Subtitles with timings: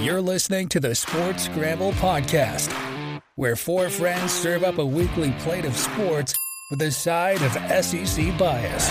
[0.00, 2.70] You're listening to the Sports Scramble Podcast,
[3.36, 6.36] where four friends serve up a weekly plate of sports
[6.70, 7.52] with a side of
[7.84, 8.90] SEC bias.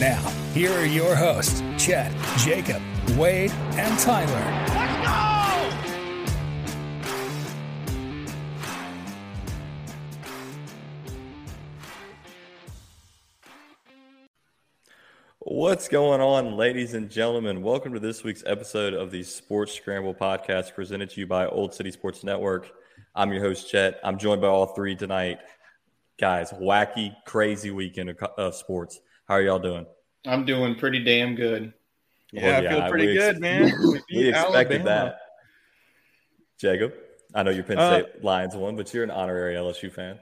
[0.00, 0.20] Now,
[0.54, 2.82] here are your hosts, Chet, Jacob,
[3.16, 4.87] Wade, and Tyler.
[15.50, 17.62] What's going on, ladies and gentlemen?
[17.62, 21.72] Welcome to this week's episode of the Sports Scramble podcast presented to you by Olde
[21.72, 22.70] City Sports Network.
[23.14, 23.98] I'm your host, Chet.
[24.04, 25.38] I'm joined by all three tonight.
[26.20, 29.00] Guys, wacky, crazy weekend of, of sports.
[29.26, 29.86] How are y'all doing?
[30.26, 31.72] I'm doing pretty damn good.
[32.30, 33.72] Yeah, Well, I feel pretty we good, ex- man.
[33.80, 34.84] We We expected Alabama.
[34.84, 35.18] that.
[36.60, 36.92] Jacob,
[37.34, 40.18] I know you're Penn Uh, State Lions one, but you're an honorary LSU fan.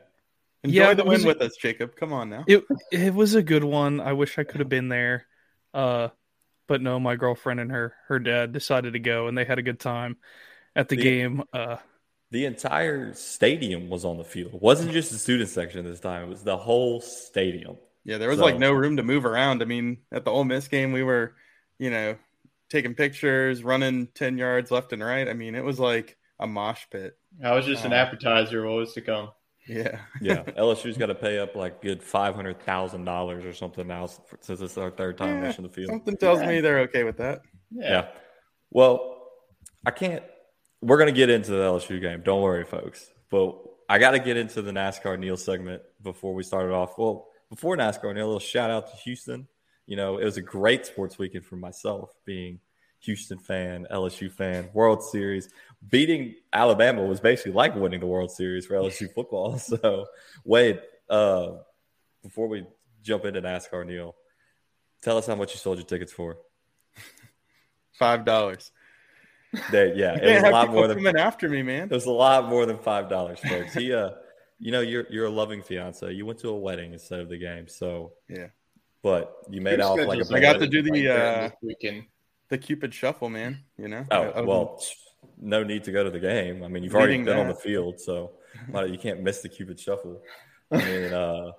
[0.64, 1.96] Enjoy Yeah, the it win a- with us, Jacob.
[1.96, 2.44] Come on now.
[2.46, 4.00] It it was a good one.
[4.00, 5.26] I wish I could have been there.
[5.74, 6.08] Uh
[6.68, 9.62] but no, my girlfriend and her her dad decided to go and they had a
[9.62, 10.16] good time
[10.74, 11.42] at the The- game.
[11.52, 11.76] Uh
[12.30, 14.54] The entire stadium was on the field.
[14.54, 17.76] It wasn't just the student section this time, it was the whole stadium.
[18.04, 19.62] Yeah, there was So- like no room to move around.
[19.62, 21.34] I mean, at the Ole Miss game, we were,
[21.78, 22.16] you know,
[22.68, 25.28] taking pictures, running 10 yards left and right.
[25.28, 27.16] I mean, it was like a mosh pit.
[27.42, 27.96] I was just an Oh.
[27.96, 29.30] appetizer of what was to come.
[29.68, 30.00] Yeah.
[30.20, 34.08] Yeah, LSU's got to pay up like good five hundred thousand dollars or something now
[34.40, 35.90] since it's our third time Yeah, rushing the field.
[35.90, 37.42] Something tells me they're okay with that.
[37.70, 38.08] Yeah.
[38.70, 39.28] Well,
[39.84, 40.22] I can't.
[40.82, 42.22] We're gonna get into the LSU game.
[42.22, 43.10] Don't worry, folks.
[43.30, 43.56] But
[43.88, 46.98] I got to get into the NASCAR Neil segment before we started off.
[46.98, 49.46] Well, before NASCAR Neil, a little shout out to Houston.
[49.86, 52.58] You know, it was a great sports weekend for myself, being
[53.00, 55.48] Houston fan, LSU fan, World Series.
[55.88, 59.58] Beating Alabama was basically like winning the World Series for LSU football.
[59.58, 60.06] So,
[60.44, 61.52] Wade, uh,
[62.22, 62.64] before we
[63.02, 64.16] jump into NASCAR Neil,
[65.02, 66.38] tell us how much you sold your tickets for.
[67.98, 68.72] Five dollars.
[69.70, 71.84] There, yeah, You it was can't a lot more than coming after me, man.
[71.84, 73.72] it was a lot more than five dollars, folks.
[73.74, 74.10] He, uh,
[74.58, 76.10] you know, you're you're a loving fiance.
[76.12, 78.48] You went to a wedding instead of the game, so Yeah.
[79.02, 82.04] But you made out like a schedule's I got to do the uh, this weekend.
[82.48, 83.60] the Cupid shuffle, man.
[83.78, 84.04] You know.
[84.10, 84.82] I- I Oh was- well,
[85.38, 86.62] no need to go to the game.
[86.62, 88.32] I mean, you've already Leading been on the field, so
[88.86, 90.20] you can't miss the Cupid Shuffle.
[90.70, 91.52] I mean, uh,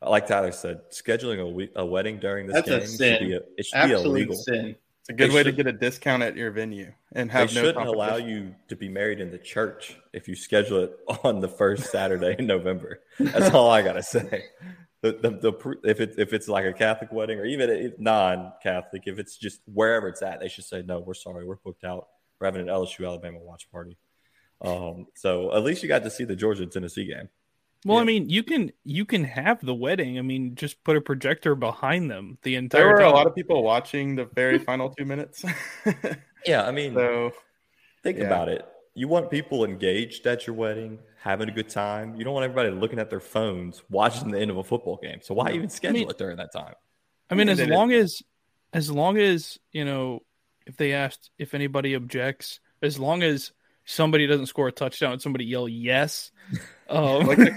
[0.00, 3.18] like Tyler said, scheduling a, we- a wedding during this That's a game sin.
[3.18, 4.34] should be a, it should Absolute be illegal.
[4.36, 4.76] sin.
[5.00, 7.52] It's a good They way to get a discount at your venue and They have
[7.54, 11.40] no shouldn't allow you to be married in the church if you schedule it on
[11.40, 13.00] the first Saturday in November.
[13.18, 14.44] That's all I gotta say.
[15.00, 19.18] The, the, the if it's if it's like a Catholic wedding or even non-Catholic, if
[19.18, 21.00] it's just wherever it's at, they should say no.
[21.00, 22.06] We're sorry, we're booked out.
[22.42, 23.96] We're having an LSU Alabama watch party.
[24.60, 27.28] Um, so at least you got to see the Georgia Tennessee game.
[27.84, 30.18] well, I mean, you can you can have the wedding.
[30.18, 32.80] I mean, just put a projector behind them the entire.
[32.82, 33.12] There were time.
[33.12, 35.44] a lot of people watching the very final two minutes.
[36.44, 37.30] Yeah, I mean, so
[38.02, 38.24] think yeah.
[38.24, 38.66] about it.
[38.94, 42.16] You want people engaged at your wedding, having a good time.
[42.16, 45.20] You don't want everybody looking at their phones watching the end of a football game.
[45.22, 46.74] So why even schedule mean- it during that time?
[47.30, 47.74] I mean, Yeah, as they did.
[47.74, 48.22] long as
[48.72, 50.24] as long as you know,
[50.66, 53.52] if they asked if anybody objects, as long as
[53.84, 56.30] somebody doesn't score a touchdown and somebody yell yes,
[56.88, 57.38] um, like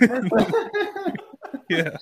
[1.69, 1.97] yeah,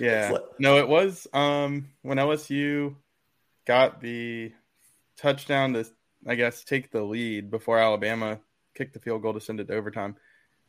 [0.00, 0.36] Yeah.
[0.58, 2.94] No, it was um when LSU
[3.66, 4.52] got the
[5.16, 5.86] touchdown to
[6.26, 8.40] I guess take the lead before Alabama
[8.74, 10.16] kicked the field goal to send it to overtime.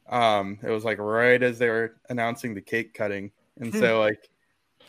[0.10, 3.32] Um it was like right as they were announcing the cake cutting.
[3.60, 4.30] And so like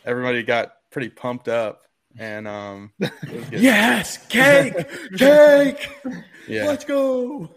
[0.05, 1.83] everybody got pretty pumped up
[2.17, 3.61] and um it was good.
[3.61, 4.73] Yes, cake,
[5.17, 5.89] cake.
[6.47, 6.65] yeah.
[6.65, 7.49] Let's go.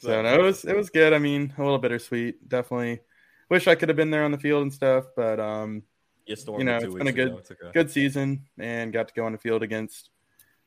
[0.00, 1.12] So no, it was it was good.
[1.12, 2.48] I mean, a little bittersweet.
[2.48, 3.00] Definitely
[3.52, 5.82] wish I could have been there on the field and stuff, but um,
[6.26, 7.70] You stormed you know, it two it's been a good okay.
[7.72, 10.08] good season, and got to go on the field against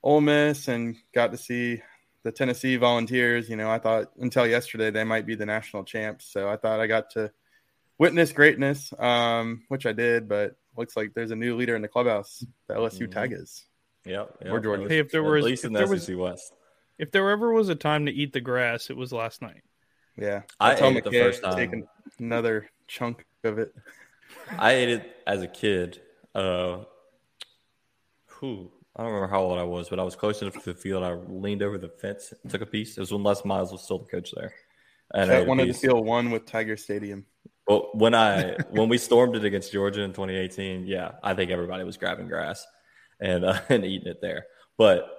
[0.04, 1.81] Ole Miss, and got to see
[2.24, 3.50] the Tennessee Volunteers.
[3.50, 6.80] You know, I thought until yesterday they might be the national champs, so I thought
[6.80, 7.31] I got to
[7.98, 10.30] witness greatness, um, which I did.
[10.30, 13.12] But looks like there's a new leader in the clubhouse, the LSU Mhm.
[13.12, 13.66] Tigers.
[14.06, 14.38] Yep.
[14.45, 14.88] Or Georgia.
[14.88, 16.54] Hey, if there At was least if in there the was West.
[17.00, 19.62] if there ever was a time to eat the grass, it was last night.
[20.18, 21.56] Yeah, I saw ate it the McKay first time.
[21.57, 21.88] taking
[22.19, 23.74] another chunk of it.
[24.57, 26.01] I ate it as a kid.
[26.33, 26.83] Uh,
[28.27, 30.80] who I don't remember how old I was, but I was close enough to the
[30.80, 31.04] field.
[31.04, 32.98] I leaned over the fence, and took a piece.
[32.98, 34.54] It was when Les Miles was still the coach there,
[35.13, 35.81] and I ate That a wanted to piece.
[35.81, 37.25] feel one with Tiger Stadium.
[37.68, 41.84] Well, when I when we stormed it against Georgia in 2018, yeah, I think everybody
[41.84, 42.66] was grabbing grass
[43.20, 44.46] and uh, and eating it there.
[44.78, 45.10] But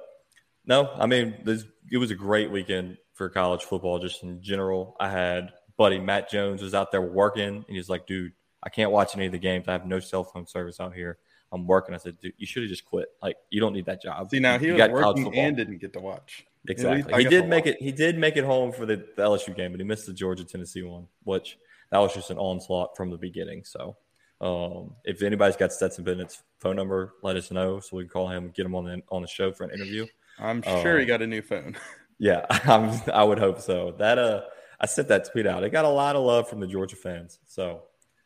[0.65, 4.97] no, I mean, this, it was a great weekend for college football, just in general.
[5.01, 8.33] I had buddy Matt Jones was out there working, and he's like, "Dude,
[8.63, 9.67] I can't watch any of the games.
[9.69, 11.19] I have no cell phone service out here.
[11.53, 13.09] I'm working." I said, "Dude, you should have just quit.
[13.23, 15.93] Like, you don't need that job." See, now he You was working and didn't get
[15.95, 16.45] to watch.
[16.69, 17.23] Exactly.
[17.23, 17.81] He did make it.
[17.81, 20.45] He did make it home for the, the LSU game, but he missed the Georgia
[20.45, 21.59] Tennessee one, which
[21.91, 23.65] that was just an onslaught from the beginning.
[23.65, 23.97] So,
[24.41, 28.29] um, if anybody's got Stetson Bennett's phone number, let us know so we can call
[28.29, 30.07] him and get him on the on the show for an interview.
[30.39, 31.77] I'm sure Uh, he got a new phone.
[32.19, 33.95] Yeah, I'm, I would hope so.
[33.99, 34.41] That uh,
[34.81, 35.65] I sent that tweet out.
[35.65, 37.39] It got a lot of love from the Georgia fans.
[37.47, 37.83] So.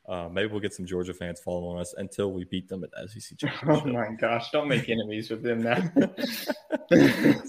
[0.08, 3.20] Uh, maybe we'll get some Georgia fans following us until we beat them at the
[3.20, 4.50] SEC Oh my gosh!
[4.50, 5.76] Don't make enemies with them now.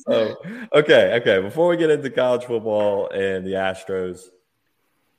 [0.06, 0.36] so
[0.76, 1.42] okay, okay.
[1.42, 4.26] Before we get into college football and the Astros,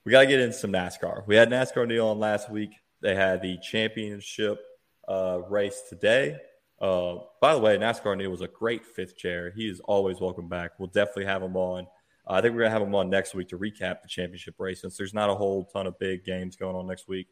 [0.05, 1.25] we got to get into some NASCAR.
[1.27, 2.75] We had NASCAR Neil on last week.
[3.01, 4.59] They had the championship
[5.07, 6.37] uh, race today.
[6.81, 9.51] Uh, by the way, NASCAR Neil was a great fifth chair.
[9.55, 10.71] He is always welcome back.
[10.77, 11.87] We'll definitely have him on.
[12.27, 14.81] Uh, I think we're gonna have him on next week to recap the championship race
[14.81, 17.27] since there's not a whole ton of big games going on next week.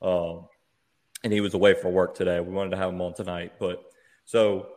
[0.00, 0.46] Um,
[1.24, 2.40] and he was away for work today.
[2.40, 3.82] We wanted to have him on tonight, but
[4.24, 4.68] so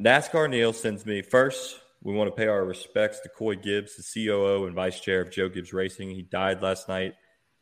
[0.00, 1.78] NASCAR Neil sends me first.
[2.02, 5.30] We want to pay our respects to Coy Gibbs, the COO and vice chair of
[5.30, 6.10] Joe Gibbs Racing.
[6.10, 7.14] He died last night,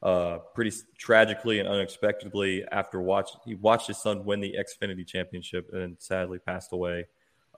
[0.03, 3.31] uh, pretty tragically and unexpectedly after watch.
[3.45, 7.07] He watched his son win the Xfinity Championship and sadly passed away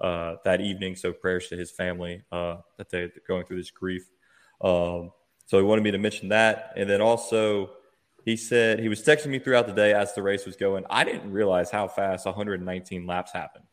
[0.01, 0.97] uh, that evening.
[0.97, 4.03] So prayers to his family uh, that they're going through this grief.
[4.61, 5.13] Um,
[5.47, 7.71] so he wanted me to mention that, and then also
[8.25, 10.85] he said he was texting me throughout the day as the race was going.
[10.89, 13.65] I didn't realize how fast 119 laps happened.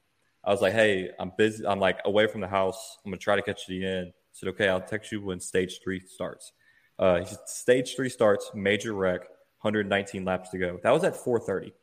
[0.44, 1.65] I was like, "Hey, I'm busy.
[1.65, 2.97] I'm like away from the house.
[3.03, 5.80] I'm gonna try to catch the end." I said, "Okay, I'll text you when stage
[5.83, 6.53] three starts."
[6.97, 9.21] Uh, said, stage three starts, major wreck,
[9.62, 10.80] 119 laps to go.
[10.83, 11.74] That was at 4:30.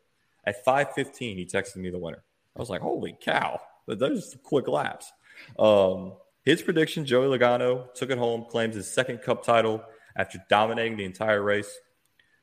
[0.45, 2.23] At 5:15, he texted me the winner.
[2.55, 3.61] I was like, "Holy cow!
[3.87, 5.13] Those quick laps."
[5.59, 6.15] Um,
[6.45, 9.83] his prediction: Joey Logano took it home, claims his second Cup title
[10.17, 11.79] after dominating the entire race.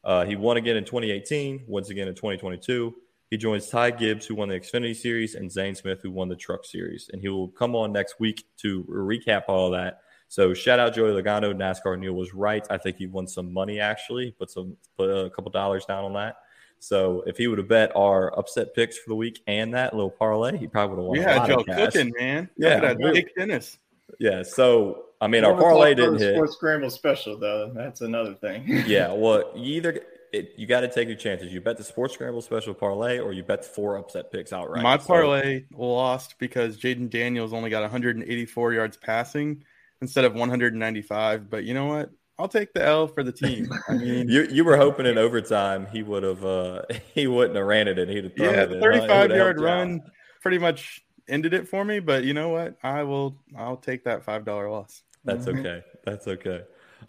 [0.03, 2.93] Uh, he won again in 2018, once again in 2022.
[3.33, 6.35] He joins Ty Gibbs, who won the Xfinity Series, and Zane Smith, who won the
[6.35, 7.09] Truck Series.
[7.11, 10.01] And he will come on next week to recap all that.
[10.27, 11.51] So shout out Joey Logano.
[11.51, 12.63] NASCAR Neil was right.
[12.69, 16.13] I think he won some money actually, put some put a couple dollars down on
[16.13, 16.35] that.
[16.77, 20.11] So if he would have bet our upset picks for the week and that little
[20.11, 21.17] parlay, he probably would have won.
[21.17, 21.93] Yeah, a had lot y'all of cash.
[21.93, 22.49] cooking, man.
[22.55, 23.79] Yeah, Look at we- that Dennis.
[24.19, 24.43] yeah.
[24.43, 26.35] So I mean, our parlay about didn't hit.
[26.35, 27.71] Sports Scramble special though.
[27.73, 28.67] That's another thing.
[28.85, 30.01] yeah, well, you either
[30.33, 31.53] it, you got to take your chances.
[31.53, 34.83] You bet the sports scramble special parlay, or you bet the four upset picks outright.
[34.83, 39.63] My So- parlay lost because Jayden Daniels only got 184 yards passing
[40.01, 41.49] instead of 195.
[41.49, 42.09] But you know what?
[42.39, 43.69] I'll take the L for the team.
[43.87, 46.81] I mean, you you were hoping in overtime he would have uh
[47.13, 48.71] he wouldn't have ran it and he'd have thrown yeah, it.
[48.71, 49.77] It 35 would've yard you out.
[49.77, 50.01] run
[50.41, 51.99] pretty much ended it for me.
[51.99, 52.75] But you know what?
[52.83, 53.37] I will.
[53.55, 55.03] I'll take that five dollar loss.
[55.23, 55.59] That's Mhm.
[55.59, 55.83] okay.
[56.05, 56.63] That's okay.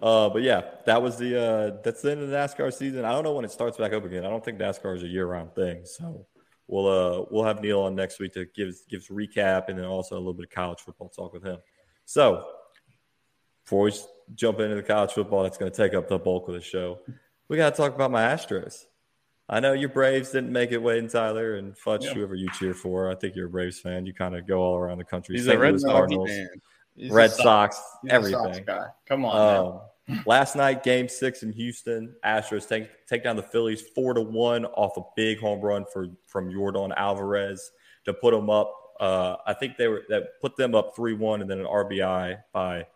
[0.04, 3.06] Uh, but yeah, that was the uh, that's the end of the NASCAR season.
[3.06, 4.26] I don't know when it starts back up again.
[4.26, 5.86] I don't think NASCAR is a year round thing.
[5.86, 6.26] So
[6.68, 6.86] we'll
[7.22, 10.16] uh, we'll have Neil on next week to give give us recap and then also
[10.16, 11.56] a little bit of college football talk with him.
[12.04, 12.44] So
[13.64, 13.92] before we
[14.34, 16.98] jump into the college football, that's going to take up the bulk of the show.
[17.48, 18.84] We got to talk about my Astros.
[19.48, 22.12] I know your Braves didn't make it, Wade and Tyler and Futch, Yeah.
[22.14, 23.10] whoever you cheer for.
[23.10, 24.04] I think you're a Braves fan.
[24.06, 25.36] You kind of go all around the country.
[25.36, 25.56] He's St.
[25.56, 26.28] a Red Louis Sox Cardinals.
[26.30, 26.48] fan.
[26.96, 28.64] He's a Red Sox- Sox, Sox everything.
[28.64, 28.86] guy.
[29.06, 29.66] Come on.
[29.66, 29.80] Um,
[30.26, 34.64] last night, Game Six in Houston, Astros take take down the Phillies four to one
[34.66, 37.70] off a big home run for from Yordan Alvarez
[38.04, 38.72] to put them up.
[39.00, 42.38] Uh, I think they were that put them up three one, and then an RBI
[42.52, 42.86] by.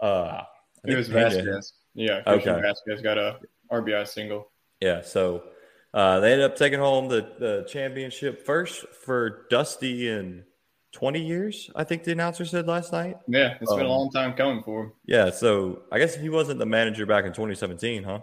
[0.00, 0.42] Uh,
[0.84, 1.08] It was.
[1.08, 1.72] Vazquez.
[1.94, 2.68] Yeah, Christian Okay.
[2.68, 3.38] Vazquez got a
[3.72, 4.50] RBI single.
[4.80, 5.44] Yeah, so
[5.94, 10.44] uh, they ended up taking home the, the championship first for Dusty in
[10.96, 13.18] 20 years, I think the announcer said last night.
[13.28, 14.92] Yeah, it's been a Um, long time coming for him.
[15.04, 18.20] Yeah, so I guess he wasn't the manager back in 2017, huh?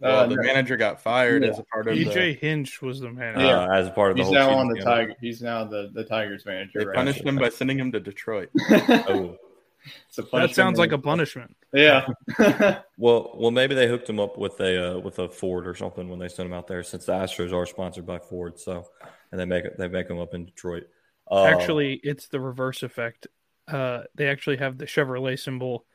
[0.00, 0.42] Well, Uh, the no.
[0.42, 1.48] manager got fired Yeah.
[1.50, 2.46] as a part of AJ the.
[2.46, 3.40] Hinch was the man.
[3.40, 4.94] Uh, as a part of the He's whole now on the scandal.
[5.06, 5.14] Tiger.
[5.22, 6.80] He's now the, the Tigers manager.
[6.80, 6.94] They right?
[6.94, 8.50] punished him by sending him to Detroit.
[8.70, 9.38] Oh,
[10.08, 11.54] It's a that sounds like a punishment.
[11.72, 12.06] Yeah.
[12.98, 16.08] well, well, maybe they hooked him up with a uh, with a Ford or something
[16.08, 18.58] when they sent him out there, since the Astros are sponsored by Ford.
[18.58, 18.86] So,
[19.30, 20.84] and they make it they make him up in Detroit.
[21.30, 23.26] Uh, Actually, it's the reverse effect.
[23.66, 25.86] Uh, they actually have the Chevrolet symbol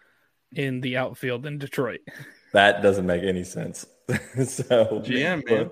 [0.54, 2.02] in the outfield in Detroit.
[2.54, 3.86] that doesn't make any sense.
[4.10, 5.70] so GM, but- man.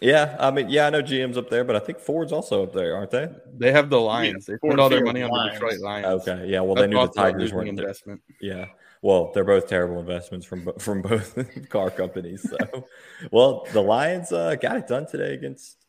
[0.00, 2.72] yeah, I mean, yeah, I know GM's up there, but I think Ford's also up
[2.72, 3.28] there, aren't they?
[3.56, 4.46] They have the Lions.
[4.46, 6.06] They Ford put all their money on the Detroit Lions.
[6.28, 6.60] Okay, yeah.
[6.60, 7.86] Well, they knew the Tigers weren't there.
[7.86, 8.22] investment.
[8.40, 8.66] Yeah.
[9.02, 11.36] Well, they're both terrible investments from from both
[11.68, 12.48] car companies.
[12.48, 12.86] So,
[13.30, 15.83] well, the Lions uh, got it done today against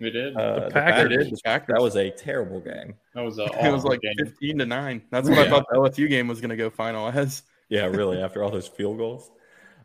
[0.00, 0.36] we did.
[0.36, 1.08] uh, the, Packers.
[1.08, 1.30] Packers.
[1.30, 1.74] The Packers.
[1.74, 2.94] That was a terrible game.
[3.14, 4.14] that was a It was like game.
[4.18, 5.02] fifteen to nine.
[5.10, 7.42] That's what I thought the LSU game was going to go final as.
[7.68, 8.20] Yeah, really.
[8.22, 9.30] after all those field goals,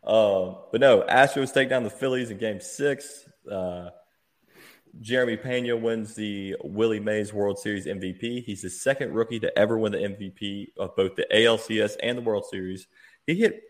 [0.04, 3.28] um, but no, Astros take down the Phillies in Game Six.
[3.50, 3.90] Uh,
[5.00, 8.44] Jeremy Pena wins the Willie Mays World Series MVP.
[8.44, 12.22] He's the second rookie to ever win the MVP of both the ALCS and the
[12.22, 12.88] World Series.
[13.26, 13.62] He hit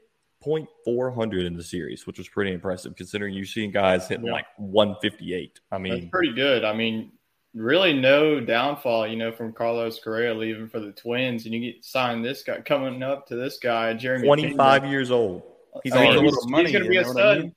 [0.43, 4.33] .400 in the series, which was pretty impressive considering you've seen guys hitting Yeah.
[4.33, 5.59] like 158.
[5.71, 6.63] I That's mean, pretty good.
[6.63, 7.11] I mean,
[7.53, 11.83] really no downfall, you know, from Carlos Correa leaving for the Twins, and you get
[11.83, 14.25] signed this guy coming up to this guy, Jeremy.
[14.27, 14.91] 25 Pena.
[14.91, 15.43] years old.
[15.83, 17.11] He's I mean, already already a little money, he's going to be a know I
[17.11, 17.39] stud.
[17.39, 17.55] mean?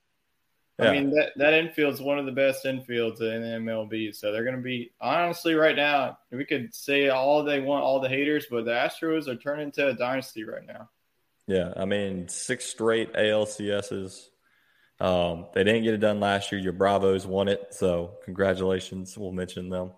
[0.81, 4.13] I mean that that infield's one of the best infields in the MLB.
[4.13, 6.19] So they're going to be honestly right now.
[6.33, 9.87] We could say all they want, all the haters, but the Astros are turning into
[9.87, 10.91] a dynasty right now.
[11.47, 14.29] Yeah, I mean, six straight ALCSs.
[15.01, 16.61] Um, they didn't get it done last year.
[16.61, 19.19] Your Bravos won it, so congratulations.
[19.19, 19.91] We'll mention them.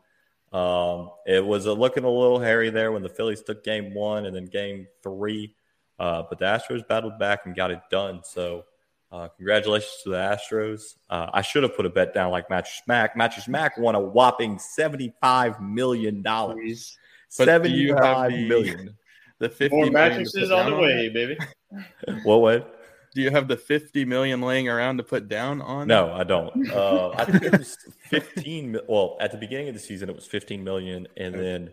[0.53, 4.27] Um, it was a, looking a little hairy there when the Phillies took game one
[4.27, 5.55] and then game three,
[5.99, 8.21] uh, but the Astros battled back and got it done.
[8.25, 8.65] So,
[9.13, 10.97] uh, congratulations to the Astros.
[11.11, 13.17] Uh, I should have put a bet down like Mattress Mack.
[13.17, 16.97] Mattress Mack won a whopping seventy-five million dollars.
[17.39, 18.97] But do you have Seventy-five the- million.
[19.39, 21.15] The fifty More mattresses on the way, that?
[21.15, 21.39] baby.
[22.25, 22.41] What?
[22.41, 22.81] What?
[23.15, 25.89] Do you have the fifty million laying around to put down on?
[25.89, 26.71] No, I don't.
[26.71, 27.77] Uh, I think it was
[28.11, 28.79] 15.
[28.89, 31.71] Well, at the beginning of the season, it was 15 million, and then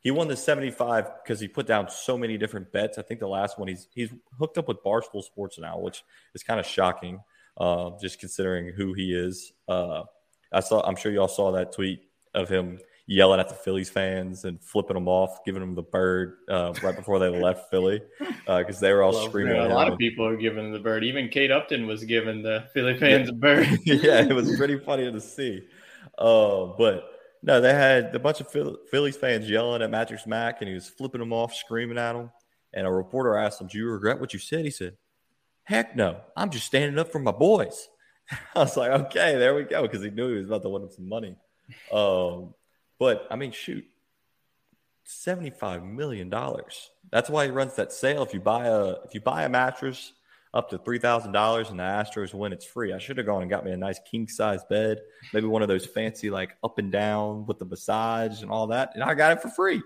[0.00, 2.98] he won the 75 because he put down so many different bets.
[2.98, 6.02] I think the last one he's he's hooked up with Barstool Sports now, which
[6.34, 7.20] is kind of shocking,
[7.56, 9.52] uh, just considering who he is.
[9.68, 10.02] Uh,
[10.52, 10.80] I saw.
[10.82, 12.02] I'm sure y'all saw that tweet
[12.34, 12.78] of him
[13.10, 16.94] yelling at the Phillies fans and flipping them off, giving them the bird uh, right
[16.94, 18.00] before they left Philly
[18.46, 19.56] because they were all Well, screaming.
[19.56, 21.02] yeah, at a lot of people are giving the bird.
[21.02, 23.66] Even Kate Upton was giving the Philly fans a bird.
[23.84, 25.60] yeah, it was pretty funny to see.
[26.16, 27.10] Uh, but
[27.42, 28.48] no, they had a bunch of
[28.90, 32.30] Phillies fans yelling at Mattress Mack, and he was flipping them off, screaming at them.
[32.72, 34.96] And a reporter asked him, "Do you regret what you said?" He said,
[35.64, 37.88] "Heck no, I'm just standing up for my boys."
[38.54, 40.82] I was like, "Okay, there we go," because he knew he was about to win
[40.84, 41.34] him some money.
[41.92, 42.54] Um,
[43.00, 43.84] but I mean, shoot,
[45.04, 46.90] seventy-five million dollars.
[47.10, 48.22] That's why he runs that sale.
[48.22, 50.12] If you buy a if you buy a mattress
[50.54, 52.92] up to three thousand dollars and the Astros win, it's free.
[52.92, 55.00] I should have gone and got me a nice king size bed,
[55.32, 58.92] maybe one of those fancy like up and down with the massage and all that,
[58.94, 59.82] and I got it for free.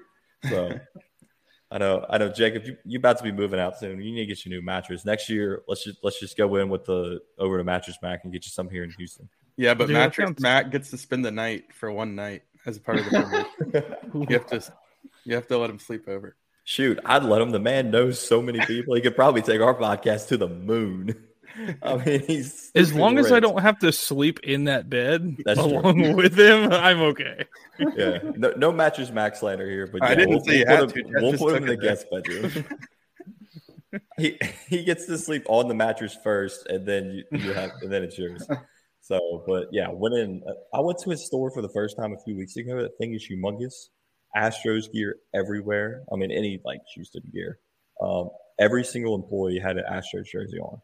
[0.51, 0.79] So
[1.71, 4.01] I know, I know, Jacob, you you about to be moving out soon.
[4.03, 5.63] You need to get your new mattress next year.
[5.67, 8.51] Let's just let's just go in with the over to Mattress Mack and get you
[8.51, 9.29] some here in Houston.
[9.57, 12.77] Yeah, but Dude, Mattress sounds- Matt gets to spend the night for one night as
[12.77, 13.97] a part of the promotion.
[14.29, 14.73] you have to
[15.25, 16.37] you have to let him sleep over.
[16.65, 17.51] Shoot, I'd let him.
[17.51, 18.95] The man knows so many people.
[18.95, 21.15] He could probably take our podcast to the moon.
[21.83, 25.61] I mean, he's As long as I don't have to sleep in that bed That's
[25.61, 25.79] true.
[25.79, 27.45] along with him, I'm okay.
[27.79, 30.89] yeah, no, no mattress max slander here, but I yeah, didn't we'll, say we'll had
[30.89, 32.65] put to, him, we'll put him in the it guest bedroom.
[34.19, 37.93] he he gets to sleep on the mattress first, and then you, you have, and
[37.93, 38.47] then it's yours.
[39.05, 40.43] So, but yeah, went in.
[40.73, 42.81] I went to his store for the first time a few weeks ago.
[42.81, 43.91] That thing is humongous.
[44.35, 46.05] Astros gear everywhere.
[46.11, 47.59] I mean, any like Houston gear.
[48.01, 50.81] Um, every single employee had an Astros jersey on.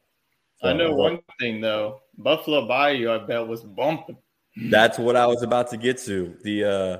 [0.56, 2.02] So I know one like, thing though.
[2.18, 4.18] Buffalo Bayou, I bet, was bumping.
[4.68, 6.36] That's what I was about to get to.
[6.42, 6.98] The uh,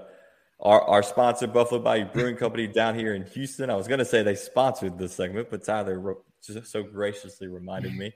[0.60, 3.68] our our sponsor, Buffalo Bayou Brewing Company, down here in Houston.
[3.68, 7.94] I was going to say they sponsored this segment, but Tyler just so graciously reminded
[7.94, 8.14] me.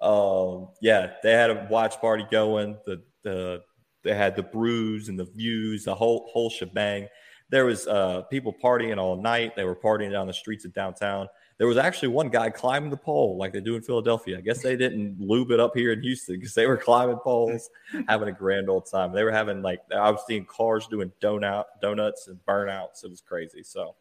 [0.00, 2.78] Um, yeah, they had a watch party going.
[2.86, 3.62] The the
[4.02, 7.08] they had the brews and the views, the whole whole shebang.
[7.50, 9.54] There was uh, people partying all night.
[9.56, 11.28] They were partying down the streets of downtown.
[11.58, 14.38] There was actually one guy climbing the pole like they do in Philadelphia.
[14.38, 17.70] I guess they didn't lube it up here in Houston because they were climbing poles,
[18.08, 19.12] having a grand old time.
[19.12, 23.04] They were having like I was seeing cars doing donut donuts and burnouts.
[23.04, 23.62] It was crazy.
[23.62, 23.94] So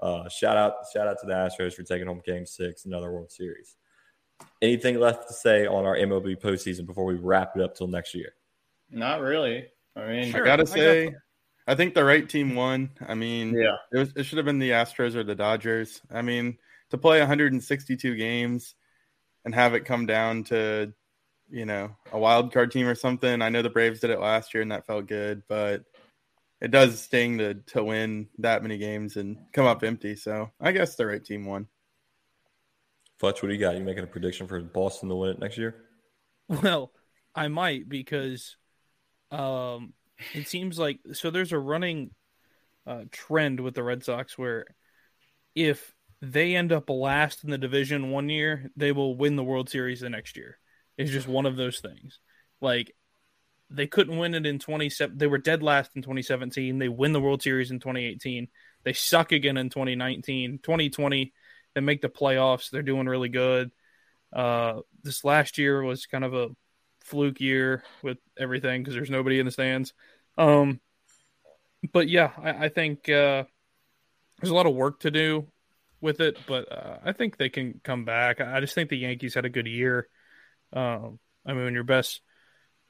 [0.00, 3.30] uh, shout out shout out to the Astros for taking home Game Six, another World
[3.30, 3.76] Series.
[4.62, 8.14] Anything left to say on our MLB postseason before we wrap it up till next
[8.14, 8.34] year?
[8.90, 9.66] Not really.
[9.94, 11.14] I mean, I gotta say,
[11.66, 12.90] I think the right team won.
[13.06, 13.76] I mean, Yeah.
[13.92, 16.00] it, was, it should have been the Astros or the Dodgers.
[16.10, 16.58] I mean,
[16.90, 18.74] to play 162 games
[19.44, 20.92] and have it come down to,
[21.50, 23.42] you know, a wild card team or something.
[23.42, 25.84] I know the Braves did it last year and that felt good, but
[26.60, 30.16] it does sting to to win that many games and come up empty.
[30.16, 31.68] So I guess the right team won.
[33.20, 33.76] Futch, what do you got?
[33.76, 35.74] You making a prediction for Boston to win it next year?
[36.48, 36.92] Well,
[37.34, 38.56] I might because
[39.30, 39.94] um,
[40.34, 42.10] it seems like so there's a running
[42.86, 44.66] uh, trend with the Red Sox where
[45.54, 49.68] if they end up last in the division one year, they will win the World
[49.68, 50.58] Series the next year.
[50.96, 52.20] It's just one of those things.
[52.60, 52.94] Like
[53.68, 56.78] they couldn't win it in 27 they were dead last in 2017.
[56.78, 58.48] They win the World Series in 2018.
[58.84, 60.60] They suck again in 2019.
[60.62, 61.32] 2020
[61.76, 62.70] they make the playoffs.
[62.70, 63.70] They're doing really good.
[64.32, 66.48] Uh, this last year was kind of a
[67.02, 69.92] fluke year with everything because there's nobody in the stands.
[70.38, 70.80] Um,
[71.92, 73.44] but yeah, I, I think uh,
[74.40, 75.46] there's a lot of work to do
[76.00, 78.40] with it, but uh, I think they can come back.
[78.40, 80.08] I just think the Yankees had a good year.
[80.72, 82.22] Um, I mean, when your best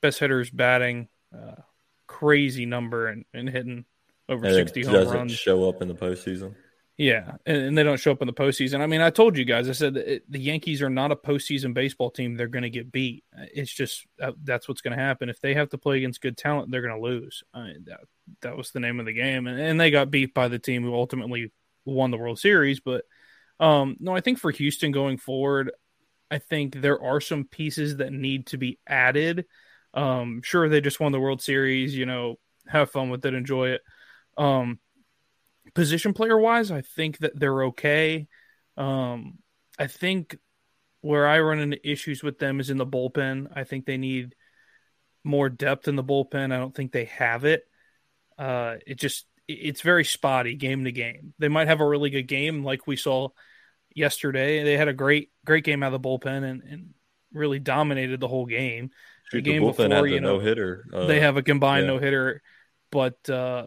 [0.00, 1.60] best hitters batting uh,
[2.06, 3.84] crazy number and, and hitting
[4.28, 5.32] over And sixty it home doesn't runs.
[5.32, 6.54] show up in the postseason.
[6.98, 8.80] Yeah, and, they don't show up in the postseason.
[8.80, 9.68] I mean, I told you guys.
[9.68, 12.36] I said the Yankees are not a postseason baseball team.
[12.36, 13.22] They're going to get beat.
[13.34, 15.28] It's just uh, that's what's going to happen.
[15.28, 17.42] If they have to play against good talent, they're going to lose.
[17.52, 18.00] I mean, that
[18.40, 20.84] that was the name of the game, and, and they got beat by the team
[20.84, 21.52] who ultimately
[21.84, 22.80] won the World Series.
[22.80, 23.04] But
[23.60, 25.72] um, no, I think for Houston going forward,
[26.30, 29.44] I think there are some pieces that need to be added.
[29.92, 31.94] Um, sure, they just won the World Series.
[31.94, 32.36] You know,
[32.66, 33.82] have fun with it, enjoy it.
[34.38, 34.78] Um,
[35.76, 38.26] position player wise, I think that they're okay.
[38.78, 39.38] Um,
[39.78, 40.38] I think
[41.02, 43.48] where I run into issues with them is in the bullpen.
[43.54, 44.34] I think they need
[45.22, 46.50] more depth in the bullpen.
[46.50, 47.62] I don't think they have it.
[48.38, 51.34] Uh, it just it's very spotty game to game.
[51.38, 53.28] They might have a really good game like we saw
[53.94, 54.64] yesterday.
[54.64, 56.94] They had a great great game out of the bullpen and, and
[57.32, 58.90] really dominated the whole game.
[59.30, 61.42] Shoot, the the game bullpen before, had the you know, no-hitter, uh, they have a
[61.42, 61.92] combined yeah.
[61.92, 62.42] no hitter,
[62.90, 63.66] but uh,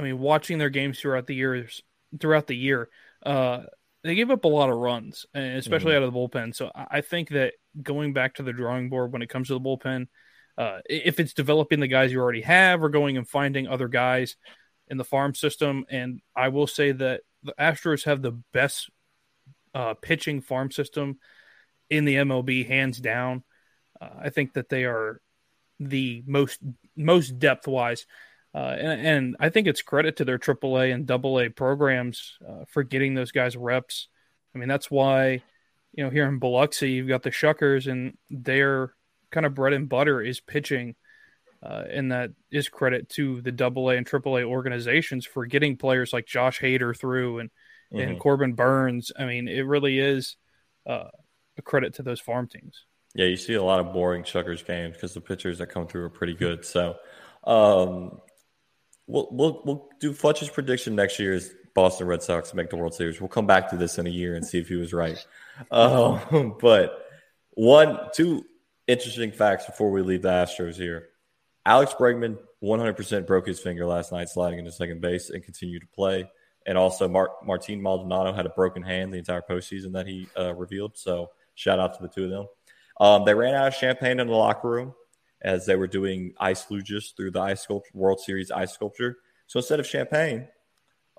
[0.00, 1.82] I mean, watching their games throughout the years,
[2.18, 2.88] throughout the year,
[3.24, 3.64] uh,
[4.02, 5.96] they gave up a lot of runs, especially Mhm.
[5.96, 6.54] out of the bullpen.
[6.54, 9.54] So I I think that going back to the drawing board when it comes to
[9.54, 10.08] the bullpen,
[10.56, 14.36] uh, if it's developing the guys you already have or going and finding other guys
[14.88, 18.90] in the farm system, and I will say that the Astros have the best
[19.74, 21.18] uh, pitching farm system
[21.90, 23.44] in the MLB, hands down.
[24.00, 25.20] Uh, I think that they are
[25.78, 26.58] the most
[26.96, 28.06] most depth wise,
[28.54, 32.82] uh, and, and I think it's credit to their AAA and AA programs uh, for
[32.82, 34.08] getting those guys reps.
[34.54, 35.42] I mean, that's why
[35.92, 38.94] you know here in Biloxi you've got the Shuckers, and their
[39.30, 40.96] kind of bread and butter is pitching.
[41.62, 46.24] Uh, and that is credit to the AA and AAA organizations for getting players like
[46.26, 47.50] Josh Hader through and
[47.92, 48.18] and Mhm.
[48.18, 49.12] Corbin Burnes.
[49.18, 50.36] I mean, it really is
[50.86, 51.10] uh,
[51.58, 52.86] a credit to those farm teams.
[53.14, 56.04] Yeah, you see a lot of boring Shuckers games because the pitchers that come through
[56.04, 56.64] are pretty good.
[56.64, 56.96] So,
[57.44, 58.20] um,
[59.10, 62.94] we'll we'll we'll do Fletcher's prediction next year is Boston Red Sox make the World
[62.94, 63.20] Series.
[63.20, 65.24] We'll come back to this in a year and see if he was right.
[65.70, 67.06] Um, but
[67.50, 68.44] one, two
[68.86, 71.08] interesting facts before we leave the Astros here.
[71.66, 75.88] Alex Bregman 100% broke his finger last night sliding into second base and continued to
[75.88, 76.28] play.
[76.66, 80.54] And also, Mar- Martin Maldonado had a broken hand the entire postseason that he uh,
[80.54, 80.96] revealed.
[80.96, 82.46] So, shout out to the two of them.
[83.00, 84.94] Um, they ran out of champagne in the locker room
[85.42, 89.18] as they were doing ice luges through the ice sculpture, World Series ice sculpture.
[89.46, 90.48] So instead of champagne,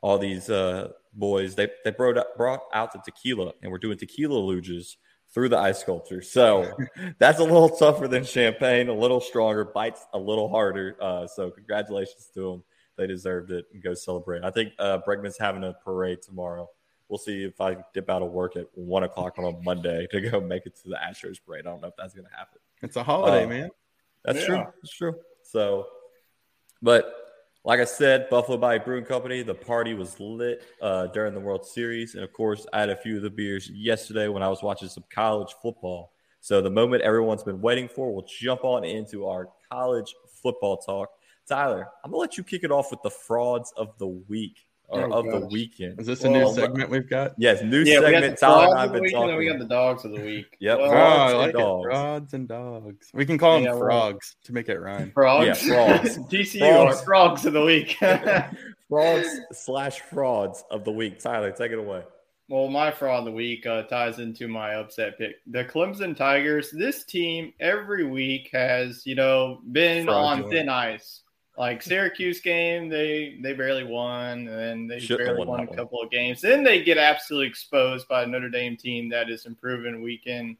[0.02, 3.98] all these uh, boys they they brought out, brought out the tequila and we're doing
[3.98, 4.96] tequila luges
[5.34, 6.22] through the ice sculpture.
[6.22, 6.72] So
[7.20, 10.98] that's a little tougher than champagne, a little stronger, bites a little harder.
[11.00, 12.64] Uh, so congratulations to them.
[12.98, 14.44] They deserved it and go celebrate.
[14.44, 16.70] I think uh, Bregman's having a parade tomorrow.
[17.08, 20.22] We'll see if I dip out of work at one o'clock on a Monday to
[20.22, 21.66] go make it to the Astros parade.
[21.66, 22.60] I don't know if that's going to happen.
[22.82, 23.70] It's a holiday, Uh, man.
[24.24, 24.46] That's Yeah.
[24.46, 24.58] true.
[24.82, 25.16] That's true.
[25.44, 25.88] So,
[26.82, 27.14] but
[27.64, 31.66] like I said, Buffalo Bayou Brewing Company, the party was lit uh, during the World
[31.66, 32.16] Series.
[32.16, 34.90] And of course, I had a few of the beers yesterday when I was watching
[34.90, 36.12] some college football.
[36.40, 41.10] So, the moment everyone's been waiting for, we'll jump on into our college football talk.
[41.48, 44.58] Tyler, I'm going to let you kick it off with the frauds of the week
[44.92, 46.00] or Oh, of the weekend.
[46.00, 47.34] Is this a new segment we've got?
[47.38, 48.40] Yes, new Yeah, we got segment.
[48.40, 49.38] the Tyler and I've been week, and then talking.
[49.38, 50.58] we got the dogs of the week.
[50.60, 51.86] Yep, Well, Oh, frauds and like dogs.
[51.86, 53.08] Frogs and dogs.
[53.14, 55.12] We can call them Yeah, well- frogs to make it rhyme.
[55.14, 55.68] Frogs.
[55.68, 56.18] Yeah, frogs.
[56.30, 57.02] TCU Frogs.
[57.04, 57.98] frogs of the week.
[58.90, 61.20] frogs slash frauds of the week.
[61.20, 62.04] Tyler, take it away.
[62.50, 65.36] Well, my fraud of the week uh, ties into my upset pick.
[65.48, 66.70] The Clemson Tigers.
[66.72, 70.44] This team every week has, you know, been Fraudulent.
[70.44, 71.22] on thin ice.
[71.58, 75.64] Like Syracuse game, they they barely won, and then they Shouldn't barely won won a
[75.64, 75.78] that one.
[75.78, 76.42] couple of games.
[76.42, 80.56] Then they get absolutely exposed by a Notre Dame team that is improving week in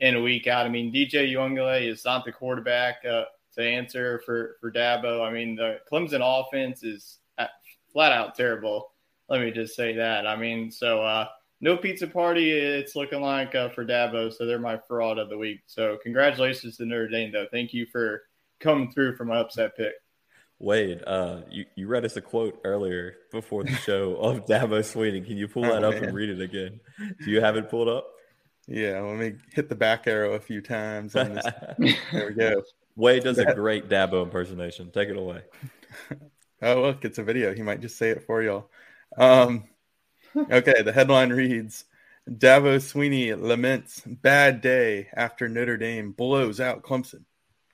[0.00, 0.64] and week out.
[0.66, 3.24] I mean, DJ Uiagalelei is not the quarterback uh,
[3.56, 5.26] to answer for for Dabo.
[5.26, 7.46] I mean, the Clemson offense is uh,
[7.92, 8.92] flat out terrible.
[9.28, 10.26] Let me just say that.
[10.26, 11.28] I mean, so uh,
[11.60, 12.50] no pizza party.
[12.50, 15.60] It's looking like uh, for Dabo, so they're my fraud of the week.
[15.66, 17.46] So congratulations to Notre Dame, though.
[17.52, 18.22] Thank you for
[18.58, 19.92] coming through for my upset pick.
[20.60, 25.22] Wade, uh, you, you read us a quote earlier before the show of Dabo Sweeney.
[25.22, 26.04] Can you pull that Oh, up man.
[26.04, 26.80] and read it again?
[27.24, 28.06] Do you have it pulled up?
[28.68, 31.16] Yeah, let me hit the back arrow a few times.
[31.16, 31.46] On this.
[32.12, 32.62] there we go.
[32.94, 34.90] Wade does a great Dabo impersonation.
[34.92, 35.42] Take it away.
[36.62, 37.54] Oh, look, it's a video.
[37.54, 38.70] He might just say it for y'all.
[39.16, 39.64] Um,
[40.36, 41.86] okay, the headline reads
[42.28, 47.24] Dabo Sweeney laments bad day after Notre Dame blows out Clemson.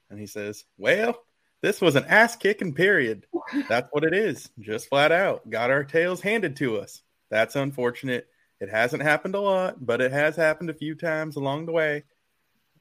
[0.09, 1.19] And he says, Well,
[1.67, 3.27] this was an ass kicking period.
[3.69, 4.49] That's what it is.
[4.61, 5.51] Just flat out.
[5.51, 7.03] Got our tails handed to us.
[7.29, 8.29] That's unfortunate.
[8.61, 12.05] It hasn't happened a lot, but it has happened a few times along the way.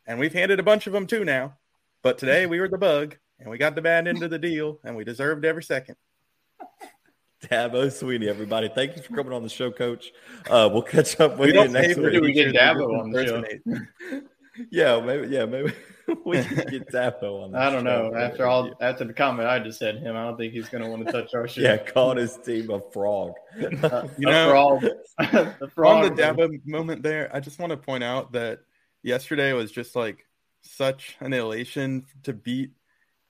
[0.05, 1.55] And we've handed a bunch of them too now.
[2.03, 4.79] But today we were the bug and we got the bad end of the deal
[4.83, 5.95] and we deserved every second.
[7.45, 8.69] Dabo Sweeney, everybody.
[8.69, 10.11] Thank you for coming on the show, Coach.
[10.47, 12.21] Uh, we'll catch up with We you next pay week.
[12.21, 14.21] we get teachers, Dabo on the show.
[14.57, 14.71] impersonate.
[14.71, 15.27] Yeah, maybe.
[15.27, 15.73] Yeah, maybe
[16.25, 17.51] we can get Dabo on.
[17.51, 18.13] the I don't know.
[18.15, 20.89] After all, after the comment I just said him, I don't think he's going to
[20.89, 21.61] want to touch our show.
[21.63, 23.33] yeah, called his team a frog.
[23.83, 24.81] Uh, You know, fraud.
[24.81, 28.59] the on the Dabo moment there, I just want to point out that
[29.03, 30.25] yesterday was just like
[30.61, 32.71] such an elation to beat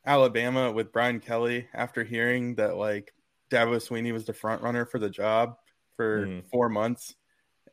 [0.05, 3.13] Alabama with Brian Kelly after hearing that like
[3.49, 5.57] Dabo Sweeney was the front runner for the job
[5.95, 6.45] for Mhm.
[6.51, 7.15] four months.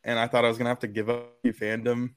[0.05, 2.15] And I thought I was gonna have to give up fandom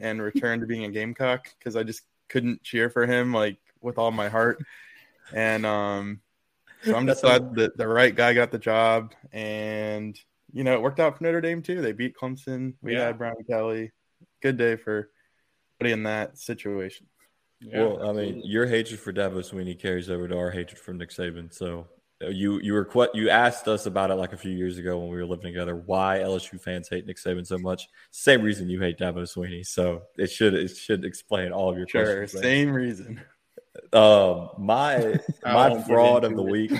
[0.00, 3.98] and return to being a Gamecock because I just couldn't cheer for him like with
[3.98, 4.58] all my heart.
[5.32, 6.20] And um
[6.82, 10.18] so I'm just glad that the right guy got the job, and
[10.52, 11.82] you know it worked out for Notre Dame too.
[11.82, 12.74] They beat Clemson.
[12.80, 13.06] We Yeah.
[13.06, 13.92] had Brian Kelly.
[14.42, 15.10] Good day for
[15.78, 17.06] putting in that situation.
[17.60, 20.94] Yeah, well, I mean, your hatred for Dabo Sweeney carries over to our hatred for
[20.94, 21.52] Nick Saban.
[21.52, 21.86] So
[22.20, 25.08] you you were que- you asked us about it like a few years ago when
[25.10, 25.74] we were living together.
[25.74, 27.88] Why LSU fans hate Nick Saban so much?
[28.10, 29.62] Same reason you hate Dabo Sweeney.
[29.62, 32.32] So it should it should explain all of your Sure, questions.
[32.32, 32.42] there.
[32.42, 33.20] same reason.
[33.92, 36.50] Um, my my fraud of the it.
[36.50, 36.72] week.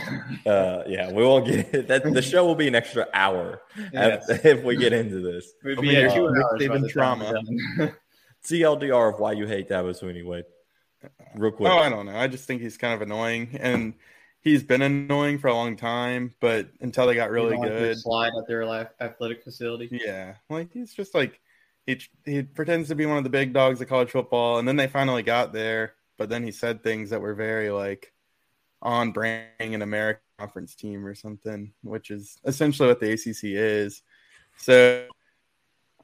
[0.44, 2.03] Uh, yeah, we won't get that.
[2.05, 4.29] The show will be an extra hour Yes.
[4.29, 5.53] if, if we get into this.
[5.64, 7.42] We'd I be mean, at uh, two Nick hours Saban trauma.
[7.79, 7.96] we're.
[8.44, 10.22] TLDR of why you hate Dabo Sweeney.
[10.22, 10.44] Wade,
[11.37, 11.70] real quick.
[11.70, 12.16] Oh, I don't know.
[12.16, 13.94] I just think he's kind of annoying, and
[14.42, 16.35] he's been annoying for a long time.
[16.40, 19.88] But until they got really You know, like good, slide at their athletic facility.
[19.90, 21.40] Yeah, like he's just like
[21.87, 24.76] he he pretends to be one of the big dogs of college football, and then
[24.76, 25.94] they finally got there.
[26.18, 28.12] But then he said things that were very like
[28.83, 34.03] on branding an American conference team or something, which is essentially what the ACC is.
[34.57, 35.07] So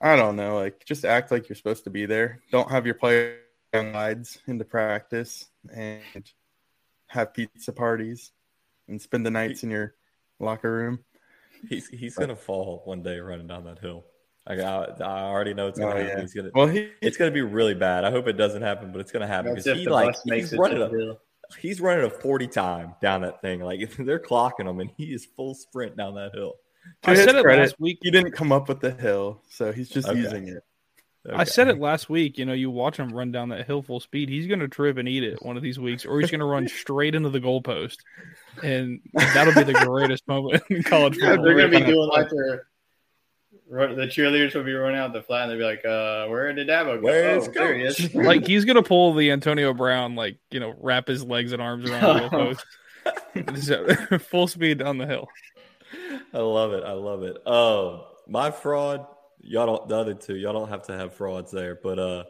[0.01, 2.41] I don't know, like just act like you're supposed to be there.
[2.51, 3.41] Don't have your players
[3.73, 6.01] guides into practice and
[7.09, 8.33] have pizza parties
[8.89, 9.95] and spend the nights in your
[10.39, 11.01] locker room.
[11.69, 14.05] He's he's gonna fall one day running down that hill.
[14.49, 16.17] Like I, I already know it's gonna Oh, happen.
[16.17, 16.21] yeah.
[16.21, 16.51] He's gonna.
[16.55, 18.05] Well, he it's gonna be really bad.
[18.05, 20.81] I hope it doesn't happen, but it's gonna happen because he like makes he's running
[20.81, 21.21] a hill.
[21.59, 23.61] he's running a forty time down that thing.
[23.61, 26.55] Like they're clocking him, and he is full sprint down that hill.
[27.03, 27.99] To I his said it credit, last week.
[28.03, 30.19] He didn't come up with the hill, so he's just Okay.
[30.19, 30.63] using it.
[31.35, 32.39] I said it last week.
[32.39, 34.29] You know, you watch him run down that hill full speed.
[34.29, 36.47] He's going to trip and eat it one of these weeks, or he's going to
[36.47, 37.99] run straight into the goalpost,
[38.63, 41.45] and that'll be the greatest moment in college Yeah, football.
[41.45, 42.67] they're gonna be doing like their
[43.69, 46.69] the cheerleaders will be running out the flat and they'll be like, uh, where did
[46.69, 47.01] Dabo go?
[47.01, 48.15] Where's oh, there he is.
[48.15, 51.61] like he's going to pull the Antonio Brown, like you know, wrap his legs and
[51.61, 52.57] arms around the
[53.35, 55.29] goalpost, full speed down the hill.
[56.33, 56.85] I love it.
[56.85, 57.45] I love it.
[57.47, 59.07] Um, my fraud,
[59.47, 59.89] y'all don't.
[59.89, 62.25] The other two, y'all don't have to have frauds there, but uh,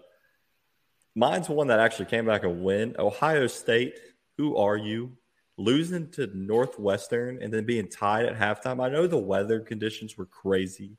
[1.15, 2.95] mine's one that actually came back a win.
[2.99, 3.99] Ohio State.
[4.37, 5.13] Who are you?
[5.57, 8.85] Losing to Northwestern and then being tied at halftime.
[8.85, 10.99] I know the weather conditions were crazy.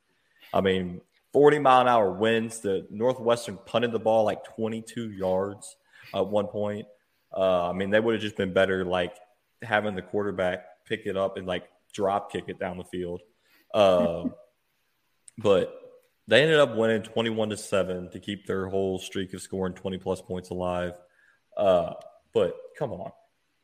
[0.51, 1.01] I mean,
[1.33, 2.61] 40 mile an hour winds.
[2.61, 5.75] The Northwestern punted the ball like 22 yards
[6.15, 6.87] at one point.
[7.31, 9.13] Uh, I mean, they would have just been better like
[9.61, 13.21] having the quarterback pick it up and like drop kick it down the field.
[13.71, 14.23] Uh,
[15.37, 15.86] but
[16.27, 19.97] they ended up winning 21 to 7 to keep their whole streak of scoring 20
[19.97, 20.93] plus points alive.
[21.55, 21.93] Uh,
[22.33, 23.11] but come on.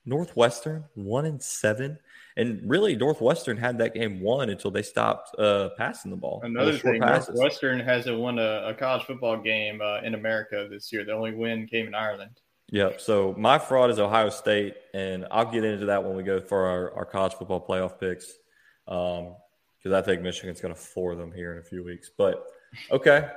[0.06, 1.98] Northwestern one and seven,
[2.36, 6.42] and really Northwestern had that game won until they stopped uh, passing the ball.
[6.44, 7.36] Another thing, passes.
[7.36, 11.06] Northwestern hasn't won a, a college football game uh, in America this year.
[11.06, 12.42] The only win came in Ireland.
[12.72, 13.00] Yep.
[13.00, 16.66] So my fraud is Ohio State, and I'll get into that when we go for
[16.66, 18.34] our, our college football playoff picks,
[18.86, 22.10] because I think Michigan's going to floor them here in a few weeks.
[22.18, 22.44] But
[22.92, 23.30] okay,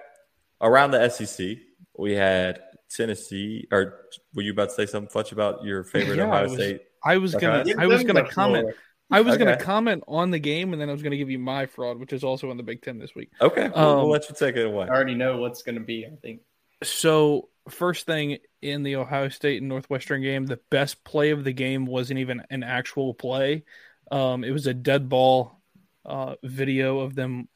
[0.60, 1.58] around the SEC,
[1.98, 3.66] we had Tennessee.
[3.72, 4.00] Or
[4.34, 6.80] were you about to say something, Fletch, about your favorite Yeah, I Ohio was- State?
[7.04, 7.76] I was gonna Buckeyes?
[7.78, 8.74] I was gonna comment.
[9.12, 11.66] I was gonna comment on the game and then I was gonna give you my
[11.66, 13.30] fraud, which is also in the Big Ten this week.
[13.40, 14.86] Okay, we'll, Um, we'll let you take it away.
[14.86, 16.04] I already know what's going to be.
[16.04, 16.40] I think.
[16.82, 21.52] So first thing in the Ohio State and Northwestern game, the best play of the
[21.52, 23.62] game wasn't even an actual play.
[24.10, 25.60] Um, it was a dead ball
[26.04, 27.48] uh, video of them,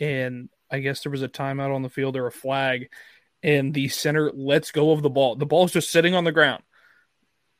[0.00, 2.90] and I guess there was a timeout on the field or a flag,
[3.42, 5.36] and the center lets go of the ball.
[5.36, 6.62] The ball's just sitting on the ground.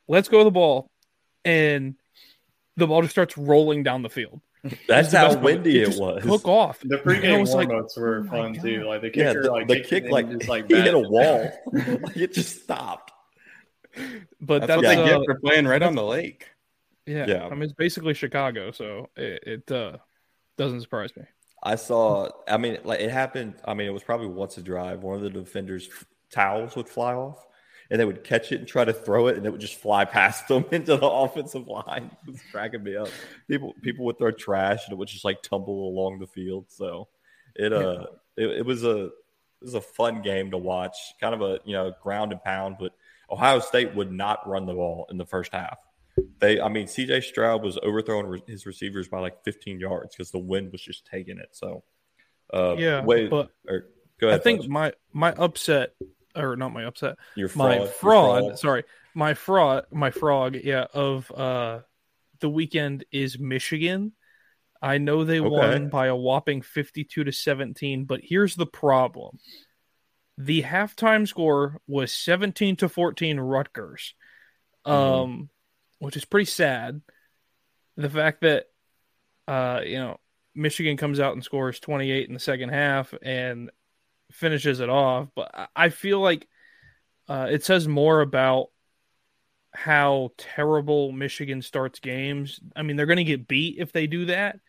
[0.07, 0.89] Let's go of the ball,
[1.45, 1.95] and
[2.75, 4.41] the ball just starts rolling down the field.
[4.87, 6.23] That's the how windy it just was.
[6.23, 6.79] Took off.
[6.79, 8.63] The pregame was like, warm-ups were oh fun God.
[8.63, 8.83] too.
[8.83, 11.51] Like the Yeah, the, like the kick like, just, like he hit a wall.
[11.71, 13.11] like it just stopped.
[14.41, 16.47] But That's, that's, what they uh, get for playing right on the lake.
[17.05, 17.45] Yeah, Yeah.
[17.45, 19.97] I mean it's basically Chicago, so it, it uh,
[20.57, 21.23] doesn't surprise me.
[21.63, 22.29] I saw.
[22.47, 23.55] I mean, like it happened.
[23.63, 25.03] I mean, it was probably once a drive.
[25.03, 25.89] One of the defenders'
[26.29, 27.45] towels would fly off,
[27.89, 30.03] and they would catch it and try to throw it, and it would just fly
[30.19, 32.11] past them into the offensive line.
[32.27, 33.07] It was cracking me up.
[33.47, 36.65] People, people would throw trash, and it would just like tumble along the field.
[36.67, 37.07] So
[37.55, 39.11] it, uh, it, it was a, it
[39.61, 40.97] was a fun game to watch.
[41.21, 42.91] Kind of a you know ground and pound, but
[43.31, 45.77] Ohio State would not run the ball in the first half.
[46.39, 50.31] They, I mean, CJ Stroud was overthrowing re- his receivers by like 15 yards because
[50.31, 51.49] the wind was just taking it.
[51.53, 51.83] So,
[52.53, 53.87] uh, Yeah, wait, but or,
[54.19, 54.39] go ahead.
[54.39, 55.93] I think my my upset
[56.35, 58.59] or not my upset, Your my fraud- your fraud, fraud.
[58.59, 58.83] Sorry,
[59.15, 60.55] my fraud, my frog.
[60.63, 61.79] Yeah, of uh,
[62.39, 64.13] the weekend is Michigan.
[64.81, 65.49] I know they Okay.
[65.49, 69.39] won by a whopping fifty-two to seventeen, but here's the problem:
[70.37, 74.13] the halftime score was seventeen to fourteen Rutgers,
[74.85, 75.43] um, Mm-hmm.
[76.03, 77.01] Which is pretty sad.
[77.97, 78.65] The fact that
[79.47, 80.19] uh, you know
[80.55, 83.69] Michigan comes out and scores twenty-eight in the second half and
[84.31, 85.29] finishes it off.
[85.35, 86.47] But I- I feel like
[87.27, 88.67] uh, it says more about
[89.73, 92.59] how terrible Michigan starts games.
[92.75, 94.59] I mean, they're going to get beat if they do that.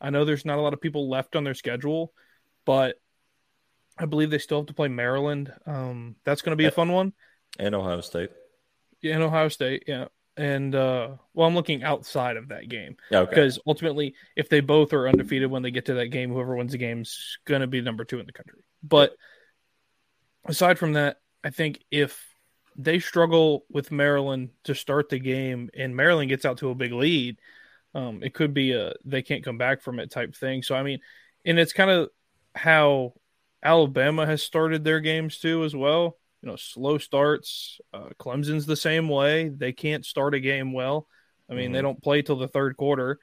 [0.00, 2.12] I know there's not a lot of people left on their schedule,
[2.64, 3.00] but
[3.98, 5.52] I believe they still have to play Maryland.
[5.66, 7.12] Um, that's going to be a fun one.
[7.58, 8.30] and Ohio State.
[9.00, 10.06] Yeah, and Ohio State, yeah.
[10.36, 13.30] And uh, well, I'm looking outside of that game Yeah, okay.
[13.30, 16.72] because ultimately, if they both are undefeated when they get to that game, whoever wins
[16.72, 18.60] the game's going to be number two in the country.
[18.82, 19.14] But
[20.46, 22.24] aside from that, I think if
[22.76, 26.92] they struggle with Maryland to start the game and Maryland gets out to a big
[26.92, 27.38] lead,
[27.94, 30.62] um, it could be a they can't come back from it type thing.
[30.62, 31.00] So I mean,
[31.44, 32.08] and it's kind of
[32.54, 33.14] how
[33.62, 36.16] Alabama has started their games too as well.
[36.42, 37.80] You know, slow starts.
[37.94, 39.48] Uh, Clemson's the same way.
[39.48, 41.08] They can't start a game well.
[41.48, 41.82] I mean, they Mhm.
[41.82, 43.20] don't play till the third quarter.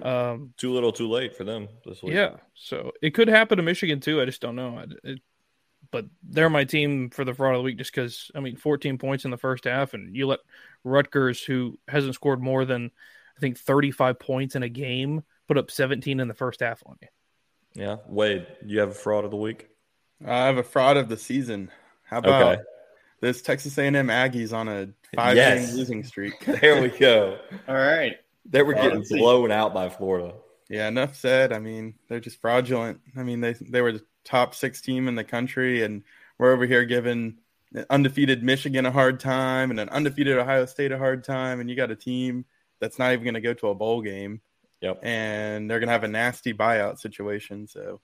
[0.00, 2.14] Um, Too little, too late for them this week.
[2.14, 4.22] yeah, so it could happen to Michigan too.
[4.22, 4.78] I just don't know.
[4.78, 5.20] I, it,
[5.90, 8.96] but they're my team for the fraud of the week just because I mean, 14
[8.96, 10.40] points in the first half, and you let
[10.82, 12.90] Rutgers, who hasn't scored more than
[13.36, 16.96] I think 35 points in a game, put up 17 in the first half on
[17.02, 17.08] you.
[17.74, 17.96] Yeah.
[18.06, 19.68] Wade, you have a fraud of the week?
[20.24, 21.70] I have a fraud of the season.
[22.12, 22.62] How about Okay.
[23.22, 25.74] this Texas A&M Aggies on a five-game Yes.
[25.74, 26.34] losing streak?
[26.60, 27.38] There we go.
[27.66, 28.16] All right.
[28.44, 30.34] They were getting of the blown out by Florida.
[30.68, 31.52] Yeah, enough said.
[31.52, 33.00] I mean, they're just fraudulent.
[33.16, 36.02] I mean, they they were the top six team in the country, and
[36.38, 37.38] we're over here giving
[37.74, 41.70] an undefeated Michigan a hard time and an undefeated Ohio State a hard time, and
[41.70, 42.44] you got a team
[42.80, 44.40] that's not even going to go to a bowl game.
[44.82, 45.00] Yep.
[45.04, 47.68] And they're going to have a nasty buyout situation.
[47.68, 48.00] So,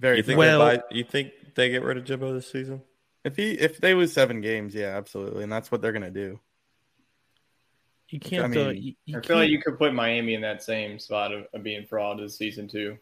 [0.00, 2.82] very You think, Well- they buy, you think they get rid of Jimbo this season?
[3.28, 6.10] If he if they lose seven games, yeah, absolutely, and that's what they're going to
[6.10, 6.40] do.
[8.08, 8.56] You can't.
[8.56, 10.98] I uh, you, you I feel like can't- you could put Miami in that same
[10.98, 12.96] spot of, of being fraud this season two.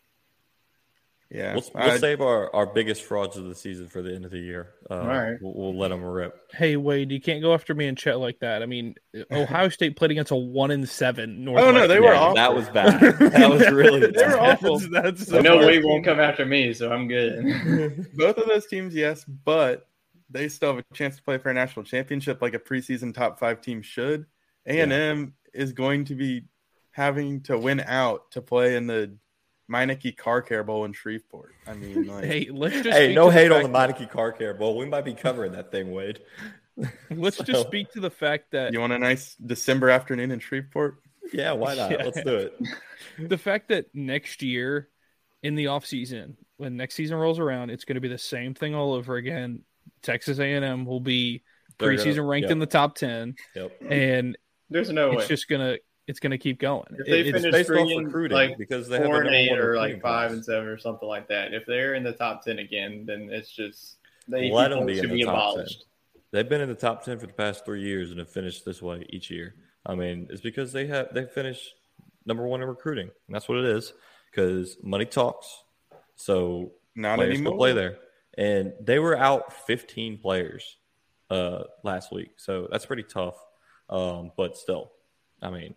[1.28, 4.24] Yeah, We'll, we'll I- save our, our biggest frauds of the season for the end
[4.24, 4.74] of the year.
[4.88, 5.36] Uh, All right.
[5.40, 6.34] We'll, we'll let them rip.
[6.52, 8.62] Hey Wade, you can't go after me and Chet like that.
[8.62, 8.94] I mean,
[9.32, 11.46] Ohio State played against a one in seven.
[11.48, 12.16] Oh, no, they were team.
[12.16, 12.34] awful.
[12.36, 13.00] That was bad.
[13.32, 14.78] That was really they were awful.
[14.78, 18.06] That's, that's I know Wade won't come after me, so I'm good.
[18.16, 19.88] Both of those teams, yes, but
[20.30, 23.38] they still have a chance to play for a national championship like a preseason top
[23.38, 24.26] five team should.
[24.66, 26.44] A and M is going to be
[26.90, 29.16] having to win out to play in the
[29.70, 31.52] Meineke Car Care Bowl in Shreveport.
[31.66, 34.54] I mean, like, Hey, let's just Hey, no to hate on the Meineke Car Care
[34.54, 34.76] Bowl.
[34.76, 36.20] We might be covering that thing, Wade.
[37.10, 40.40] Let's So- just speak to the fact that You want a nice December afternoon in
[40.40, 40.98] Shreveport?
[41.32, 41.90] Yeah, why not?
[41.90, 42.04] Yeah.
[42.04, 42.58] Let's do it.
[43.18, 44.88] the fact that next year
[45.42, 48.54] in the off season, when next season rolls around, it's going to be the same
[48.54, 49.62] thing all over again.
[50.06, 51.42] Texas A&M will be
[51.78, 52.52] preseason gonna- ranked yep.
[52.52, 53.82] in the top 10 Yep.
[53.90, 54.38] and
[54.70, 55.28] There's no way it's way.
[55.28, 56.86] just going to it's going to keep going.
[57.00, 59.58] if they It- it's finish based off recruiting, like because they four the and eight
[59.58, 60.32] or like five class.
[60.32, 63.50] and seven or something like that, if they're in the top ten again, then it's
[63.50, 63.96] just
[64.28, 65.80] they Let them be should in the be top abolished.
[65.80, 66.20] 10.
[66.30, 68.80] They've been in the top ten for the past three years and have finished this
[68.80, 69.56] way each year.
[69.84, 71.74] I mean, it's because they have they finished
[72.24, 73.92] number one in recruiting, and that's what it is.
[74.30, 75.48] Because money talks,
[76.14, 77.56] so Not players anymore.
[77.56, 77.98] play there,
[78.36, 80.76] and they were out 15 players
[81.30, 83.36] uh, last week, so that's pretty tough.
[83.88, 84.92] Um, but still,
[85.42, 85.74] I mean,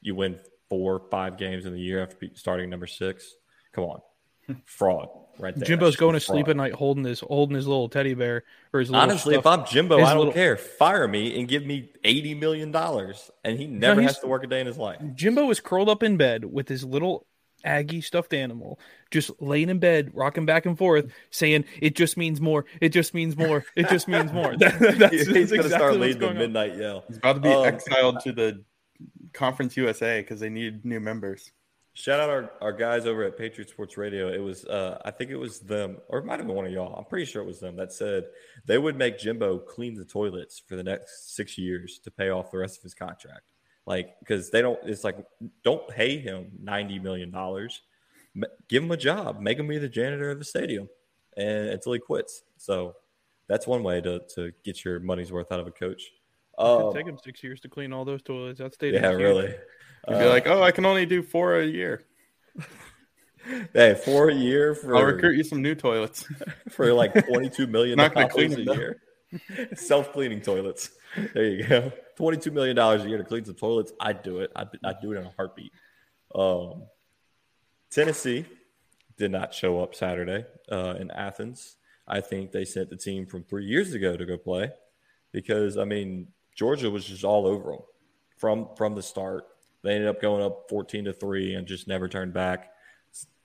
[0.00, 0.38] you win
[0.68, 3.34] four, five games in the year after starting number six.
[3.72, 4.00] Come on,
[4.64, 5.66] fraud right there.
[5.66, 8.42] Jimbo's going to just sleep at night holding his holding his little teddy bear
[8.72, 10.56] or his little Honestly, if I'm Jimbo, I don't little- care.
[10.56, 14.44] Fire me and give me eighty million dollars, and he never he's- has to work
[14.44, 15.00] a day in his life.
[15.14, 17.26] Jimbo is curled up in bed with his little
[17.66, 18.78] Aggie stuffed animal,
[19.10, 22.64] just laying in bed, rocking back and forth, saying, "It just means more.
[22.80, 23.64] It just means more.
[23.74, 26.20] It just means more." That- that's, that's He's going to exactly start what's leading the
[26.20, 26.38] going on.
[26.38, 27.04] midnight yell.
[27.08, 28.64] He's about to be Um, exiled to the
[29.32, 31.52] Conference USA because they need new members.
[31.94, 34.28] Shout out our, our guys over at Patriot Sports Radio.
[34.30, 36.72] It was, uh, I think it was them, or it might have been one of
[36.72, 36.94] y'all.
[36.94, 38.24] I'm pretty sure it was them that said
[38.66, 42.50] they would make Jimbo clean the toilets for the next six years to pay off
[42.50, 43.44] the rest of his contract.
[43.86, 45.16] Like, because they don't, it's like,
[45.62, 47.30] don't pay him $90 million.
[48.68, 50.88] Give him a job, make him be the janitor of the stadium
[51.36, 52.42] and until he quits.
[52.58, 52.96] So
[53.48, 56.02] that's one way to, to get your money's worth out of a coach.
[56.58, 58.58] It Um, take him six years to clean all those toilets.
[58.58, 59.02] That stadium.
[59.04, 59.48] yeah, really.
[60.08, 62.02] You'd be Uh, like, oh, I can only do four a year.
[63.72, 66.24] hey, four a year for I'll recruit you some new toilets.
[66.70, 69.00] for like twenty-two million Not gonna dollars clean a year.
[69.74, 70.90] Self-cleaning toilets.
[71.34, 71.92] There you go.
[72.16, 73.92] Twenty-two million dollars a year to clean some toilets.
[74.00, 74.50] I'd do it.
[74.56, 75.72] I'd, I'd do it in a heartbeat.
[76.34, 76.84] Um,
[77.90, 78.44] Tennessee
[79.16, 81.76] did not show up Saturday uh, in Athens.
[82.08, 84.70] I think they sent the team from three years ago to go play
[85.32, 87.80] because I mean Georgia was just all over them
[88.36, 89.44] from from the start.
[89.82, 92.70] They ended up going up fourteen to three and just never turned back.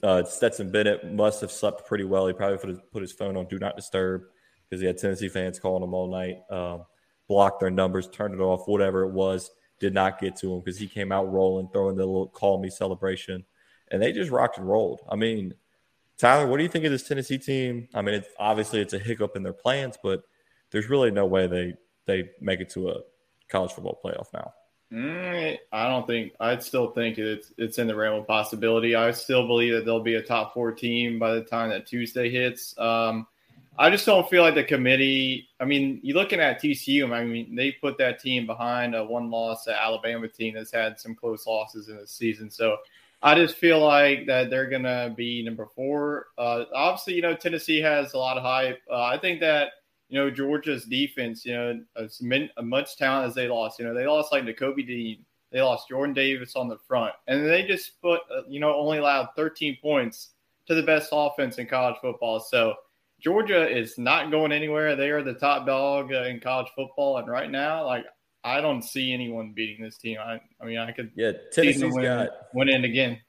[0.03, 2.25] Uh, Stetson Bennett must have slept pretty well.
[2.25, 4.23] He probably put his, put his phone on do not disturb
[4.67, 6.38] because he had Tennessee fans calling him all night.
[6.49, 6.86] Um,
[7.31, 9.51] blocked their numbers, turned it off, whatever it was.
[9.79, 12.69] Did not get to him because he came out rolling, throwing the little call me
[12.69, 13.45] celebration,
[13.89, 14.99] and they just rocked and rolled.
[15.09, 15.53] I mean,
[16.17, 17.87] Tyler, what do you think of this Tennessee team?
[17.93, 20.23] I mean, it's, obviously it's a hiccup in their plans, but
[20.71, 21.73] there's really no way they
[22.05, 22.95] they make it to a
[23.47, 24.51] college football playoff now.
[24.91, 26.33] Mm, I don't think.
[26.41, 28.93] I'd still think it's it's in the realm of possibility.
[28.93, 32.29] I still believe that they'll be a top four team by the time that Tuesday
[32.29, 32.77] hits.
[32.77, 33.25] Um,
[33.77, 35.49] I just don't feel like the committee.
[35.60, 37.12] I mean, you're looking at TCU.
[37.12, 41.47] I mean, they put that team behind a one-loss Alabama team that's had some close
[41.47, 42.51] losses in the season.
[42.51, 42.77] So
[43.23, 46.27] I just feel like that they're gonna be number four.
[46.38, 48.81] Uh, obviously, you know Tennessee has a lot of hype.
[48.89, 49.69] Uh, I think that
[50.10, 53.93] you know Georgia's defense, you know, as min, much talent as they lost, you know,
[53.93, 58.01] they lost like Nakobe Dean, they lost Jordan Davis on the front, and they just
[58.01, 60.29] put, uh, you know, only allowed 13 points
[60.67, 62.39] to the best offense in college football.
[62.39, 62.73] So
[63.21, 64.95] Georgia is not going anywhere.
[64.95, 68.05] They are the top dog uh, in college football, and right now, like
[68.43, 70.17] I don't see anyone beating this team.
[70.19, 73.19] I, I mean, I could Yeah, Tennessee's win, got win in again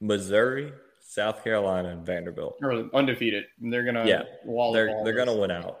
[0.00, 2.56] Missouri, South Carolina, and Vanderbilt.
[2.62, 3.44] or undefeated.
[3.60, 5.24] And they're gonna Yeah, wall they're they're this.
[5.24, 5.80] gonna win out.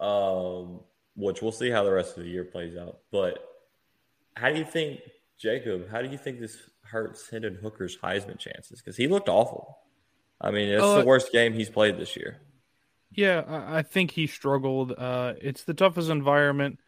[0.00, 0.80] Um,
[1.16, 3.00] which we'll see how the rest of the year plays out.
[3.10, 3.38] But
[4.36, 5.00] how do you think,
[5.38, 5.90] Jacob?
[5.90, 8.80] How do you think this hurts Hendon Hooker's Heisman chances?
[8.80, 9.76] Because he looked awful.
[10.40, 12.40] I mean, it's Uh, the worst game he's played this year.
[13.20, 14.92] Yeah, I, I think he struggled.
[14.96, 16.80] Uh, it's the toughest environment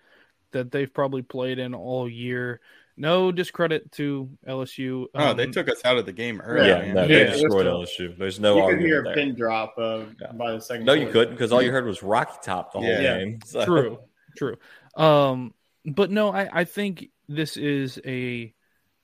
[0.52, 2.60] that they've probably played in all year.
[2.96, 5.06] No discredit to LSU.
[5.14, 6.68] Oh, they Um, took us out of the game early.
[6.68, 8.16] Yeah, no, they Yeah, destroyed LSU.
[8.18, 9.14] There's no you could hear a there.
[9.14, 10.84] pin drop uh, by the second.
[10.86, 11.12] No, you quarter.
[11.12, 13.18] couldn't because all you heard was Rocky Top the whole Yeah.
[13.18, 13.38] game.
[13.44, 13.98] So- True,
[14.36, 14.56] true.
[14.96, 18.54] Um, but no, I, I think this is a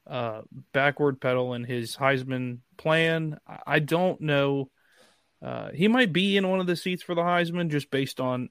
[0.07, 3.39] uh, backward pedal in his Heisman plan.
[3.47, 4.71] I, I don't know.
[5.43, 8.49] Uh, he might be in one of the seats for the Heisman just based on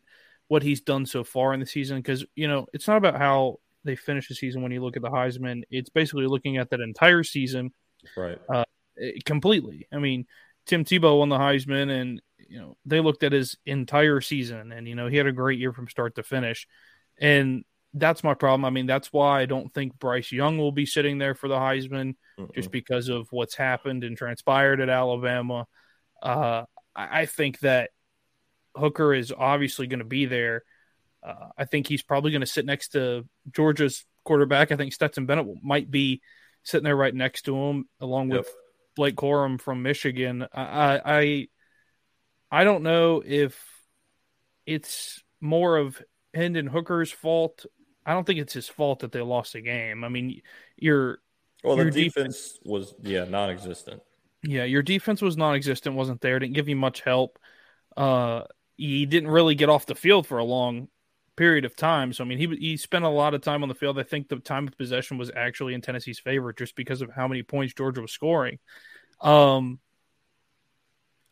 [0.47, 1.97] what he's done so far in the season.
[1.97, 5.03] Because you know, it's not about how they finish the season when you look at
[5.03, 5.63] the Heisman.
[5.69, 7.71] It's basically looking at that entire season
[8.15, 8.37] Right.
[8.49, 9.87] eh, completely.
[9.91, 10.25] I mean,
[10.65, 14.87] Tim Tebow won the Heisman, and you know they looked at his entire season, and
[14.87, 16.67] you know he had a great year from start to finish,
[17.19, 17.63] and
[17.93, 18.65] that's my problem.
[18.65, 21.55] I mean, that's why I don't think Bryce Young will be sitting there for the
[21.57, 22.15] Heisman,
[22.53, 25.65] just because of what's happened and transpired at Alabama.
[26.21, 26.63] Uh,
[26.97, 27.91] I, I think that
[28.75, 30.63] Hooker is obviously going to be there.
[31.25, 34.71] Uh, I think he's probably going to sit next to Georgia's quarterback.
[34.71, 36.21] I think Stetson Bennett might be
[36.63, 38.47] sitting there right next to him, along with
[38.95, 40.45] Blake Corum from Michigan.
[40.53, 41.47] I, I
[42.51, 43.61] I don't know if
[44.65, 46.01] it's more of
[46.33, 47.65] Hendon Hooker's fault.
[48.05, 50.03] I don't think it's his fault that they lost the game.
[50.03, 50.41] I mean,
[50.77, 51.19] you're
[51.63, 54.01] Well, the your defense was yeah non-existent.
[54.47, 57.37] Yeah, your defense was non-existent, wasn't there, didn't give you much help.
[57.97, 58.43] Uh,
[58.77, 60.87] he didn't really get off the field for a long
[61.35, 62.13] period of time.
[62.13, 63.99] So I mean, he he spent a lot of time on the field.
[63.99, 67.27] I think the time of possession was actually in Tennessee's favor just because of how
[67.27, 68.59] many points Georgia was scoring.
[69.19, 69.79] Um,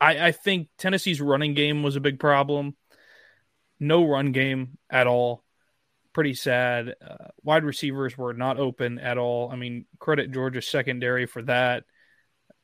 [0.01, 2.75] I I think Tennessee's running game was a big problem.
[3.79, 5.43] No run game at all.
[6.11, 6.95] Pretty sad.
[7.01, 9.49] Uh, wide receivers were not open at all.
[9.51, 11.85] I mean, credit Georgia's secondary for that.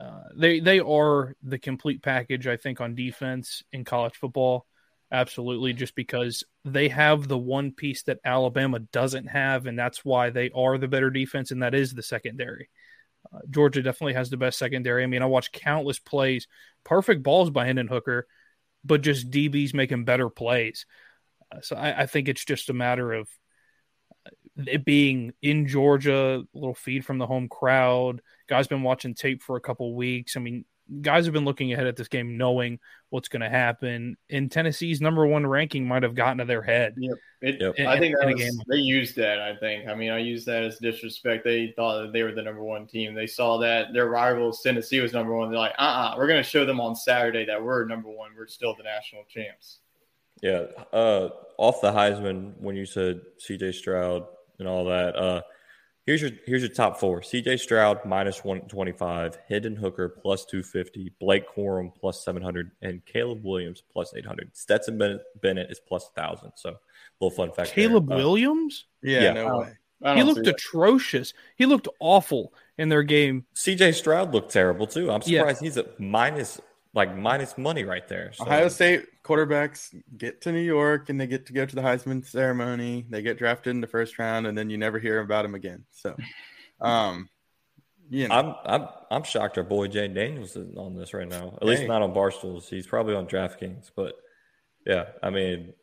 [0.01, 4.65] Uh, they they are the complete package, I think, on defense in college football.
[5.11, 10.29] Absolutely, just because they have the one piece that Alabama doesn't have, and that's why
[10.29, 12.69] they are the better defense, and that is the secondary.
[13.33, 15.03] Uh, Georgia definitely has the best secondary.
[15.03, 16.47] I mean, I watched countless plays,
[16.83, 18.27] perfect balls by Hendon Hooker,
[18.83, 20.85] but just DBs making better plays.
[21.51, 23.29] Uh, so I, I think it's just a matter of
[24.57, 28.21] it being in Georgia, a little feed from the home crowd.
[28.51, 30.35] Guys been watching tape for a couple weeks.
[30.35, 30.65] I mean,
[30.99, 32.79] guys have been looking ahead at this game, knowing
[33.09, 34.17] what's going to happen.
[34.29, 36.95] And Tennessee's number one ranking might have gotten to their head.
[36.97, 37.17] Yep.
[37.43, 38.51] It, In- I think that was, game.
[38.69, 39.39] they used that.
[39.39, 39.87] I think.
[39.87, 41.45] I mean, I used that as disrespect.
[41.45, 43.13] They thought that they were the number one team.
[43.13, 45.49] They saw that their rivals Tennessee was number one.
[45.49, 47.85] They're like, uh, uh-uh, uh, we are going to show them on Saturday that we're
[47.85, 48.31] number one.
[48.37, 49.79] We're still the national champs.
[50.41, 50.65] Yeah.
[50.91, 53.71] Uh, off the Heisman, when you said C.J.
[53.71, 54.25] Stroud
[54.59, 55.41] and all that, uh,
[56.05, 57.57] here's your here's your top four: C.J.
[57.57, 62.71] Stroud minus one twenty five, Hendon Hooker plus two fifty, Blake Corum plus seven hundred,
[62.81, 64.55] and Caleb Williams plus eight hundred.
[64.55, 66.51] Stetson Bennett, Bennett is plus thousand.
[66.55, 66.75] So,
[67.19, 67.75] little fun fact.
[67.75, 67.87] there.
[67.87, 68.85] Caleb Uh, Williams?
[69.03, 69.33] Yeah, Yeah.
[69.33, 69.73] no way.
[70.15, 70.55] He looked see that.
[70.55, 71.31] atrocious.
[71.57, 73.45] He looked awful in their game.
[73.53, 73.91] C.J.
[73.91, 75.11] Stroud looked terrible too.
[75.11, 75.41] I'm Yeah.
[75.41, 76.59] surprised he's at minus
[76.93, 78.33] like minus money right there.
[78.33, 81.81] So, Ohio State quarterbacks get to New York and they get to go to the
[81.81, 83.05] Heisman ceremony.
[83.09, 85.85] They get drafted in the first round, and then you never hear about them again.
[85.91, 86.15] So,
[86.81, 87.29] um,
[88.09, 91.57] you know, I'm I'm I'm shocked our boy Jay Daniels is on this right now.
[91.61, 92.67] At least not on Barstools.
[92.67, 94.15] He's probably on DraftKings, but
[94.85, 95.73] yeah, I mean,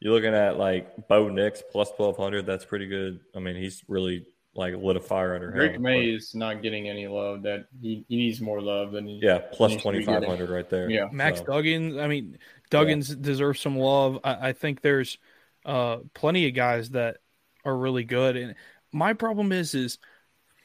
[0.00, 2.46] you're looking at like Bo Nix plus twelve hundred.
[2.46, 3.20] That's pretty good.
[3.36, 5.80] I mean, he's really like lit a fire under Drake hell.
[5.80, 7.42] Maye is not getting any love.
[7.42, 9.20] That he, he needs more love than he.
[9.22, 10.90] Yeah, plus needs to be twenty five hundred right there.
[10.90, 11.06] Yeah.
[11.12, 12.02] Max So, Duggins.
[12.02, 12.38] I mean,
[12.70, 14.18] Duggins deserves some love.
[14.24, 15.18] I, I think there's
[15.64, 17.18] uh, plenty of guys that
[17.64, 18.36] are really good.
[18.36, 18.54] And
[18.92, 19.98] my problem is, is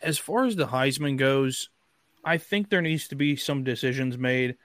[0.01, 1.69] as far as the Heisman goes,
[2.23, 4.55] I think there needs to be some decisions made.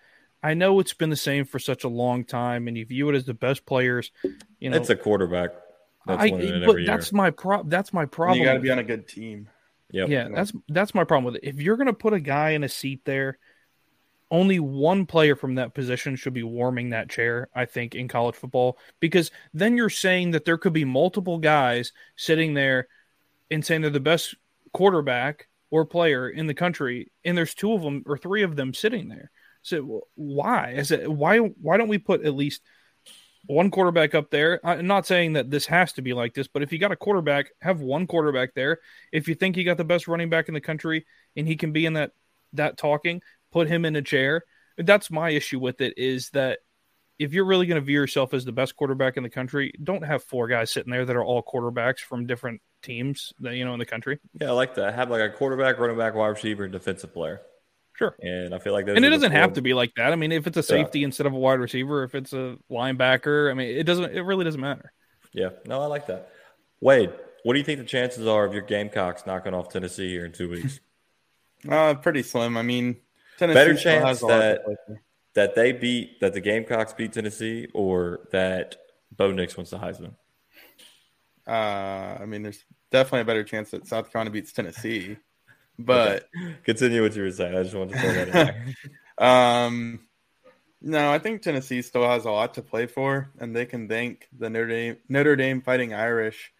[0.42, 3.16] I know it's been the same for such a long time, and you view it
[3.16, 4.12] as the best players.
[4.60, 5.50] You know, it's a quarterback.
[6.08, 6.96] That's I, winning it but every year.
[6.96, 7.62] that's my pro.
[7.62, 8.38] That's my problem.
[8.38, 9.48] you got to be on a good team.
[9.92, 10.08] Yep.
[10.08, 11.46] Yeah, that's that's my problem with it.
[11.46, 13.38] If you're going to put a guy in a seat there,
[14.30, 18.34] only one player from that position should be warming that chair, I think, in college
[18.34, 22.88] football, because then you're saying that there could be multiple guys sitting there
[23.50, 24.34] and saying they're the best
[24.72, 28.72] quarterback or player in the country, and there's two of them or three of them
[28.72, 29.30] sitting there.
[29.62, 30.72] So why?
[30.72, 31.38] Is it why?
[31.38, 32.62] Why don't we put at least
[33.48, 34.60] one quarterback up there?
[34.64, 36.96] I'm not saying that this has to be like this, but if you got a
[36.96, 38.78] quarterback, have one quarterback there.
[39.10, 41.72] If you think you got the best running back in the country and he can
[41.72, 42.12] be in that
[42.52, 44.44] that talking, put him in a chair.
[44.76, 46.60] That's my issue with it is that
[47.18, 50.04] if you're really going to view yourself as the best quarterback in the country, don't
[50.04, 53.72] have four guys sitting there that are all quarterbacks from different teams that you know
[53.72, 54.20] in the country.
[54.40, 54.94] Yeah, I like that.
[54.94, 57.40] Have like a quarterback, running back, wide receiver, and defensive player.
[57.98, 58.14] Sure.
[58.20, 60.12] And I feel like those and it doesn't have to be like that.
[60.12, 63.50] I mean, if it's a safety instead of a wide receiver, if it's a linebacker,
[63.50, 64.14] I mean, it doesn't.
[64.14, 64.92] It really doesn't matter.
[65.32, 66.30] Yeah, no, I like that.
[66.80, 67.10] Wade,
[67.42, 70.32] what do you think the chances are of your Gamecocks knocking off Tennessee here in
[70.32, 70.80] two weeks?
[71.68, 72.56] Uh, pretty slim.
[72.56, 72.98] I mean,
[73.36, 74.60] Tennessee Better chance has a that
[75.34, 78.76] that they beat that the Gamecocks beat Tennessee, or that
[79.10, 80.14] Bo Nix wins the Heisman.
[81.48, 85.16] Uh, I mean, there's definitely a better chance that South Carolina beats Tennessee,
[85.78, 86.28] but
[86.64, 87.56] Continue what you were saying.
[87.56, 88.74] I just wanted to throw that in
[89.24, 90.00] um,
[90.80, 94.28] no, I think Tennessee still has a lot to play for, and they can thank
[94.36, 96.52] the Notre Dame Notre Dame Fighting Irish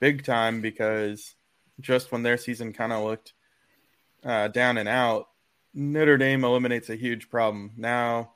[0.00, 1.34] big time because
[1.80, 3.34] just when their season kind of looked
[4.24, 5.28] uh, down and out,
[5.74, 7.72] Notre Dame eliminates a huge problem.
[7.76, 8.32] Now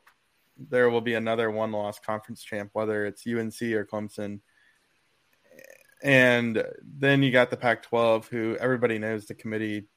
[0.56, 4.40] there will be another one-loss conference champ, whether it's UNC or Clemson.
[6.02, 9.88] And then you got the Pac 12, who everybody knows the committee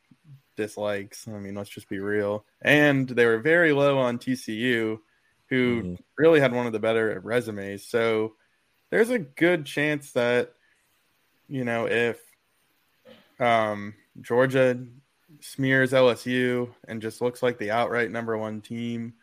[0.55, 1.27] dislikes.
[1.27, 2.45] I mean, let's just be real.
[2.61, 4.99] And they were very low on TCU,
[5.49, 7.85] who really had one of the better resumes.
[7.85, 8.33] So
[8.89, 10.53] there's a good chance that
[11.47, 12.19] you know if
[13.39, 14.79] um, Georgia
[15.41, 19.13] smears LSU and just looks like the outright number one team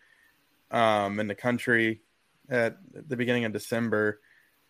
[0.70, 2.01] um, in the country
[2.49, 4.20] at the beginning of December,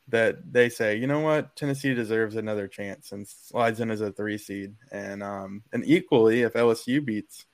[0.09, 4.13] that they say, you know what, Tennessee deserves another chance and slides in as a
[4.13, 4.75] three seed.
[4.91, 7.47] And um, and equally, if LSU beats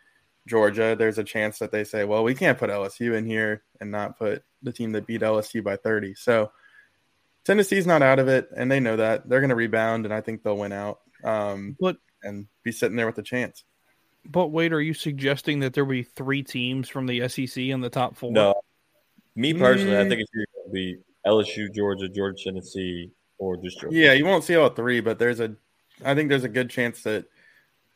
[0.47, 3.91] Georgia, there's a chance that they say, well, we can't put LSU in here and
[3.91, 6.15] not put the team that beat LSU by 30.
[6.15, 6.51] So
[7.45, 10.21] Tennessee's not out of it, and they know that they're going to rebound, and I
[10.21, 11.01] think they'll win out.
[11.23, 13.65] Um, but and be sitting there with a chance.
[14.25, 17.81] But wait, are you suggesting that there will be three teams from the SEC in
[17.81, 18.33] the top four?
[18.33, 18.55] No,
[19.35, 20.05] me personally, mm.
[20.05, 23.97] I think it's going to be LSU, Georgia, Georgia, Tennessee, or just Georgia.
[23.97, 25.55] Yeah, you won't see all three, but there's a,
[26.05, 27.27] I think there's a good chance that,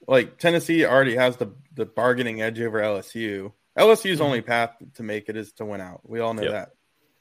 [0.08, 3.52] like Tennessee already has the the bargaining edge over LSU.
[3.78, 4.22] LSU's mm-hmm.
[4.22, 6.00] only path to make it is to win out.
[6.04, 6.52] We all know yep.
[6.52, 6.70] that.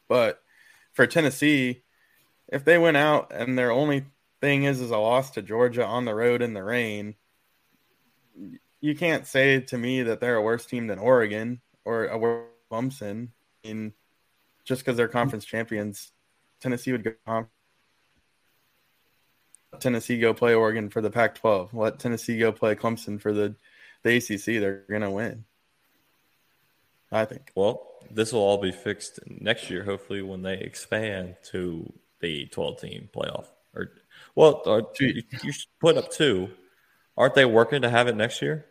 [0.10, 0.42] But
[0.94, 1.84] for Tennessee,
[2.48, 4.06] if they win out and their only
[4.42, 7.16] thing is is a loss to Georgia on the road in the rain,
[8.82, 12.48] you can't say to me that they're a worse team than Oregon or a worse
[12.72, 13.30] Clemson.
[13.64, 13.94] I mean,
[14.72, 16.14] just because they're conference champions,
[16.62, 17.48] Tennessee would go home.
[19.82, 21.74] Tennessee go play Oregon for the Pac-12.
[21.74, 23.56] Let Tennessee go play Clemson for the
[24.04, 24.62] the ACC.
[24.62, 25.44] They're gonna win.
[27.12, 27.52] I think.
[27.54, 31.92] Well, this will all be fixed next year, hopefully, when they expand to
[32.22, 33.48] the 12 team playoff.
[33.76, 33.92] Or,
[34.36, 35.52] well, uh, or you, you
[35.82, 36.50] put up two.
[37.18, 38.68] Aren't they working to have it next year?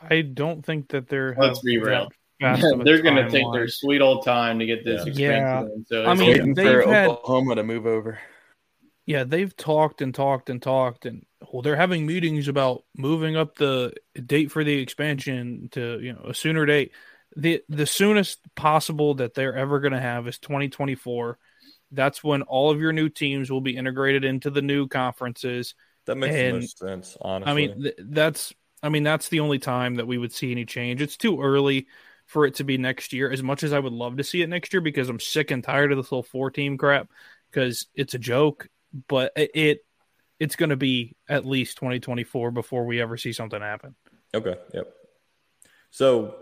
[0.00, 1.34] I don't think that they're.
[1.36, 2.10] Let's be real.
[2.42, 5.60] They're going to take their sweet old time to get this yeah.
[5.60, 5.86] expansion.
[5.88, 8.18] So I mean, they've had Oklahoma to move over.
[9.06, 13.56] Yeah, they've talked and talked and talked, and well, they're having meetings about moving up
[13.56, 16.92] the date for the expansion to you know a sooner date.
[17.36, 21.38] the The soonest possible that they're ever going to have is 2024.
[21.90, 25.74] That's when all of your new teams will be integrated into the new conferences.
[26.06, 27.16] That makes and, most sense.
[27.20, 30.52] Honestly, I mean th- that's I mean that's the only time that we would see
[30.52, 31.02] any change.
[31.02, 31.88] It's too early
[32.32, 33.30] for it to be next year.
[33.30, 35.62] As much as I would love to see it next year because I'm sick and
[35.62, 37.08] tired of this little four team crap
[37.50, 38.68] because it's a joke
[39.08, 39.84] but it
[40.38, 43.94] it's going to be at least 2024 before we ever see something happen.
[44.34, 44.56] Okay.
[44.74, 44.92] Yep.
[45.90, 46.34] So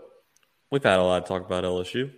[0.71, 2.11] we've had a lot of talk about LSU.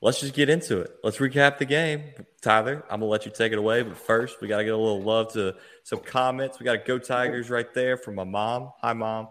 [0.00, 0.90] Let's just get into it.
[1.04, 2.02] Let's recap the game.
[2.40, 5.02] Tyler, I'm gonna let you take it away, but first we gotta get a little
[5.02, 6.58] love to some comments.
[6.58, 8.72] We got Go Tigers right there from my mom.
[8.80, 9.28] Hi, mom.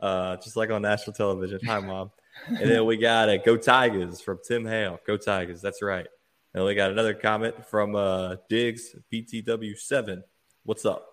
[0.00, 1.60] Uh, just like on national television.
[1.66, 2.10] Hi, mom.
[2.46, 4.98] And then we got a Go Tigers from Tim Hale.
[5.06, 5.60] Go Tigers.
[5.60, 6.06] That's right.
[6.54, 10.22] And we got another comment from uh, Diggs BTW7.
[10.64, 11.06] What's up?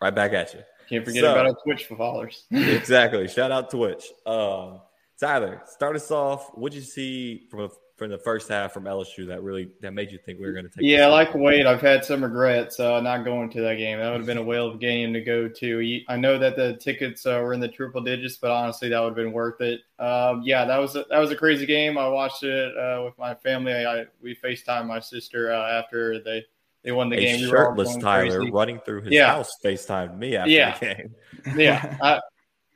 [0.00, 0.60] Right back at you.
[0.88, 2.44] Can't forget so, about our Twitch for followers.
[2.50, 3.26] exactly.
[3.28, 4.04] Shout out Twitch.
[4.26, 4.80] Um,
[5.18, 6.50] Tyler, start us off.
[6.54, 10.10] What'd you see from a from the first half from LSU that really that made
[10.10, 10.84] you think we were going to take?
[10.84, 13.98] Yeah, like Wade, I've had some regrets uh, not going to that game.
[13.98, 16.00] That would have been a whale of a game to go to.
[16.08, 19.10] I know that the tickets uh, were in the triple digits, but honestly, that would
[19.10, 19.80] have been worth it.
[19.98, 21.96] Um, yeah, that was a, that was a crazy game.
[21.96, 23.72] I watched it uh, with my family.
[23.72, 26.44] I, we Facetime my sister uh, after they
[26.82, 27.48] they won the a game.
[27.48, 28.52] Shirtless we Tyler crazy.
[28.52, 29.26] running through his yeah.
[29.26, 30.78] house FaceTime me after yeah.
[30.78, 31.14] the game.
[31.56, 32.20] yeah, I,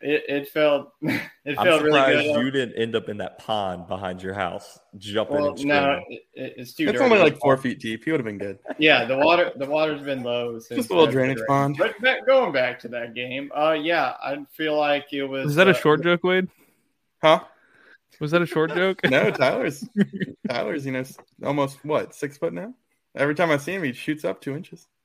[0.00, 1.20] it, it felt it
[1.58, 2.44] I'm felt really good.
[2.44, 5.36] You didn't end up in that pond behind your house jumping.
[5.36, 6.88] Well, no, it, it's too.
[6.88, 8.04] It's only like four feet deep.
[8.04, 8.58] He would have been good.
[8.78, 10.58] Yeah, the water the water's been low.
[10.58, 11.76] Since Just a little drainage pond.
[11.78, 15.50] But back, going back to that game, uh, yeah, I feel like it was.
[15.50, 16.48] Is that uh, a short joke, Wade?
[17.22, 17.40] Huh?
[18.20, 19.00] Was that a short joke?
[19.04, 19.84] no, Tyler's
[20.48, 21.04] Tyler's you know
[21.44, 22.74] almost what six foot now.
[23.14, 24.86] Every time I see him, he shoots up two inches.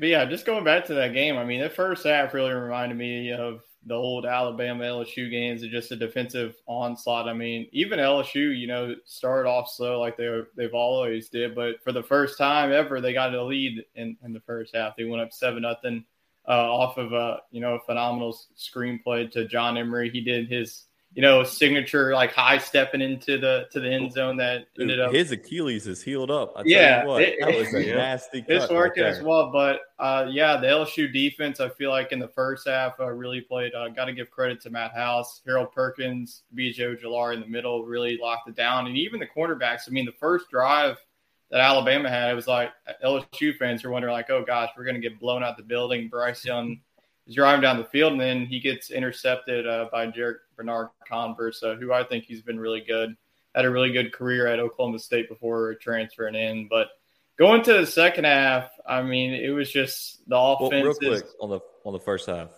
[0.00, 2.96] But yeah, just going back to that game, I mean, the first half really reminded
[2.96, 7.28] me of the old Alabama LSU games and just a defensive onslaught.
[7.28, 11.82] I mean, even LSU, you know, started off slow like they they've always did, but
[11.84, 14.96] for the first time ever, they got a lead in, in the first half.
[14.96, 16.06] They went up seven nothing
[16.48, 20.08] uh, off of a you know a phenomenal screenplay to John Emery.
[20.08, 24.36] He did his you know, signature like high stepping into the to the end zone
[24.36, 25.12] that ended up.
[25.12, 26.52] His Achilles is healed up.
[26.56, 27.96] I yeah, what, it, that was a yeah.
[27.96, 28.44] nasty.
[28.46, 31.58] it's working right as well, but uh, yeah, the LSU defense.
[31.58, 33.74] I feel like in the first half, uh, really played.
[33.74, 36.84] Uh, Got to give credit to Matt House, Harold Perkins, B.J.
[36.84, 39.88] Ojulari in the middle, really locked it down, and even the cornerbacks.
[39.88, 40.96] I mean, the first drive
[41.50, 42.70] that Alabama had, it was like
[43.04, 46.08] LSU fans are wondering, like, oh gosh, we're going to get blown out the building.
[46.08, 46.80] Bryce Young
[47.26, 51.62] is driving down the field, and then he gets intercepted uh, by Jarrick Bernard Converse,
[51.62, 53.16] uh, who I think he's been really good.
[53.54, 56.88] Had a really good career at Oklahoma State before transferring in, but
[57.38, 60.70] going to the second half, I mean, it was just the offense.
[60.70, 62.50] Well, real quick on the on the first half,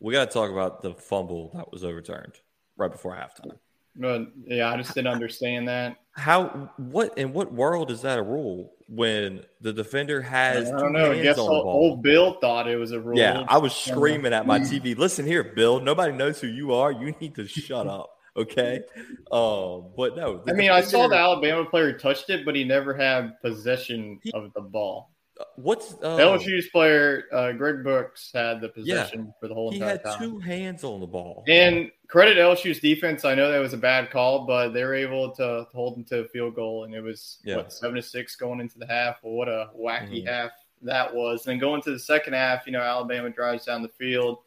[0.00, 2.34] we got to talk about the fumble that was overturned
[2.76, 3.56] right before halftime.
[3.96, 5.96] But yeah, I just didn't understand that.
[6.14, 6.70] How?
[6.76, 7.16] What?
[7.18, 10.70] In what world is that a rule when the defender has?
[10.70, 11.12] I don't know.
[11.12, 13.18] I guess old, old, Bill thought it was a rule.
[13.18, 14.96] Yeah, I was screaming at my TV.
[14.96, 15.80] Listen here, Bill.
[15.80, 16.92] Nobody knows who you are.
[16.92, 18.10] You need to shut up.
[18.36, 18.82] Okay.
[19.30, 20.42] Um, but no.
[20.48, 24.32] I mean, I saw the Alabama player touched it, but he never had possession he,
[24.32, 25.10] of the ball.
[25.56, 29.78] What's uh, LSU's player uh, Greg Brooks had the possession yeah, for the whole he
[29.78, 30.18] entire had time.
[30.20, 31.42] two hands on the ball.
[31.48, 33.24] And credit LSU's defense.
[33.24, 36.20] I know that was a bad call, but they were able to hold them to
[36.20, 37.56] a field goal, and it was Yeah.
[37.56, 39.16] what seven to six going into the half.
[39.24, 40.26] Well, what a wacky Mhm.
[40.28, 40.52] half
[40.82, 41.44] that was.
[41.44, 44.38] And then going to the second half, you know, Alabama drives down the field.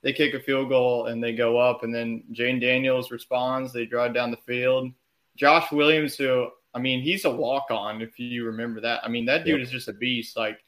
[0.00, 3.70] They kick a field goal and they go up, and then Jayden Daniels responds.
[3.70, 4.90] They drive down the field.
[5.36, 8.00] Josh Williams, who I mean, he's a walk on.
[8.00, 9.66] If you remember that, I mean, that dude Yep.
[9.66, 10.36] is just a beast.
[10.38, 10.64] Like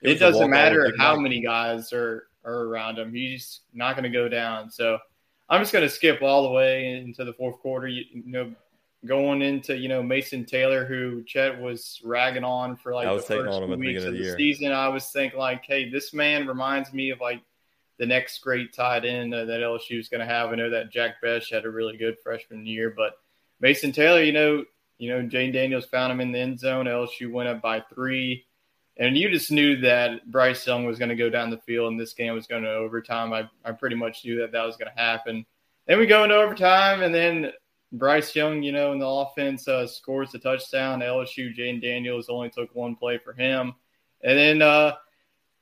[0.00, 1.22] It it, doesn't matter how Mike.
[1.22, 3.14] many guys are are around him.
[3.14, 4.70] He's not going to go down.
[4.70, 4.98] So
[5.54, 7.86] I'm just going to skip all the way into the fourth quarter.
[7.86, 8.52] You, you know,
[9.06, 13.58] going into you know Mason Taylor, who Chet was ragging on for like the first
[13.60, 14.36] two weeks of the year.
[14.36, 14.72] season.
[14.72, 17.40] I was thinking like, hey, this man reminds me of like
[17.98, 20.50] the next great tight end uh, that LSU is going to have.
[20.50, 23.12] I know that Jack Besh had a really good freshman year, but
[23.60, 24.64] Mason Taylor, you know,
[24.98, 26.86] you know, Jayden Daniels found him in the end zone.
[26.86, 28.44] LSU went up by three.
[28.96, 32.00] And you just knew that Bryce Young was going to go down the field and
[32.00, 33.32] this game was going to overtime.
[33.32, 35.44] I, I pretty much knew that that was going to happen.
[35.86, 37.52] Then we go into overtime, and then
[37.92, 41.00] Bryce Young, you know, in the offense uh, scores the touchdown.
[41.00, 43.74] LSU, Jayden Daniels only took one play for him.
[44.22, 44.94] And then uh,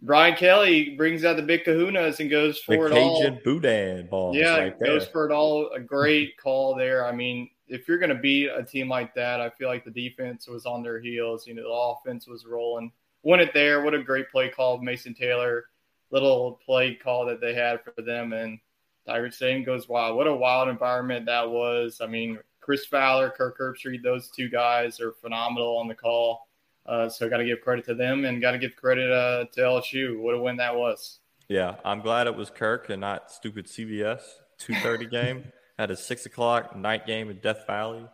[0.00, 3.22] Brian Kelly brings out the big kahunas and goes The for it all.
[3.22, 4.34] Cajun Boudin ball.
[4.34, 5.70] Yeah, right goes for it all.
[5.70, 7.06] A great call there.
[7.06, 9.90] I mean, if you're going to beat a team like that, I feel like the
[9.90, 11.46] defense was on their heels.
[11.46, 12.92] You know, the offense was rolling.
[13.22, 13.82] Won it there.
[13.82, 15.66] What a great play call, Mason Taylor.
[16.10, 18.58] Little play call that they had for them, and
[19.06, 20.16] Tiger Stadium goes wild.
[20.16, 22.00] What a wild environment that was.
[22.02, 26.48] I mean, Chris Fowler, Kirk Herbstreit, those two guys are phenomenal on the call.
[26.84, 29.60] Uh, so got to give credit to them, and got to give credit uh, to
[29.60, 30.18] LSU.
[30.18, 31.20] What a win that was.
[31.48, 34.20] Yeah, I'm glad it was Kirk and not stupid CBS.
[34.58, 38.06] Two thirty game had a six o'clock night game in Death Valley.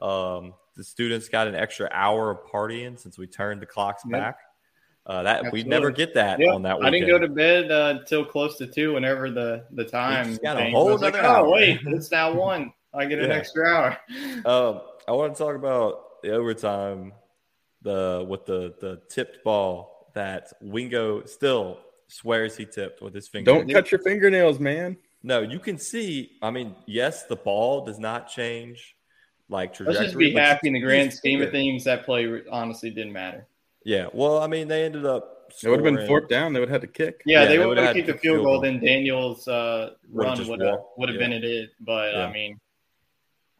[0.00, 4.12] Um, the students got an extra hour of partying since we turned the clocks Yep.
[4.12, 4.36] back.
[5.04, 6.54] Uh, that we never get that Yep.
[6.54, 6.86] on that one.
[6.86, 8.94] I didn't go to bed uh, till close to two.
[8.94, 10.74] Whenever the the time just got a changed.
[10.76, 12.72] whole I like, nother oh wait, it's now one.
[12.94, 13.36] I get an Yeah.
[13.36, 13.98] extra hour.
[14.46, 17.12] Um, I want to talk about the overtime,
[17.82, 23.50] the with the the tipped ball that Wingo still swears he tipped with his finger.
[23.50, 24.96] Don't cut your fingernails, man.
[25.24, 26.32] No, you can see.
[26.42, 28.94] I mean, yes, the ball does not change
[29.52, 31.84] like Let's just be happy in the grand see scheme of things.
[31.84, 33.46] That play honestly didn't matter.
[33.84, 35.52] Yeah, well, I mean, they ended up.
[35.62, 36.52] It would have been scoring- fourth down.
[36.52, 37.22] They would have had to kick.
[37.26, 38.52] Yeah, Yeah, they they would would've kicked the field field goal.
[38.54, 38.60] goal.
[38.62, 41.28] Then Daniels' uh, run would have walked, would have yeah.
[41.28, 41.70] been it.
[41.80, 42.26] But Yeah.
[42.26, 42.58] I mean,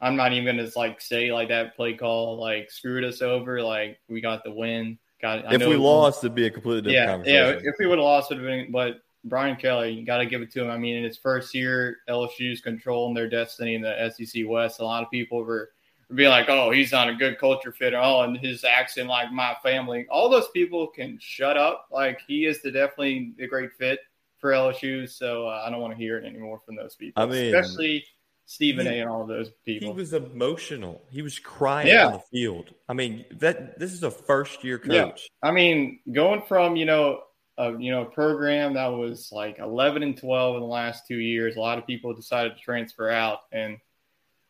[0.00, 3.62] I'm not even gonna like say like that play call like screwed us over.
[3.62, 4.98] Like we got the win.
[5.20, 7.58] Got I If know we lost, it'd be a completely different yeah, yeah.
[7.62, 8.72] If we would have lost, would have been.
[8.72, 10.70] But Brian Kelly, you got to give it to him.
[10.70, 14.80] I mean, in his first year, LSU's controlling their destiny in the SEC West.
[14.80, 15.70] A lot of people were,
[16.14, 19.56] being like, "Oh, he's not a good culture fit." Oh, and his accent like my
[19.62, 20.06] family.
[20.10, 21.86] All those people can shut up.
[21.90, 24.00] Like he is the definitely a great fit
[24.38, 25.08] for LSU.
[25.08, 27.22] So uh, I don't want to hear it anymore from those people.
[27.22, 28.04] I mean, especially
[28.44, 29.00] Stephen he- A.
[29.02, 29.88] and all those people.
[29.88, 31.02] He was emotional.
[31.10, 32.06] He was crying Yeah.
[32.06, 32.74] on the field.
[32.88, 35.04] I mean, that this is a first year Yeah.
[35.04, 35.28] coach.
[35.42, 37.22] I mean, going from you know
[37.58, 41.18] a you know a program that was like 11 and 12 in the last two
[41.18, 43.78] years, a lot of people decided to transfer out, and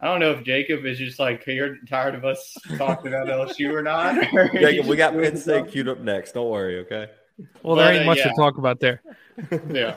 [0.02, 3.72] I don't know if Jacob is just like you're tired of us talking about LSU
[3.72, 4.16] or not.
[4.34, 6.32] or Jacob, we got he's Penn State queued up next.
[6.32, 7.08] Don't worry, okay?
[7.62, 8.28] Well, there But, ain't uh, much yeah.
[8.28, 9.00] to talk about there.
[9.70, 9.94] Yeah,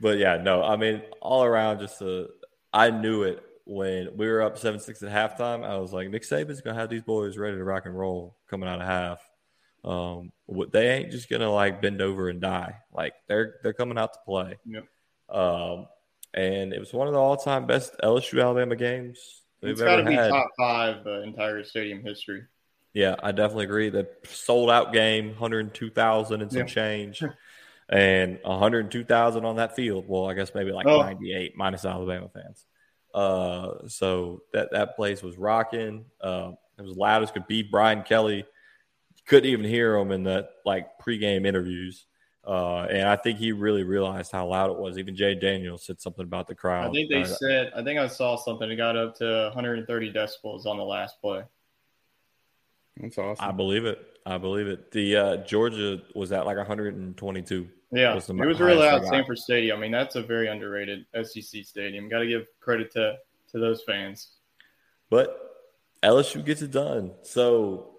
[0.00, 2.28] But yeah, no, I mean, all around, just a,
[2.72, 5.64] I knew it when we were up seven six at halftime.
[5.64, 8.68] I was like, Nick Saban's gonna have these boys ready to rock and roll coming
[8.68, 9.20] out of half.
[9.82, 12.76] Um, what- they ain't just gonna like bend over and die.
[12.92, 14.58] Like they're they're coming out to play.
[14.66, 14.84] Yep.
[15.30, 15.86] Um,
[16.34, 20.04] and it was one of the all time best LSU Alabama games it's got to
[20.04, 20.28] be had.
[20.30, 22.42] top five uh, entire stadium history.
[22.92, 23.88] Yeah, I definitely agree.
[23.88, 26.66] The sold out game, 102,000 and some Yeah.
[26.66, 27.22] change,
[27.88, 30.04] and 102,000 on that field.
[30.06, 31.00] Well, I guess maybe like Oh.
[31.02, 32.66] 98 minus Alabama fans.
[33.14, 36.04] Uh, so that that place was rocking.
[36.20, 37.62] Uh, it was loud as could be.
[37.62, 38.44] Brian Kelly
[39.26, 42.06] couldn't even hear him in the like pregame interviews.
[42.46, 44.98] Uh, and I think he really realized how loud it was.
[44.98, 46.88] Even Jay Daniels said something about the crowd.
[46.88, 47.72] I think they Uh, said.
[47.74, 48.70] I think I saw something.
[48.70, 51.42] It got up to 130 decibels on the last play.
[52.98, 53.44] That's awesome.
[53.44, 53.98] I believe it.
[54.26, 54.90] I believe it.
[54.90, 57.68] The uh, Georgia was at like 122.
[57.92, 59.02] Yeah, Was it was really highest loud.
[59.02, 59.08] got.
[59.10, 59.78] Sanford Stadium.
[59.78, 62.08] I mean, that's a very underrated SEC stadium.
[62.08, 63.16] Got to give credit to
[63.52, 64.32] to those fans.
[65.10, 65.38] But
[66.02, 67.12] LSU gets it done.
[67.22, 67.98] So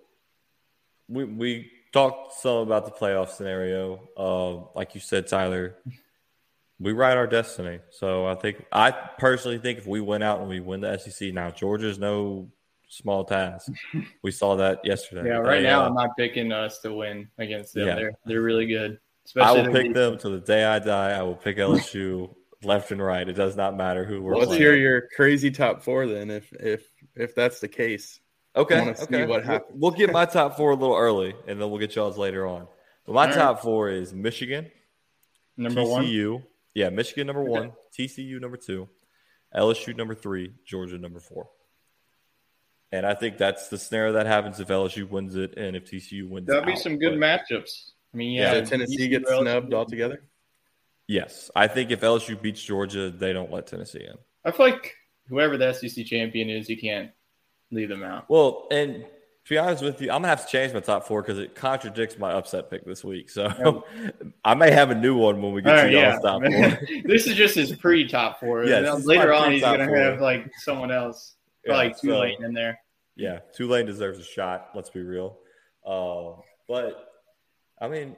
[1.07, 4.09] we we talked some about the playoff scenario.
[4.17, 5.77] Uh, like you said, Tyler,
[6.77, 7.79] we write our destiny.
[7.89, 11.33] So I think I personally think if we went out and we win the SEC
[11.33, 12.51] now, Georgia's no
[12.89, 13.71] small task.
[14.23, 15.29] We saw that yesterday.
[15.29, 17.87] Yeah, right They, now uh, I'm not picking us to win against them.
[17.87, 17.95] Yeah.
[17.95, 18.99] They're they're really good.
[19.39, 21.11] I will pick them to the day I die.
[21.11, 23.27] I will pick LSU left and right.
[23.27, 24.61] It does not matter who we're Let's playing.
[24.61, 26.85] hear your crazy top four then, if if
[27.15, 28.19] if that's the case.
[28.55, 28.75] Okay.
[28.77, 29.25] I wanna see okay.
[29.25, 29.81] what We'll- happens.
[29.81, 32.67] We'll, get my top four a little early, and then we'll get y'all's later on.
[33.05, 33.35] But my All right.
[33.35, 34.71] top four is Michigan,
[35.57, 36.05] Number one?
[36.05, 36.43] TCU.
[36.73, 38.89] Yeah, Michigan number one, TCU number two,
[39.55, 41.49] LSU number three, Georgia number four.
[42.91, 46.27] And I think that's the scenario that happens if LSU wins it and if TCU
[46.29, 46.47] wins.
[46.47, 46.77] That'll be out.
[46.79, 47.91] some good But matchups.
[48.13, 50.23] I mean, yeah, Yeah, Tennessee gets TCU, snubbed altogether.
[51.07, 54.15] Yes, I think if LSU beats Georgia, they don't let Tennessee in.
[54.43, 54.93] I feel like
[55.27, 57.11] whoever the SEC champion is, you can't
[57.75, 58.29] leave them out.
[58.29, 61.21] Well, and to be honest with you, I'm gonna have to change my top four
[61.21, 63.29] because it contradicts my upset pick this week.
[63.29, 63.85] So
[64.45, 66.29] I may have a new one when we get All to right, y'all's yeah.
[66.29, 66.41] top
[66.79, 67.01] four.
[67.05, 68.63] this is just his pre top four.
[68.65, 69.97] Yeah, And this is later on, he's gonna four.
[69.97, 72.79] have like someone else, Yeah, like so- Tulane in there.
[73.17, 74.71] Yeah, Tulane deserves a shot.
[74.75, 75.37] Let's be real.
[75.85, 77.07] Uh, but
[77.79, 78.15] I mean,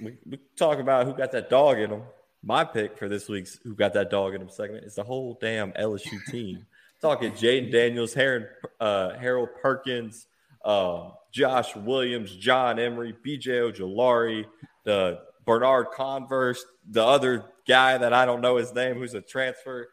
[0.00, 2.02] we, we talk about who got that dog in them.
[2.44, 5.36] My pick for this week's "Who Got That Dog in Them" segment is the whole
[5.40, 6.66] damn LSU team.
[7.00, 8.46] Talking Jayden Daniels, Harold,
[8.80, 10.26] uh, Harold Perkins,
[10.64, 14.44] um, Josh Williams, John Emery, BJ Ojulari,
[14.84, 19.88] the Bernard Converse, the other guy that I don't know his name, who's a transfer,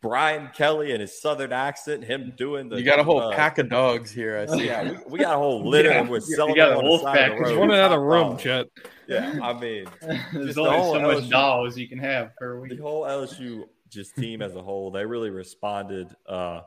[0.00, 3.58] Brian Kelly and his southern accent, him doing the You got a whole uh, pack
[3.58, 4.38] of dogs here.
[4.38, 4.66] I see.
[4.66, 6.84] yeah, we, we got a whole litter Yeah, and we're selling got them a on
[6.84, 7.32] the wolf side pack.
[7.32, 7.60] of the There's road.
[7.62, 8.38] Running out of Top room, dog.
[8.38, 8.66] Chet.
[9.08, 12.60] Yeah, I mean, There's just the only whole so much dogs you can have per
[12.60, 12.76] week.
[12.76, 16.62] the whole LSU just team as a whole, they really responded uh,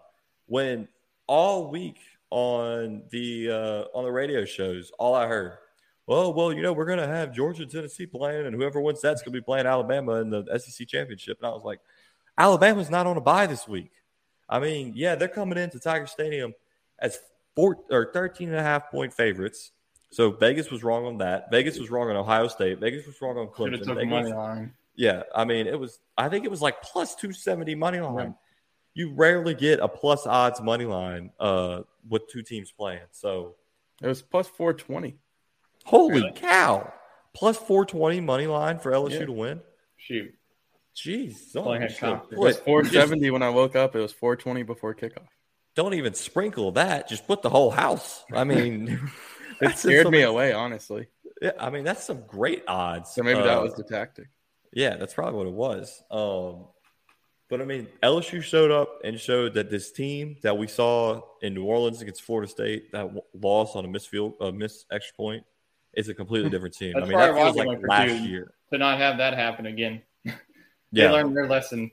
[0.47, 0.87] when
[1.27, 1.97] all week
[2.29, 5.57] on the uh, on the radio shows, all I heard,
[6.07, 9.21] well, well, you know, we're gonna have Georgia, and Tennessee playing, and whoever wins that's
[9.21, 11.37] gonna be playing Alabama in the SEC championship.
[11.39, 11.79] And I was like,
[12.37, 13.91] Alabama's not on a bye this week.
[14.49, 16.53] I mean, yeah, they're coming into Tiger Stadium
[16.99, 17.19] as
[17.55, 19.71] four or 13 and a half point favorites.
[20.11, 21.49] So Vegas was wrong on that.
[21.51, 22.79] Vegas was wrong on Ohio State.
[22.79, 23.85] Vegas was wrong on Should have Clemson.
[23.85, 24.73] took Vegas- money line.
[25.01, 25.99] Yeah, I mean, it was.
[26.15, 28.35] I think it was like plus two seventy money line.
[28.93, 33.07] You rarely get a plus odds money line uh, with two teams playing.
[33.11, 33.55] So
[34.01, 35.17] It was plus four twenty.
[35.85, 36.93] holy cow,
[37.33, 39.25] plus four twenty money line for LSU Yeah.
[39.25, 39.61] to win.
[39.97, 40.33] Shoot,
[40.95, 42.33] Jeez, Well, I had just confidence.
[42.33, 43.95] It was put- four just seventy when I woke up.
[43.95, 45.27] It was four twenty before kickoff.
[45.75, 47.07] don't even sprinkle that.
[47.07, 48.23] Just put the whole house.
[48.31, 49.09] I mean,
[49.61, 51.07] It scared some- me away, honestly.
[51.41, 53.11] Yeah, I mean that's some great odds.
[53.15, 54.27] So maybe that Uh, was the tactic.
[54.73, 56.01] Yeah, that's probably what it was.
[56.09, 56.67] Um,
[57.49, 61.53] but I mean, LSU showed up and showed that this team that we saw in
[61.53, 65.13] New Orleans against Florida State that w- lost on a missed field, a missed extra
[65.15, 65.43] point,
[65.93, 66.95] is a completely different team.
[66.95, 68.53] I mean, that feels like last year.
[68.71, 70.01] to not have that happen again.
[70.23, 70.31] they
[70.93, 71.11] Yeah.
[71.11, 71.91] learned their lesson.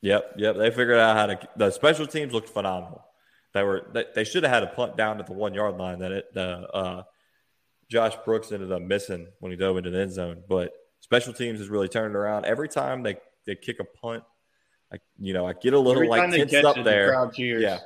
[0.00, 0.56] Yep, yep.
[0.56, 1.48] They figured out how to.
[1.56, 3.04] The special teams looked phenomenal.
[3.54, 3.88] They were.
[3.92, 6.34] They, they should have had a punt down at the one yard line that it.
[6.34, 7.02] The uh,
[7.88, 10.42] Josh Brooks ended up missing when he dove into the end zone.
[10.48, 12.44] But special teams has really turned around.
[12.44, 14.24] Every time they they kick a punt,
[14.92, 17.10] I you know I get a little Every like tensed up it, the there.
[17.10, 17.32] crowd.
[17.38, 17.78] Yeah,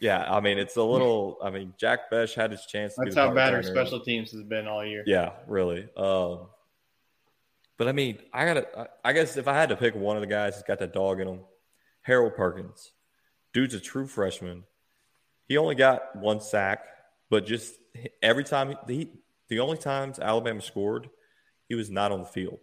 [0.00, 0.24] yeah.
[0.32, 1.38] I mean, it's a little.
[1.42, 2.94] I mean, Jack Besh had his chance.
[2.96, 5.02] That's the how bad our special teams has been all year.
[5.06, 5.88] Yeah, really.
[5.96, 6.46] Um,
[7.78, 8.66] but I mean, I gotta.
[8.78, 10.92] I- I guess if I had to pick one of the guys who's got that
[10.92, 11.40] dog in him,
[12.02, 12.92] Harold Perkins,
[13.52, 14.64] dude's a true freshman.
[15.46, 16.80] He only got one sack,
[17.30, 17.74] but just
[18.20, 19.12] every time he,
[19.48, 21.08] the only times Alabama scored,
[21.68, 22.58] he was not on the field.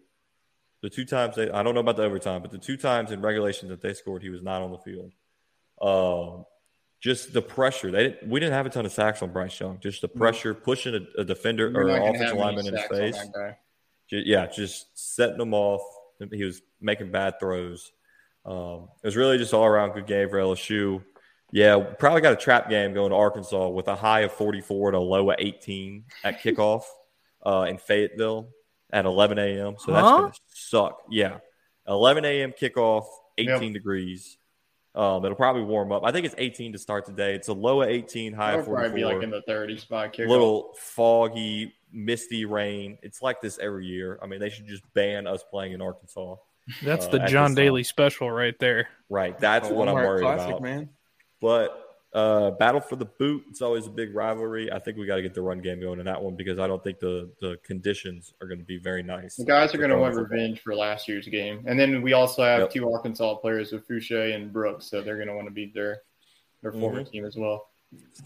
[0.81, 3.21] The two times they, I don't know about the overtime, but the two times in
[3.21, 5.13] regulation that they scored, he was not on the field.
[5.81, 6.45] Um,
[6.99, 7.89] just the pressure.
[7.89, 9.79] They didn't, we didn't have a ton of sacks on Bryce Young.
[9.79, 13.17] Just the pressure, pushing a, a defender You're or an offensive lineman in his face.
[13.17, 13.57] that guy.
[14.09, 15.81] Ju- yeah, just setting them off.
[16.31, 17.91] He was making bad throws.
[18.45, 21.03] Um, it was really just all around good game for LSU.
[21.51, 24.97] Yeah, probably got a trap game going to Arkansas with a high of 44 and
[24.97, 26.83] a low of 18 at kickoff
[27.45, 28.49] uh, in Fayetteville
[28.93, 29.75] at 11 a.m.
[29.77, 30.17] So that's Huh?
[30.19, 31.01] going to suck.
[31.09, 31.39] Yeah,
[31.87, 32.53] 11 a.m.
[32.53, 33.05] kickoff,
[33.37, 33.73] 18 Yep.
[33.73, 34.37] degrees.
[34.95, 36.03] Um, it'll probably warm up.
[36.05, 37.33] I think it's 18 to start today.
[37.33, 39.41] It's a low of 18, high That of would probably 44 be like in the
[39.51, 40.27] 30s by kickoff.
[40.29, 42.99] little foggy, misty rain.
[43.01, 44.19] It's like this every year.
[44.21, 46.35] I mean, they should just ban us playing in Arkansas.
[46.83, 47.65] That's uh, the John this time.
[47.65, 48.87] Daly special right there.
[49.09, 49.37] Right.
[49.39, 50.61] That's The what I'm worried Classic, about.
[50.61, 50.89] man.
[51.41, 51.82] But
[52.13, 53.43] Uh, battle for the boot.
[53.49, 54.71] It's always a big rivalry.
[54.71, 56.67] I think we got to get the run game going in that one because I
[56.67, 59.35] don't think the the conditions are going to be very nice.
[59.35, 62.43] The guys are going to want revenge for last year's game, and then we also
[62.43, 62.69] have Yep.
[62.71, 66.01] two Arkansas players with Foucha and Brooks, so they're going to want to beat their
[66.61, 67.11] their former Mhm.
[67.11, 67.72] team as well.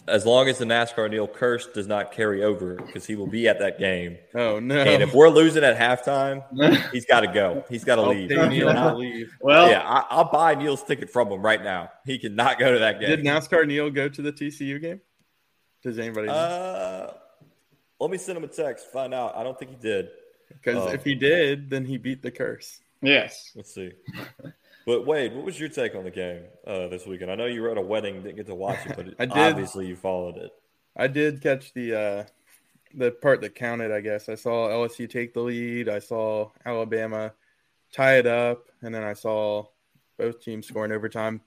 [0.08, 3.48] As long as the NASCAR Neil curse does not carry over because he will be
[3.50, 4.18] at that game.
[4.36, 4.78] Oh no!
[4.82, 6.44] And if we're losing at halftime,
[6.94, 7.66] he's got to go.
[7.70, 8.30] He's got to I'll leave.
[8.30, 9.36] pay Neil to Not- leave.
[9.42, 11.90] Well, yeah, I, I'll buy Neil's ticket from him right now.
[12.06, 13.10] He cannot go to that game.
[13.10, 15.02] Did NASCAR Neil go to the TCU game?
[15.84, 16.28] Does anybody?
[16.28, 16.34] know?
[16.34, 17.14] Uh,
[18.00, 18.92] let me send him a text.
[18.92, 19.36] Find out.
[19.36, 20.08] I don't think he did.
[20.50, 22.80] Because uh, if he did, then he beat the curse.
[23.02, 23.92] yes, Let's see.
[24.88, 27.30] But Wade, what was your take on the game uh, this weekend?
[27.30, 29.38] I know you were at a wedding, didn't get to watch it, but I did.
[29.38, 30.50] obviously you followed it.
[30.96, 32.24] I did catch the uh,
[32.96, 33.92] the part that counted.
[33.92, 35.90] I guess I saw LSU take the lead.
[35.90, 37.34] I saw Alabama
[37.92, 39.66] tie it up, and then I saw
[40.18, 41.42] both teams score in overtime.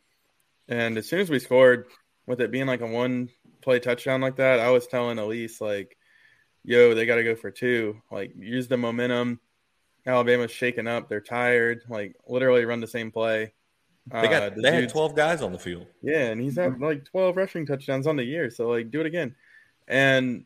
[0.69, 1.87] And as soon as we scored,
[2.27, 3.31] with it being like a one
[3.63, 5.97] play touchdown like that, I was telling Elise like,
[6.63, 8.03] "Yo, they got to go for two.
[8.11, 9.41] Like, use the momentum."
[10.07, 11.09] Alabama's shaken up.
[11.09, 11.83] They're tired.
[11.89, 13.53] Like, literally run the same play.
[14.13, 15.87] They got Uh, the they had twelve guys on the field.
[16.03, 18.51] yeah, and he's had like 12 rushing touchdowns on the year.
[18.51, 19.35] So, like, do it again.
[19.87, 20.45] And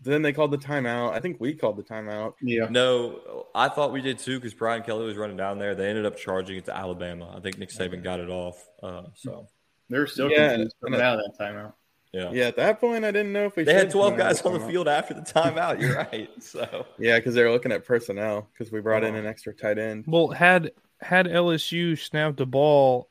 [0.00, 1.12] then they called the timeout.
[1.12, 2.34] I think we called the timeout.
[2.42, 5.74] yeah, No, I thought we did too because Brian Kelly was running down there.
[5.74, 7.32] They ended up charging it to Alabama.
[7.36, 8.62] I think Nick Saban got it off.
[8.82, 9.48] Uh, so
[9.88, 11.72] they're still Yeah, confused coming out of that timeout.
[12.14, 12.30] Yeah.
[12.32, 14.52] Yeah, at that point, I didn't know if we They should had 12 guys on
[14.54, 14.70] the timeout.
[14.70, 15.80] field after the timeout.
[15.80, 16.30] You're right.
[16.42, 19.08] So Yeah, because they were looking at personnel because we brought Oh.
[19.08, 20.04] in an extra tight end.
[20.06, 23.10] Well, had had LSU snapped the ball,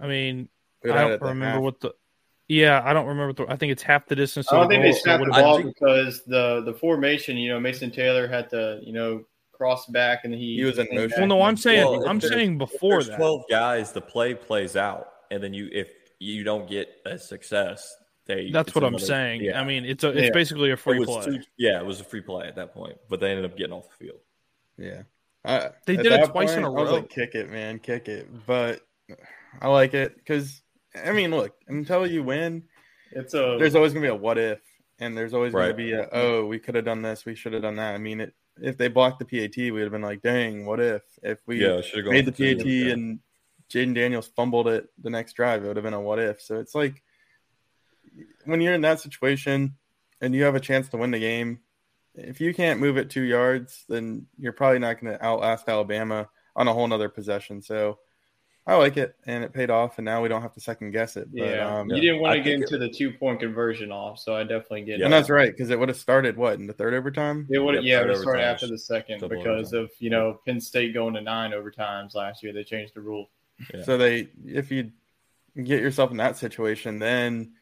[0.00, 0.48] I mean,
[0.84, 1.60] We I don't remember half.
[1.62, 1.94] what the.
[2.48, 3.32] Yeah, I don't remember.
[3.32, 4.52] The, I think it's half the distance.
[4.52, 7.36] I don't the think they goal, so snapped the ball been- because the the formation.
[7.38, 10.86] You know, Mason Taylor had to you know cross back, and he He was in
[10.88, 11.18] came motion.
[11.20, 13.16] Well, no, I'm saying Well, I'm saying before that.
[13.16, 15.88] 12 guys, the play plays out, and then you if
[16.18, 17.96] you don't get a success,
[18.26, 19.42] they That's it's what I'm saying.
[19.42, 19.60] Yeah.
[19.60, 20.30] I mean, it's a it's Yeah.
[20.32, 21.24] basically a free play.
[21.24, 23.72] two- yeah, it was a free play at that point, but they ended up getting
[23.72, 24.20] off the field.
[24.78, 25.02] Yeah.
[25.44, 26.96] I, They did it that twice in a point, I was row.
[26.98, 28.28] like, kick it, man, kick it.
[28.46, 28.80] But
[29.60, 30.62] I like it because,
[30.94, 32.64] I mean, look, until you win,
[33.10, 34.60] It's a there's always going to be a what if,
[35.00, 37.62] and there's always gonna be a, oh, we could have done this, we should have
[37.62, 37.94] done that.
[37.94, 40.78] I mean, it, if they blocked the PAT, we would have been like, dang, what
[40.78, 41.02] if?
[41.24, 42.92] If we Yeah, should have gone made the two, PAT yeah.
[42.92, 43.18] and
[43.68, 46.40] Jayden Daniels fumbled it the next drive, it would have been a what if.
[46.40, 47.02] So it's like
[48.44, 49.74] when you're in that situation
[50.20, 51.60] and you have a chance to win the game,
[52.14, 56.28] if you can't move it two yards, then you're probably not going to outlast Alabama
[56.54, 57.62] on a whole nother possession.
[57.62, 57.98] So
[58.64, 61.16] I like it, and it paid off, and now we don't have to second guess
[61.16, 61.28] it.
[61.32, 61.80] But, yeah.
[61.80, 64.36] um, you didn't want I to get think into the two point conversion off, so
[64.36, 65.00] I definitely get.
[65.00, 65.06] Yeah.
[65.06, 67.48] and that's right because it would have started what in the third overtime.
[67.50, 69.84] It would Yep, yeah, it third would start after the second double because overtime.
[69.84, 72.52] of you know Penn State going to nine overtimes last year.
[72.52, 73.30] They changed the rule.
[73.74, 73.82] Yeah.
[73.82, 74.92] So they, if you
[75.56, 77.54] get yourself in that situation, then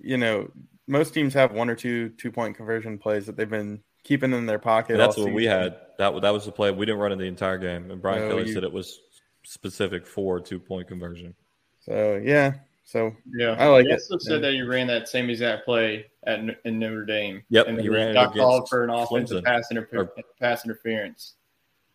[0.00, 0.50] you know
[0.86, 4.44] most teams have one or two two point conversion plays that they've been keeping in
[4.46, 4.92] their pocket.
[4.92, 5.76] And that's all what we had.
[5.98, 6.70] That that was the play.
[6.70, 9.00] We didn't run in the entire game, and Brian No, Kelly you- said it was
[9.44, 11.34] specific for two point conversion.
[11.80, 13.94] So yeah, so Yeah, I like he it.
[13.94, 17.42] also said that you ran that same exact play at in Notre Dame.
[17.50, 19.44] Yep, and he he ran got called for an offensive Clemson.
[19.44, 21.34] pass, interfer- Or- pass interference.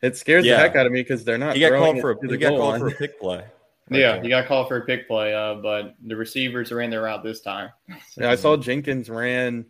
[0.02, 0.56] it scares Yeah.
[0.56, 1.56] the heck out of me because they're not.
[1.56, 2.80] He got throwing called it for a, he got called line.
[2.82, 3.44] for a pick play.
[3.90, 4.24] Right yeah, there.
[4.24, 7.42] he got called for a pick play, uh, but the receivers ran their route this
[7.42, 7.70] time.
[8.18, 9.66] Yeah, I saw Jenkins ran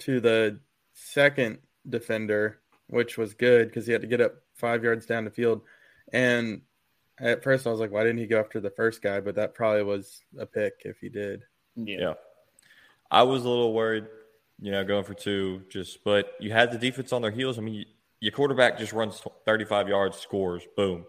[0.00, 0.60] to the
[0.94, 1.58] second
[1.88, 5.62] defender, which was good because he had to get up five yards down the field.
[6.12, 6.62] And
[7.18, 9.20] at first, I was like, why didn't he go after the first guy?
[9.20, 11.42] But that probably was a pick if he did.
[11.76, 11.98] Yeah.
[11.98, 12.14] Yeah.
[13.10, 14.06] I was a little worried,
[14.60, 17.58] you know, going for two, just, but you had the defense on their heels.
[17.58, 17.84] I mean, you,
[18.20, 21.04] your quarterback just runs 35 yards, scores, boom,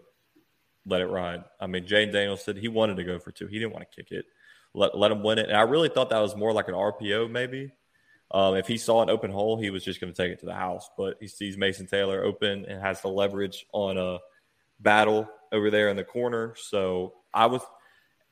[0.86, 1.44] let it ride.
[1.60, 3.46] I mean, Jayden Daniels said he wanted to go for two.
[3.46, 4.26] He didn't want to kick it.
[4.74, 5.48] Let, let him win it.
[5.48, 7.72] And I really thought that was more like an RPO, maybe.
[8.30, 10.46] Um, if he saw an open hole, he was just going to take it to
[10.46, 10.88] the house.
[10.96, 14.18] But he sees Mason Taylor open and has the leverage on a
[14.80, 16.54] battle over there in the corner.
[16.56, 17.62] So I was,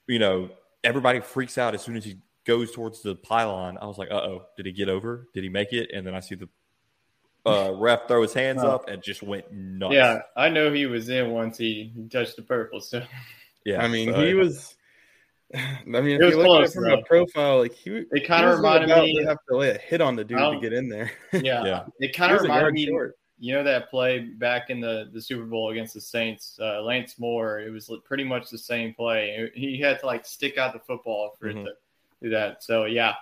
[0.07, 0.51] you know,
[0.83, 3.79] everybody freaks out as soon as he goes towards the pylon.
[3.81, 5.29] I was like, uh oh, did he get over?
[5.33, 5.91] Did he make it?
[5.95, 6.49] And then I see the
[7.47, 8.71] uh, ref throw his hands Oh.
[8.71, 9.95] up and just went nuts.
[9.95, 12.81] Yeah, I know he was in once he touched the purple.
[12.81, 13.03] So
[13.65, 13.83] yeah.
[13.83, 14.75] I mean, so- he was.
[15.55, 16.95] I mean, if It was you look at close, it from though.
[16.99, 20.17] a profile, like he, It kinda reminded me- to have to lay a hit on
[20.17, 21.13] the dude I to get in there.
[21.33, 21.85] yeah, Yeah.
[22.01, 22.87] it kind of reminded me.
[22.87, 23.17] short.
[23.39, 27.19] You know that play back in the, the Super Bowl against the Saints, uh, Lance
[27.19, 27.61] Moore.
[27.61, 29.51] It was pretty much the same play.
[29.55, 31.63] He had to like stick out the football for Mhm.
[31.63, 31.73] it to
[32.23, 32.63] do that.
[32.65, 33.15] So yeah,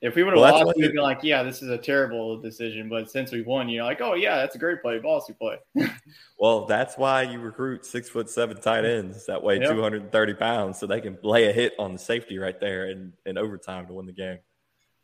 [0.00, 2.88] If we would have Well, lost, we'd be like, yeah, this is a terrible decision.
[2.88, 5.58] But since we won, you're like, oh yeah, that's a great play, bossy play.
[6.40, 9.70] Well, that's why you recruit six foot seven tight ends that weigh Yep.
[9.70, 13.36] 230 pounds so they can lay a hit on the safety right there in, in
[13.36, 14.38] overtime to win the game.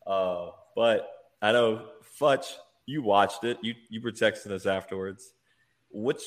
[0.07, 1.87] Uh, but I know,
[2.17, 2.53] Futch,
[2.85, 3.57] you watched it.
[3.61, 5.33] You, you were texting us afterwards.
[5.91, 6.21] Which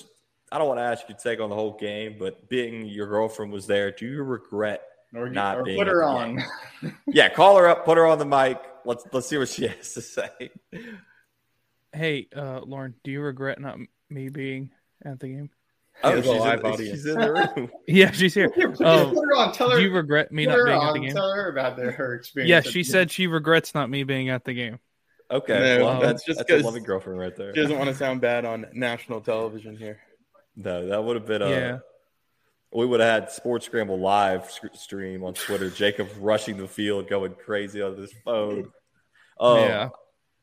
[0.52, 3.06] I don't want to ask you to take on the whole game, but being your
[3.06, 4.82] girlfriend was there, do you regret
[5.14, 6.42] Or, not or being put her on.
[7.06, 8.58] Yeah, call her up, put her on the mic.
[8.84, 10.50] Let's let's see what she has to say.
[11.92, 13.78] Hey, uh, Lauren, do you regret not
[14.10, 14.70] me being
[15.04, 15.50] at the game?
[16.04, 16.90] Oh, has a she's, live in, audience.
[16.90, 17.70] she's in the room.
[17.88, 18.48] Yeah, she's here.
[18.56, 19.52] Just Oh, put her on.
[19.52, 19.78] Tell her.
[19.78, 21.14] do you regret me not her being at the game?
[21.14, 22.50] Tell her about their, her experience.
[22.50, 24.78] Yeah, she the said she regrets not me being at the game.
[25.30, 27.52] Okay, No, well, that's that's just that's a 'cause loving girlfriend right there.
[27.54, 29.98] She doesn't want to sound bad on national television here.
[30.54, 31.50] No, that would have been a.
[31.50, 31.78] Yeah.
[32.72, 35.70] We would have had Sports Scramble live stream on Twitter.
[35.70, 38.70] Jacob rushing the field, going crazy on his phone.
[39.40, 39.88] Um, Yeah.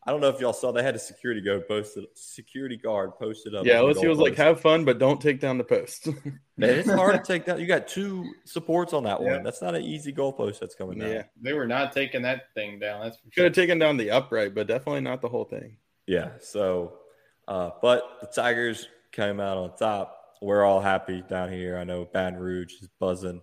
[0.08, 0.72] I don't know if y'all saw.
[0.72, 2.06] They had a security guard posted.
[2.14, 3.66] Security guard posted up.
[3.66, 6.06] Yeah, on the LSU was like, have fun, but don't take down the post.
[6.58, 7.60] Man, it's hard to take down.
[7.60, 9.32] You got two supports on that Yeah.
[9.38, 9.44] one.
[9.44, 11.10] That's not an easy goalpost that's coming down.
[11.10, 11.24] yeah.
[11.42, 13.02] They were not taking that thing down.
[13.02, 15.78] That's for Could have taken down the upright, but definitely not the whole thing.
[16.06, 16.34] Yeah.
[16.40, 17.00] So,
[17.48, 20.15] uh, but the Tigers came out on top.
[20.42, 21.78] We're all happy down here.
[21.78, 23.42] I know Baton Rouge is buzzing.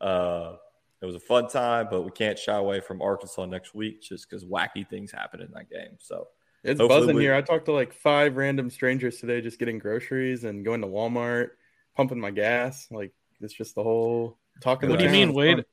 [0.00, 0.54] Uh,
[1.00, 4.28] it was a fun time, but we can't shy away from Arkansas next week just
[4.28, 5.96] because wacky things happen in that game.
[6.00, 6.28] So,
[6.62, 7.34] It's buzzing we- here.
[7.34, 11.50] I talked to like five random strangers today, just getting groceries and going to Walmart,
[11.96, 12.88] pumping my gas.
[12.90, 14.88] Like it's just the whole talking.
[14.90, 15.64] What do you mean, Wade?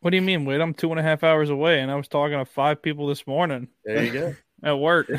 [0.00, 0.60] What do you mean, Wade?
[0.60, 3.26] I'm two and a half hours away, and I was talking to five people this
[3.26, 4.34] morning There you go.
[4.62, 5.10] at work.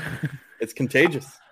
[0.59, 1.27] It's contagious.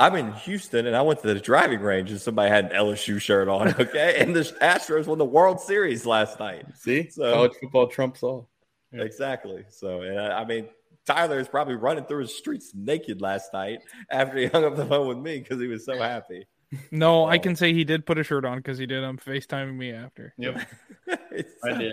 [0.00, 3.20] I'm in Houston and I went to the driving range and somebody had an LSU
[3.20, 3.68] shirt on.
[3.78, 4.16] Okay.
[4.18, 6.64] and the Astros won the World Series last night.
[6.74, 8.48] See, So- college football trumps all.
[8.92, 9.64] Exactly.
[9.68, 10.68] So, and I, I mean,
[11.06, 13.80] Tyler is probably running through his streets naked last night
[14.10, 16.46] after he hung up the phone with me because he was so happy.
[16.90, 17.38] No, I Oh.
[17.40, 19.02] can say he did put a shirt on because he did.
[19.04, 20.34] I'm FaceTiming me after.
[20.38, 20.60] Yep.
[21.32, 21.92] It's I did.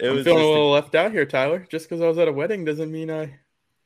[0.00, 1.66] It I'm was feeling just a- little left out here, Tyler.
[1.70, 3.38] Just because I was at a wedding doesn't mean I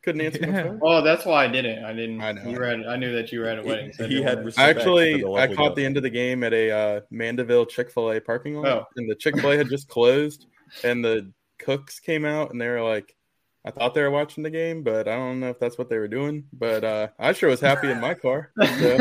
[0.02, 0.62] couldn't answer my Yeah.
[0.64, 0.80] phone.
[0.82, 1.84] Oh, that's why I didn't.
[1.84, 2.20] I didn't.
[2.20, 2.42] I know.
[2.50, 3.92] You were at, I knew that you were at a wedding.
[3.92, 6.10] So I he had wanna- respect I actually I lovely caught the end of the
[6.10, 8.84] game at a uh, Mandeville Chick Fil A parking lot, Oh.
[8.96, 10.46] and the Chick Fil A had just closed,
[10.84, 13.14] and the cooks came out, and they were like,
[13.64, 15.98] "I thought they were watching the game, but I don't know if that's what they
[15.98, 18.52] were doing." But uh, I sure was happy in my car.
[18.80, 18.96] So,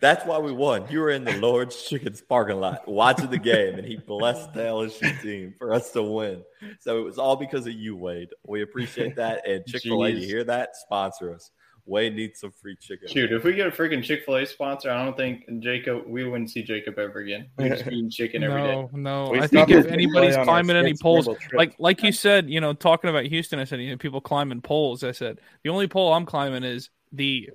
[0.00, 0.86] That's why we won.
[0.90, 4.60] You were in the Lord's Chicken's parking lot watching the game, and he blessed the
[4.60, 6.42] LSU team for us to win.
[6.80, 8.30] So it was all because of you, Wade.
[8.46, 9.46] We appreciate that.
[9.46, 10.76] And Chick fil A, you hear that?
[10.76, 11.50] Sponsor us.
[11.88, 13.08] Wade needs some free chicken.
[13.08, 16.02] Shoot, if we get a freaking Chick Fil A sponsor, I don't think Jacob.
[16.06, 17.48] We wouldn't see Jacob ever again.
[17.56, 18.74] We're just eating chicken every day.
[18.74, 19.30] No, no.
[19.30, 22.12] We I think if anybody's Chick-fil-A on our climbing any sports poles, like like you
[22.12, 25.02] said, you know, talking about Houston, I said, you know, people climbing poles.
[25.02, 27.50] I said the only pole I'm climbing is the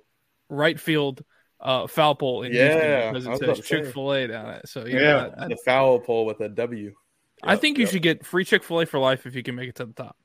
[0.49, 1.23] right field
[1.63, 3.65] uh, foul pole in Yeah, Houston because it says.
[3.65, 4.67] Chick Fil A down it.
[4.69, 5.29] So yeah, Yeah.
[5.37, 6.93] I, the foul pole with a W.
[7.41, 7.91] I Yep, think you yep.
[7.91, 9.93] should get free Chick Fil A for life if you can make it to the
[9.93, 10.15] top.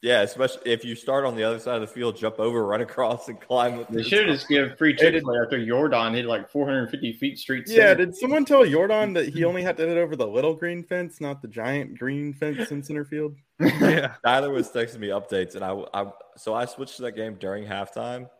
[0.00, 2.80] Yeah, especially if you start on the other side of the field, jump over, run
[2.82, 3.80] across, and climb.
[3.80, 4.34] up They should top.
[4.36, 7.64] just give free Chick Fil A after Jordan hit like 450 feet straight.
[7.66, 8.04] Yeah, center.
[8.06, 11.20] did someone tell Jordan that he only had to hit over the little green fence,
[11.20, 13.34] not the giant green fence in center field?
[13.60, 17.34] Yeah, Tyler was texting me updates, and I, I so I switched to that game
[17.34, 18.30] during halftime,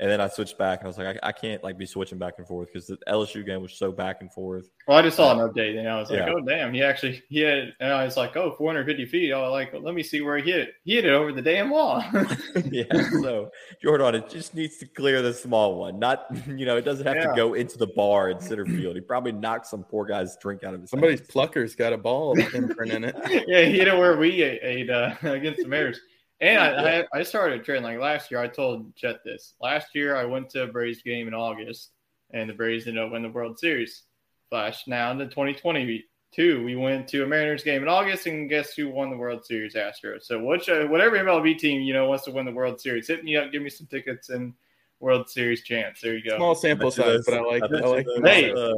[0.00, 2.18] and then I switched back, and I was like, I, I can't like be switching
[2.18, 4.70] back and forth because the LSU game was so back and forth.
[4.88, 6.32] Well, I just saw an update and I was like, Yeah.
[6.34, 9.32] oh damn, he actually he had and I was like, oh, 450 feet.
[9.32, 10.74] I was like, let me see where he hit it.
[10.84, 12.02] He hit it over the damn wall.
[12.70, 12.84] yeah,
[13.22, 13.50] so
[13.82, 15.98] Jordan, it just needs to clear the small one.
[15.98, 18.94] Not you know, it doesn't have to go into the bar in center field.
[18.94, 20.90] He probably knocked some poor guy's drink out of his.
[20.90, 21.30] Somebody's hands.
[21.30, 23.14] plucker's got a ball imprint in it.
[23.46, 26.00] yeah, he hit it where we ate, ate uh, against the Mariners.
[26.40, 28.40] And I, I I started trading like last year.
[28.40, 29.54] I told Chet this.
[29.60, 31.90] Last year I went to a Braves game in August,
[32.32, 34.04] and the Braves ended up winning the World Series.
[34.48, 38.88] Flash now into 2022, we went to a Mariners game in August, and guess who
[38.88, 39.74] won the World Series?
[39.74, 40.24] Astros.
[40.24, 43.22] So which uh, whatever MLB team you know wants to win the World Series, hit
[43.22, 44.54] me up, give me some tickets and
[45.00, 46.00] World Series chance.
[46.00, 46.36] There you go.
[46.36, 48.74] Small sample size, but I like bet I like those, Hey, uh,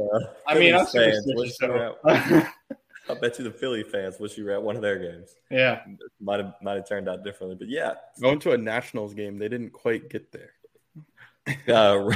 [0.47, 1.95] I mean, I'm Phillies fans superstitious, wish you were
[2.29, 2.47] so.
[3.09, 5.35] at- I bet you the Philly fans wish you were at one of their games.
[5.49, 5.81] yeah.
[6.19, 7.93] Might have might have turned out differently, but yeah.
[8.21, 9.37] going to a Nationals game.
[9.37, 10.51] They didn't quite get there.
[11.67, 12.15] Uh,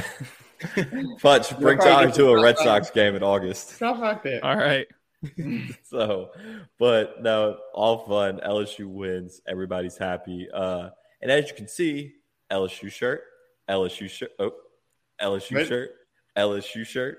[1.20, 3.70] Futch, bring probably Tyler to a the- Red Sox game in August.
[3.70, 4.42] Stuff like that.
[4.42, 4.86] all right.
[5.84, 6.30] so,
[6.78, 8.40] but no, all fun.
[8.46, 9.40] LSU wins.
[9.48, 10.48] Everybody's happy.
[10.52, 12.14] Uh, and as you can see,
[12.50, 13.22] LSU shirt,
[13.68, 14.52] LSU shirt, oh,
[15.20, 15.66] LSU Right.
[15.66, 15.90] shirt,
[16.36, 17.18] LSU shirt.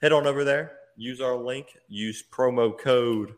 [0.01, 3.35] Head on over there, use our link, use promo code.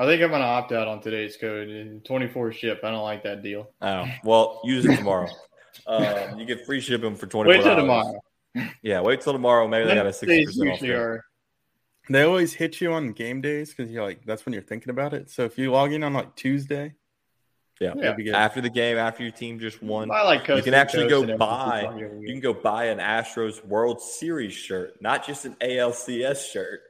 [0.00, 2.00] I think I'm gonna opt out on today's code.
[2.06, 2.80] 24 ship.
[2.82, 3.70] I don't like that deal.
[3.82, 5.28] Oh, well, use it tomorrow.
[5.86, 8.18] um, you get free shipping for 24 Wait till tomorrow.
[8.80, 9.68] Yeah, wait till tomorrow.
[9.68, 10.82] Maybe they got a 60% off.
[10.84, 11.24] are.
[12.08, 15.12] They always hit you on game days because you're like that's when you're thinking about
[15.12, 15.28] it.
[15.28, 16.94] So if you log in on like Tuesday,
[17.78, 17.92] Yeah.
[17.94, 18.34] that'd be good.
[18.34, 21.94] After the game, after your team just won, I like you can actually go buy.
[21.98, 26.80] You can go buy an Astros World Series shirt, not just an ALCS shirt.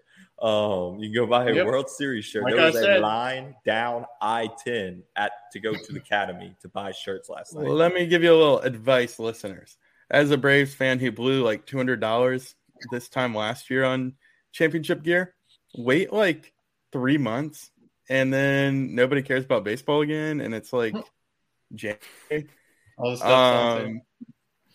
[0.40, 1.66] Um, you can go buy a Yep.
[1.66, 2.44] World Series shirt.
[2.44, 3.00] Like there was I a said.
[3.02, 7.64] line down I ten at to go to the Academy to buy shirts last night.
[7.64, 9.76] Well, let me give you a little advice, listeners.
[10.10, 12.54] As a Braves fan who blew like two hundred dollars
[12.90, 14.14] this time last year on
[14.52, 15.34] championship gear,
[15.76, 16.52] wait like
[16.90, 17.70] three months,
[18.08, 20.94] and then nobody cares about baseball again, and it's like
[21.74, 22.48] January.
[22.96, 23.84] All the stuff's.
[23.84, 24.00] Um,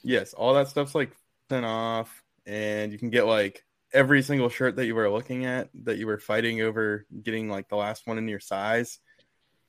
[0.03, 1.11] yes, all that stuff's like
[1.49, 3.64] sent off, and you can get like
[3.95, 7.69] every single shirt that you were looking at that you were fighting over getting like
[7.69, 8.99] the last one in your size.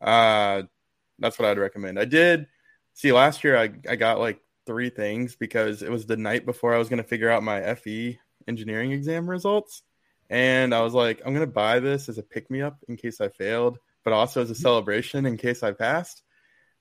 [0.00, 0.62] Uh,
[1.18, 1.98] that's what I'd recommend.
[1.98, 2.46] I did
[2.92, 3.56] see last year.
[3.56, 7.02] I I got like three things because it was the night before I was going
[7.02, 8.18] to figure out my FE
[8.48, 9.82] engineering exam results,
[10.28, 12.96] and I was like, I'm going to buy this as a pick me up in
[12.96, 16.22] case I failed, but also as a celebration in case I passed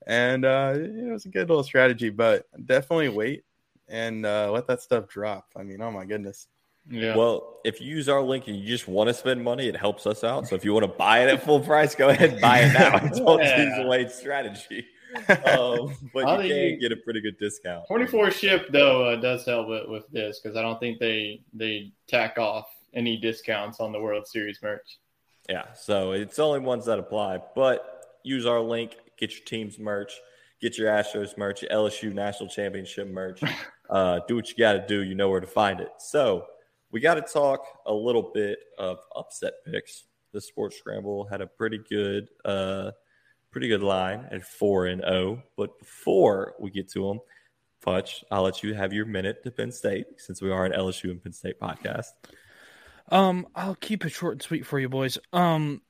[0.06, 2.10] and uh, it was a good little strategy.
[2.10, 3.44] But definitely wait
[3.88, 5.46] and uh, let that stuff drop.
[5.56, 6.46] I mean, oh my goodness.
[6.88, 7.16] Yeah.
[7.16, 10.06] Well, if you use our link and you just want to spend money, it helps
[10.06, 10.46] us out.
[10.46, 12.72] So if you want to buy it at full price, go ahead and buy it
[12.72, 12.98] now.
[13.24, 13.62] Don't Yeah.
[13.62, 14.86] use the late strategy.
[15.28, 17.86] Um, but you can you- get a pretty good discount.
[17.88, 21.90] 24 ship though uh, does help with, with this because I don't think they they
[22.06, 24.98] tack off any discounts on the World Series merch.
[25.48, 27.38] Yeah, so it's only ones that apply.
[27.54, 30.12] But use our link, get your team's merch,
[30.60, 33.40] get your Astros merch, LSU National Championship merch.
[33.88, 35.02] uh, do what you got to do.
[35.02, 35.92] You know where to find it.
[35.98, 36.44] So
[36.96, 40.04] we got to talk a little bit of upset picks.
[40.32, 42.92] The Sports Scramble had a pretty good, uh,
[43.50, 45.42] pretty good line at four and zero.
[45.58, 47.20] But before we get to them,
[47.84, 51.10] Futch, I'll let you have your minute to Penn State since we are an LSU
[51.10, 52.06] and Penn State podcast.
[53.10, 55.18] Um, I'll keep it short and sweet for you boys.
[55.34, 55.82] Um,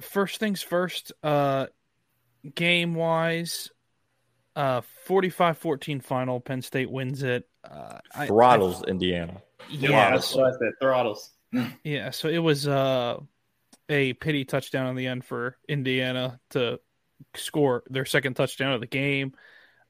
[0.00, 1.10] first things first.
[1.24, 1.66] Uh,
[2.54, 3.72] game wise,
[4.54, 6.38] uh, 45-14 final.
[6.38, 7.48] Penn State wins it.
[7.70, 9.42] Uh, I- Throttles Indiana.
[9.70, 10.72] Yeah, that's what I said.
[10.80, 11.30] Throttles.
[11.82, 13.18] Yeah, so it was uh,
[13.88, 16.80] a pity touchdown in the end for Indiana to
[17.34, 19.32] score their second touchdown of the game.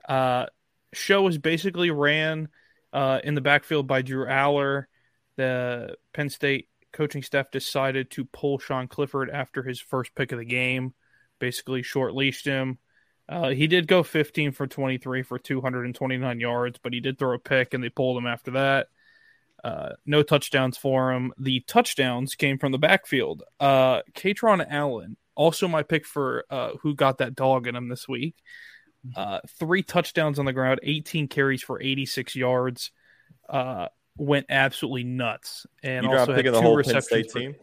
[0.09, 0.47] Uh,
[0.93, 2.49] show was basically ran
[2.93, 4.85] uh, in the backfield by Drew Allar.
[5.37, 10.39] The Penn State coaching staff decided to pull Sean Clifford after his first pick of
[10.39, 10.95] the game,
[11.41, 12.79] basically short leashed him.
[13.29, 17.39] Uh, he did go 15 for 23 for 229 yards, but he did throw a
[17.39, 18.89] pick and they pulled him after that.
[19.65, 21.33] Uh, no touchdowns for him.
[21.39, 23.43] The touchdowns came from the backfield.
[23.59, 28.07] Uh, Kaytron Allen, also my pick for uh, who got that dog in him this
[28.07, 28.37] week.
[29.15, 32.93] Uh, three touchdowns on the ground, 18 carries for 86 yards.
[33.49, 35.67] Uh, went absolutely nuts.
[35.83, 37.57] And you also had two receptions for- team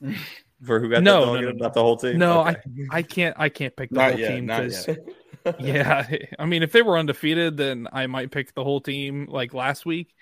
[0.64, 1.50] for who got No, no, no, no.
[1.52, 2.18] not the whole team.
[2.18, 2.60] No, Okay.
[2.90, 4.98] I I can't I can't pick the Not whole yet, team not 'cause- yet.
[5.60, 6.06] yeah,
[6.38, 9.84] I mean, if they were undefeated, then I might pick the whole team like last
[9.84, 10.14] week.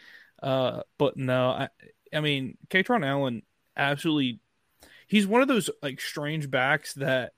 [0.42, 1.68] Uh, but no, I,
[2.14, 3.42] I mean, Kaytron Allen
[3.76, 4.40] absolutely,
[5.06, 7.32] he's one of those like strange backs that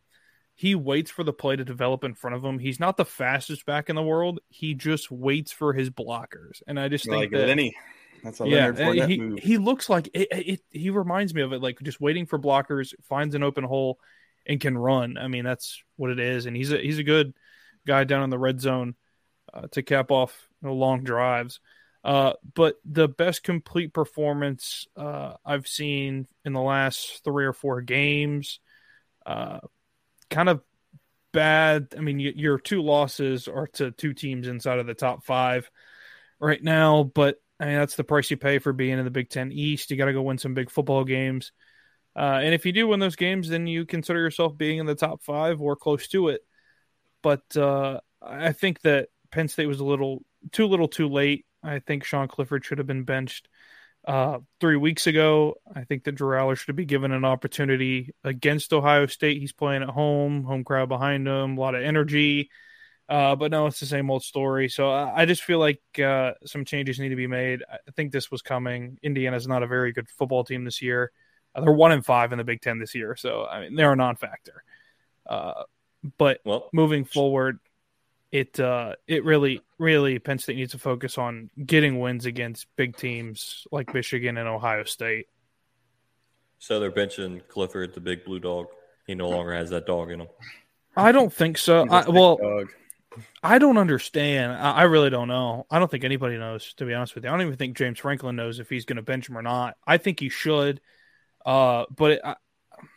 [0.54, 2.60] he waits for the play to develop in front of him.
[2.60, 4.38] He's not the fastest back in the world.
[4.48, 7.74] He just waits for his blockers, and I just You're think like that Lenny.
[8.22, 9.38] That's a yeah, Leonard he move.
[9.40, 10.60] he looks like it, it.
[10.70, 13.98] He reminds me of it, like just waiting for blockers, finds an open hole,
[14.46, 15.18] and can run.
[15.18, 16.46] I mean, that's what it is.
[16.46, 17.34] And he's a he's a good
[17.86, 18.94] guy down in the red zone
[19.52, 21.60] uh, to cap off you know, long drives.
[22.04, 27.80] Uh, but the best complete performance uh, I've seen in the last three or four
[27.80, 28.58] games,
[29.24, 29.60] uh,
[30.28, 30.62] kind of
[31.32, 31.94] bad.
[31.96, 35.70] I mean, your two losses are to two teams inside of the top five
[36.40, 39.28] right now, but I mean, that's the price you pay for being in the Big
[39.28, 39.90] Ten East.
[39.90, 41.52] You got to go win some big football games.
[42.14, 44.94] Uh, and if you do win those games, then you consider yourself being in the
[44.94, 46.42] top five or close to it.
[47.22, 51.46] But uh, I think that Penn State was a little too little too late.
[51.62, 53.48] I think Sean Clifford should have been benched
[54.06, 55.54] uh, three weeks ago.
[55.74, 59.38] I think that Drew Allar should be given an opportunity against Ohio State.
[59.38, 62.50] He's playing at home, home crowd behind him, a lot of energy.
[63.12, 64.70] Uh, but no, it's the same old story.
[64.70, 67.62] So I, I just feel like uh, some changes need to be made.
[67.70, 68.98] I think this was coming.
[69.02, 71.12] Indiana's not a very good football team this year.
[71.54, 73.92] Uh, they're one and five in the Big Ten this year, so I mean they're
[73.92, 74.64] a non-factor.
[75.26, 75.64] Uh,
[76.16, 77.58] but Well, moving forward,
[78.30, 82.96] it uh, it really really Penn State needs to focus on getting wins against big
[82.96, 85.26] teams like Michigan and Ohio State.
[86.58, 88.68] so they're benching Clifford, the big blue dog.
[89.06, 90.28] He no longer has that dog in him.
[90.96, 91.82] I don't think so.
[91.82, 92.70] He's a I, sick well, dog.
[93.42, 94.52] I don't understand.
[94.52, 95.66] I, really don't know.
[95.70, 97.30] I don't think anybody knows, to be honest with you.
[97.30, 99.76] I don't even think James Franklin knows if he's going to bench him or not.
[99.86, 100.80] I think he should.
[101.44, 102.36] Uh, but it, I,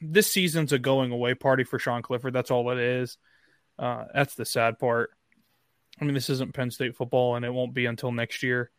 [0.01, 2.33] this season's a going away party for Sean Clifford.
[2.33, 3.17] That's all it is.
[3.77, 5.11] Uh, that's the sad part.
[5.99, 8.69] I mean, this isn't Penn State football, and it won't be until next year.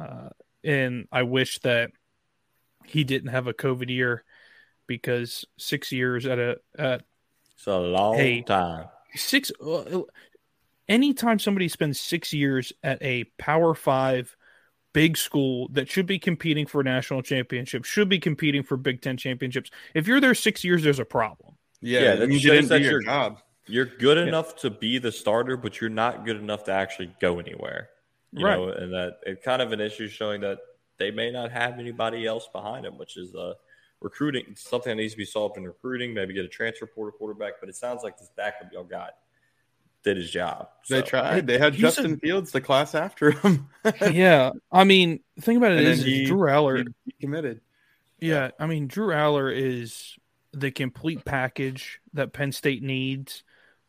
[0.00, 0.30] Uh,
[0.62, 1.90] and I wish that
[2.86, 4.24] he didn't have a COVID year
[4.86, 7.02] because six years at a at
[7.56, 8.42] It's a long Hey.
[8.42, 8.86] time.
[9.14, 10.00] six uh,
[10.88, 14.36] anytime somebody spends six years at a power five
[14.92, 19.00] big school that should be competing for a national championship should be competing for big
[19.02, 22.44] ten championships if you're there six years there's a problem Yeah, Yeah, that that means
[22.44, 23.40] you shows didn't do that your you're- job.
[23.66, 27.38] You're good enough to be the starter, but you're not good enough to actually go
[27.38, 27.88] anywhere.
[28.30, 28.56] You Right.
[28.58, 30.58] know, and that it's kind of an issue showing that
[30.98, 33.54] they may not have anybody else behind them, which is uh,
[34.02, 36.12] recruiting something that needs to be solved in recruiting.
[36.12, 39.12] Maybe get a transfer portal quarterback, but it sounds like this backup y'all got
[40.04, 40.68] did his job.
[40.88, 41.46] They tried.
[41.46, 43.68] They had He's a- Justin Fields, the class after him.
[44.12, 47.60] yeah i mean the thing about it And is, he- drew allar he- he committed.
[48.20, 50.16] Yeah, I mean Drew Allar is
[50.52, 53.42] the complete package that Penn State needs.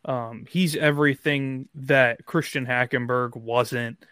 [0.04, 4.04] Um, he's everything that Christian Hackenberg wasn't.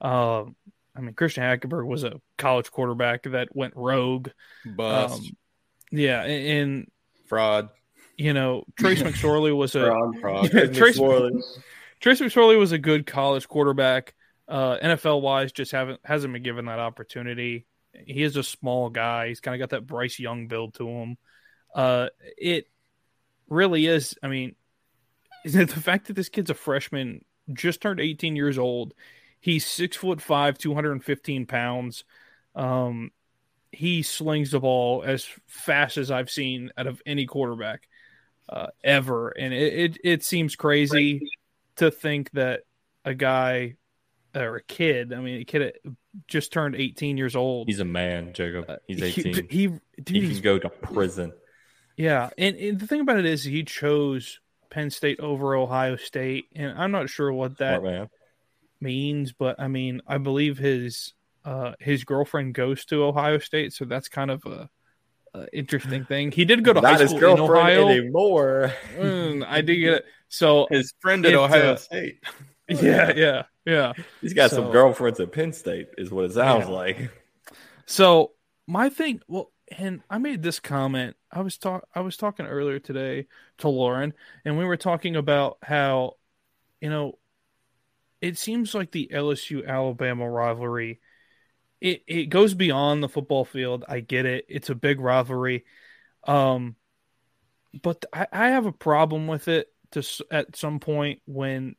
[0.00, 0.54] Um,
[0.94, 4.28] I mean Christian Hackenberg was a college quarterback that went rogue.
[4.66, 5.14] Bust.
[5.22, 5.36] Um,
[5.92, 6.90] yeah, and, and
[7.26, 7.70] Fraud.
[8.20, 9.80] You know Trace McSorley was a.
[10.52, 10.98] Yeah, Trace,
[12.00, 14.14] Trace McSorley was a good college quarterback.
[14.46, 17.66] Uh, NFL wise, just haven't hasn't been given that opportunity.
[17.94, 19.28] He is a small guy.
[19.28, 21.16] He's kind of got that Bryce Young build to him.
[21.74, 22.66] Uh, it
[23.48, 24.14] really is.
[24.22, 24.54] I mean,
[25.44, 28.92] is it the fact that this kid's a freshman, just turned 18 years old.
[29.40, 32.04] He's six foot five, 215 pounds.
[32.54, 33.12] Um,
[33.72, 37.88] he slings the ball as fast as I've seen out of any quarterback
[38.50, 41.30] uh, ever, and it, it it seems crazy
[41.76, 42.62] to think that
[43.04, 43.76] a guy
[44.34, 45.78] or a kid, I mean, a kid
[46.28, 47.68] just turned 18 years old.
[47.68, 48.70] He's a man, Jacob.
[48.86, 49.34] He's 18.
[49.34, 49.66] He, he,
[50.02, 51.32] dude, he can go to prison.
[51.96, 56.46] yeah, and, and the thing about it is he chose Penn State over Ohio State,
[56.54, 58.08] and I'm not sure what that man.
[58.80, 61.14] means, but I mean, I believe his
[61.44, 64.68] uh, his girlfriend goes to Ohio State, so that's kind of a,
[65.34, 66.32] a interesting thing.
[66.32, 67.88] He did go to Not high his school in Ohio.
[67.88, 68.72] anymore.
[68.96, 70.04] Mm, I did get it.
[70.28, 72.22] So His friend at Ohio uh, State.
[72.68, 73.92] yeah, yeah, yeah.
[74.20, 76.74] He's got So- some girlfriends at Penn State, is what it sounds Yeah.
[76.74, 77.10] like.
[77.86, 78.32] So
[78.66, 81.16] my thing, well, and I made this comment.
[81.32, 83.26] I was talk, I was talking earlier today
[83.58, 86.14] to Lauren, and we were talking about how,
[86.80, 87.18] you know,
[88.20, 91.00] it seems like the LSU Alabama rivalry.
[91.80, 93.84] It it goes beyond the football field.
[93.88, 94.46] I get it.
[94.48, 95.64] It's a big rivalry,
[96.24, 96.76] um,
[97.82, 99.68] but I, I have a problem with it.
[99.92, 101.74] To at some point when,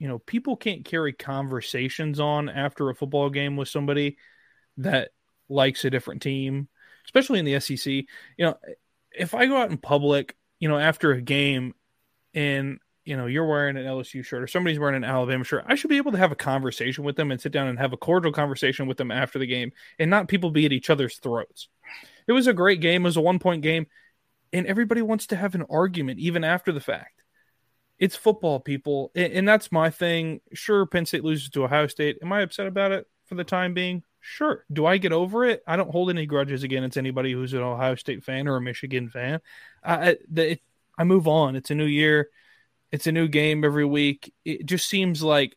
[0.00, 4.16] you know, people can't carry conversations on after a football game with somebody
[4.78, 5.10] that
[5.48, 6.68] likes a different team,
[7.04, 7.86] especially in the SEC.
[7.86, 8.06] You
[8.38, 8.56] know,
[9.12, 11.74] if I go out in public, you know, after a game
[12.34, 15.74] and, you know, you're wearing an LSU shirt or somebody's wearing an Alabama shirt, I
[15.74, 17.98] should be able to have a conversation with them and sit down and have a
[17.98, 21.68] cordial conversation with them after the game and not people be at each other's throats.
[22.26, 23.02] It was a great game.
[23.02, 23.86] It was a one point game.
[24.52, 27.22] And everybody wants to have an argument even after the fact.
[27.98, 29.10] It's football, people.
[29.14, 30.40] And, and that's my thing.
[30.52, 32.18] Sure, Penn State loses to Ohio State.
[32.22, 34.02] Am I upset about it for the time being?
[34.20, 34.64] Sure.
[34.72, 35.62] Do I get over it?
[35.66, 39.10] I don't hold any grudges against anybody who's an Ohio State fan or a Michigan
[39.10, 39.40] fan.
[39.84, 40.58] I I,
[40.96, 41.56] I move on.
[41.56, 42.30] It's a new year.
[42.92, 44.32] It's a new game every week.
[44.44, 45.56] It just seems like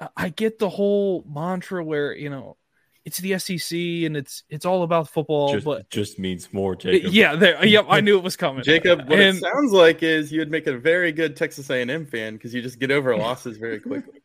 [0.00, 2.56] I- I get the whole mantra where you know
[3.04, 7.12] it's the SEC and it's it's all about football, just, but just means more, Jacob.
[7.12, 7.64] yeah, there.
[7.64, 8.62] Yep, I knew it was coming.
[8.64, 12.34] Jacob, what and it sounds like is you'd make a very good Texas A&M fan
[12.34, 14.20] because you just get over losses very quickly,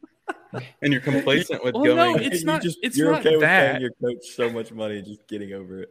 [0.82, 2.24] and you're complacent with Well, no, going.
[2.24, 3.72] it's You not- Just, it's you're not okay with that.
[3.72, 5.90] paying your coach so much money and just getting over it.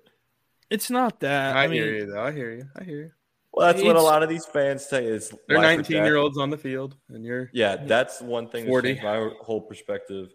[0.71, 1.57] it's not that.
[1.57, 2.23] I, I, mean, hear you, though.
[2.23, 2.65] I hear you.
[2.77, 3.11] I hear you.
[3.53, 5.05] Well, that's what a lot of these fans say.
[5.07, 8.65] Is They're 19 year olds on the field, and you're Yeah, that's one thing.
[8.67, 9.01] 40.
[9.03, 10.31] My whole perspective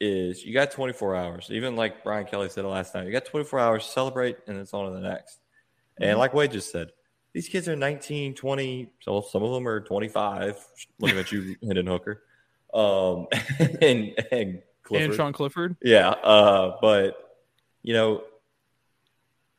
[0.00, 1.48] is you got 24 hours.
[1.50, 4.72] Even like Brian Kelly said last night, you got 24 hours to celebrate, and it's
[4.72, 5.40] on to the next.
[6.00, 6.18] And Mm-hmm.
[6.20, 6.88] like Wade just said,
[7.34, 8.92] these kids are 19, 20.
[9.00, 10.56] So some of them are 25.
[11.00, 12.22] Looking at you, Hendon Hooker.
[12.72, 13.26] um,
[13.82, 15.06] and and Clifford.
[15.10, 15.76] And Sean Clifford.
[15.82, 17.36] Yeah, uh, but
[17.82, 18.22] you know,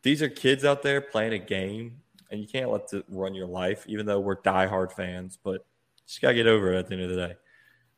[0.03, 2.01] these are kids out there playing a game,
[2.31, 3.85] and you can't let it run your life.
[3.87, 5.65] Even though we're diehard fans, but
[6.07, 7.33] just gotta get over it at the end of the day.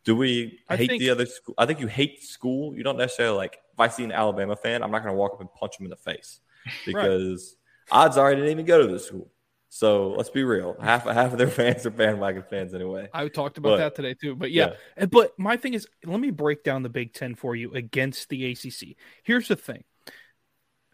[0.04, 1.54] Do we I hate think- the other school?
[1.58, 2.76] I think you hate school.
[2.76, 3.58] You don't necessarily like.
[3.74, 5.90] If I see an Alabama fan, I'm not gonna walk up and punch him in
[5.90, 6.40] the face
[6.86, 7.56] because
[7.92, 9.30] odds are I didn't even go to the school.
[9.74, 10.76] So let's be real.
[10.82, 13.08] Half half of their fans are bandwagon fans anyway.
[13.14, 14.36] I talked about But- that today too.
[14.36, 17.56] But yeah, Uh, but my thing is, let me break down the Big Ten for
[17.56, 18.98] you against the ACC.
[19.24, 19.84] Here's the thing: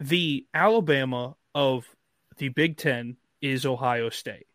[0.00, 1.86] the Alabama of
[2.36, 4.46] the Big Ten is Ohio State.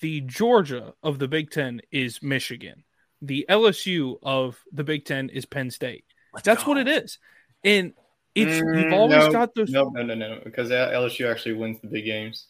[0.00, 2.84] The Georgia of the Big Ten is Michigan.
[3.22, 6.04] The LSU of the Big Ten is Penn State.
[6.44, 7.18] That's what it is,
[7.64, 7.94] and
[8.34, 9.70] it's you've Mm, always no, got those.
[9.70, 12.48] No, no, no, no, because LSU actually wins the big games.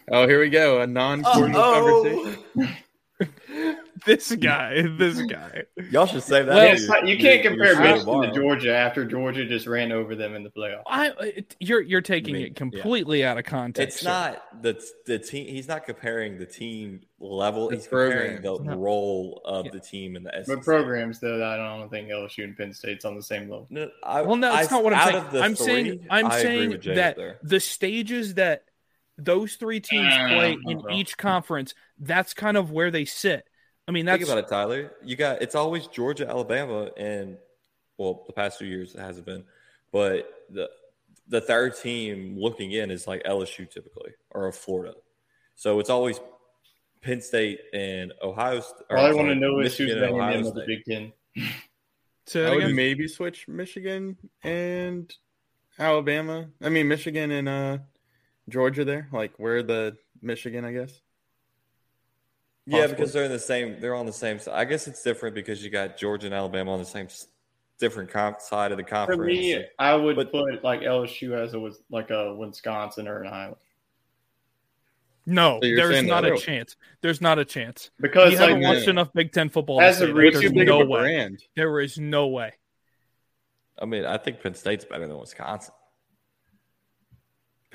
[0.09, 0.79] Oh, here we go.
[0.79, 2.43] A non-cordial conversation.
[4.05, 5.63] This guy, this guy.
[5.89, 6.47] Y'all should say that.
[6.55, 8.27] Well, for your- not- you can't your- your compare Michigan tomorrow.
[8.27, 10.83] to Georgia after Georgia just ran over them in the playoff.
[10.85, 13.95] I it, you're you're taking I mean, it completely out of context.
[13.97, 14.09] It's sir.
[14.09, 15.47] not the the team.
[15.47, 17.69] He's not comparing the team level.
[17.69, 18.67] The He's comparing the programs.
[18.67, 18.75] No.
[18.83, 19.71] role of Yeah.
[19.71, 20.45] the team in the SEC.
[20.55, 23.65] But programs, though, I don't think LSU and Penn State's on the same level.
[23.71, 25.41] No, I, Well, no, that's I- not what I'm saying.
[25.41, 27.39] I'm three, saying I'm I agree saying that there.
[27.41, 28.63] the stages that
[29.17, 30.95] those three teams Uh, play in okay.
[30.95, 33.47] each conference, that's kind of where they sit.
[33.87, 34.91] I mean, that's Think about it, Tyler.
[35.03, 37.37] You got it's always Georgia, Alabama, and
[37.97, 39.43] well, the past few years it hasn't been,
[39.91, 40.69] but the
[41.29, 44.93] the third team looking in is like LSU typically or Florida.
[45.55, 46.19] So it's always
[47.01, 48.59] Penn State and Ohio.
[48.61, 50.47] St- or, All I want to sorry, know is who's Michigan and banging Ohio them
[50.47, 50.85] of the State.
[50.85, 50.95] Big
[51.35, 51.49] Ten.
[52.27, 55.13] Say that I would maybe switch Michigan and
[55.79, 56.47] Alabama.
[56.61, 57.77] I mean Michigan and uh
[58.49, 59.07] Georgia there.
[59.11, 61.01] Like we're the Michigan, I guess.
[62.65, 63.79] Yeah, because they're in the same.
[63.79, 64.53] They're on the same side.
[64.55, 67.07] I guess it's different because you got Georgia and Alabama on the same
[67.79, 69.17] different comp- side of the conference.
[69.19, 69.39] For conference.
[69.39, 73.27] me, I would But- put like LSU as a was like a Wisconsin or an
[73.31, 73.55] Iowa
[75.29, 76.77] no, So there's not that- a chance.
[77.01, 77.91] There's not a chance.
[77.99, 78.91] because you like haven't watched yeah.
[78.91, 79.81] enough Big Ten football.
[79.81, 80.17] As to a say that.
[80.17, 80.99] rookie, Too There's no way.
[81.01, 81.43] brand.
[81.55, 82.53] There is no way.
[83.79, 85.73] I mean, I think Penn State's better than Wisconsin.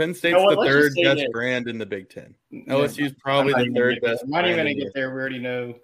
[0.06, 1.28] Penn State's what, the third best this.
[1.32, 2.34] brand in the Big Ten.
[2.50, 4.20] No, LSU's probably the third best.
[4.20, 4.24] there.
[4.24, 5.14] I'm not even gonna get there.
[5.14, 5.74] We already know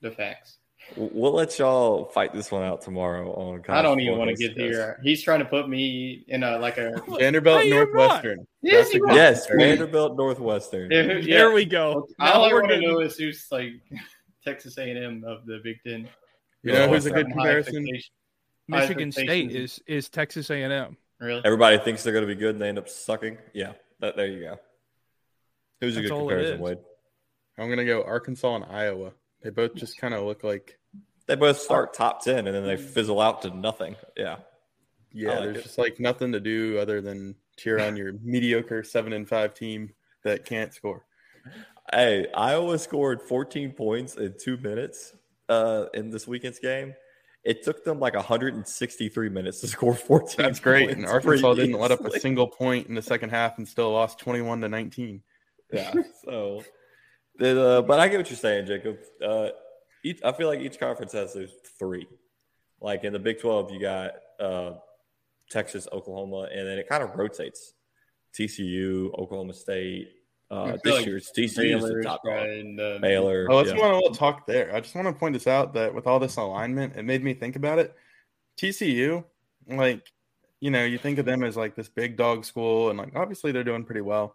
[0.00, 0.56] the facts.
[0.96, 3.62] W- We'll let y'all fight this one out tomorrow on.
[3.68, 4.98] I don't even want to get here.
[5.02, 7.00] He's trying to put me in a like a.
[7.18, 7.92] Vanderbilt I am not.
[7.94, 8.46] Northwestern.
[8.62, 9.08] Yes, That's you a are.
[9.10, 9.46] good Yes.
[9.54, 10.90] Vanderbilt, Northwestern.
[10.90, 12.08] Yeah, There we go.
[12.18, 13.72] All I we're want to getting- know is who's like
[14.44, 16.08] Texas A&M of the Big Ten.
[16.62, 17.86] You know who's a good comparison?
[18.68, 20.96] Michigan State is is Texas A&M.
[21.20, 21.42] Really?
[21.44, 23.38] Everybody thinks they're going to be good, and they end up sucking.
[23.52, 24.58] Yeah, that, there you go.
[25.80, 26.60] Who's a That's good all it comparison, is.
[26.60, 26.78] Wade?
[27.58, 29.12] I'm gonna go Arkansas and Iowa.
[29.42, 30.78] They both just kind of look like
[31.26, 33.96] They both start top ten, and then they fizzle out to nothing.
[34.16, 34.36] Yeah,
[35.12, 35.62] yeah, I like there's it.
[35.64, 39.92] just like nothing to do other than cheer on your mediocre seven and five team
[40.24, 41.04] that can't score.
[41.92, 45.12] Hey, Iowa scored 14 points in two minutes
[45.48, 46.94] uh, in this weekend's game.
[47.42, 50.36] It took them like 163 minutes to score 14.
[50.38, 50.86] That's great.
[50.86, 53.92] points And Arkansas didn't let up a single point in the second half and still
[53.92, 55.22] lost 21 to 19.
[55.72, 55.92] Yeah.
[56.24, 56.62] So,
[57.40, 58.98] uh, but I get what you're saying, Jacob.
[59.24, 59.48] Uh,
[60.04, 62.06] each, I feel like each conference has those three.
[62.80, 64.72] Like in the Big 12, you got uh,
[65.50, 67.72] Texas, Oklahoma, and then it kind of rotates.
[68.38, 70.08] TCU, Oklahoma State.
[70.50, 72.32] Uh, I feel this like year's TCU is the top dog.
[72.32, 73.46] probably in the- Baylor.
[73.48, 73.76] Oh, let's yeah.
[73.76, 74.74] go on a little talk there.
[74.74, 77.34] I just want to point this out that with all this alignment, it made me
[77.34, 77.94] think about it.
[78.56, 79.24] TCU,
[79.68, 80.02] like,
[80.58, 83.52] you know, you think of them as like this big dog school, and like obviously
[83.52, 84.34] they're doing pretty well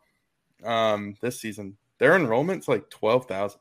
[0.63, 1.77] um this season.
[1.99, 3.59] Their enrollment's like 12,000.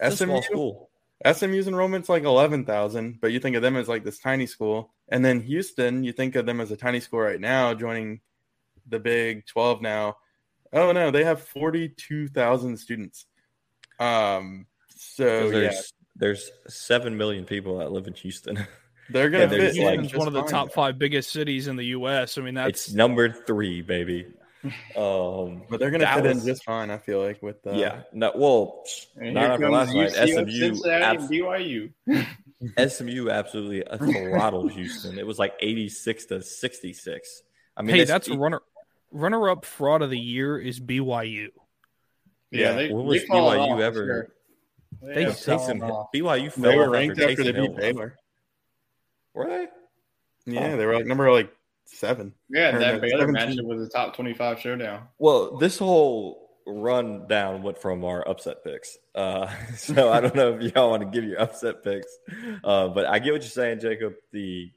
[0.00, 0.90] It's a small SMU, school.
[1.30, 4.92] SMU's enrollment's like 11,000, but you think of them as like this tiny school.
[5.08, 8.20] And then Houston, you think of them as a tiny school right now, joining
[8.88, 10.16] the Big 12 now.
[10.72, 13.26] Oh no, they have 42,000 students.
[13.98, 14.66] Um,
[14.96, 15.80] so there's, yeah,
[16.16, 18.66] there's seven million people that live in Houston.
[19.10, 20.92] they're gonna and there's fit like in Houston's one of the top fine.
[20.92, 22.38] five biggest cities in the U.S.
[22.38, 24.26] I mean, that's it's number three, baby.
[24.94, 26.90] Um, But they're gonna fit in Dallas- just fine.
[26.90, 28.02] I feel like with uh, yeah.
[28.12, 28.84] No, well,
[29.16, 30.28] And not here after comes last night.
[30.28, 31.92] SMU, Cincinnati, abs- BYU.
[32.90, 35.18] SMU absolutely throttled Houston.
[35.18, 37.42] It was like 86 to 66.
[37.74, 38.60] I mean, hey, that's a runner
[39.10, 41.48] runner up fraud of the year is BYU.
[42.50, 44.06] Yeah, they, when was they fallen BYU off, ever?
[44.06, 44.32] sure.
[45.14, 45.60] They have suck.
[45.60, 46.08] fallen Taysom, off.
[46.14, 47.76] BYU fell they were ranked after Taysom they beat left.
[47.76, 48.16] Baylor.
[49.34, 49.68] Were they?
[50.46, 51.52] Yeah, they were like number like
[51.86, 52.34] seven.
[52.48, 53.34] Yeah, Or that Baylor 17.
[53.58, 55.02] matchup was a top twenty-five showdown.
[55.18, 58.96] Well, this whole rundown went from our upset picks.
[59.14, 62.10] Uh, so I don't know if y'all want to give your upset picks,
[62.64, 64.14] uh, but I get what you're saying, Jacob.
[64.32, 64.70] The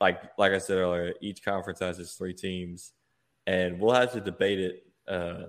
[0.00, 2.92] like like I said earlier, each conference has its three teams,
[3.46, 5.44] and we'll have to debate it uh,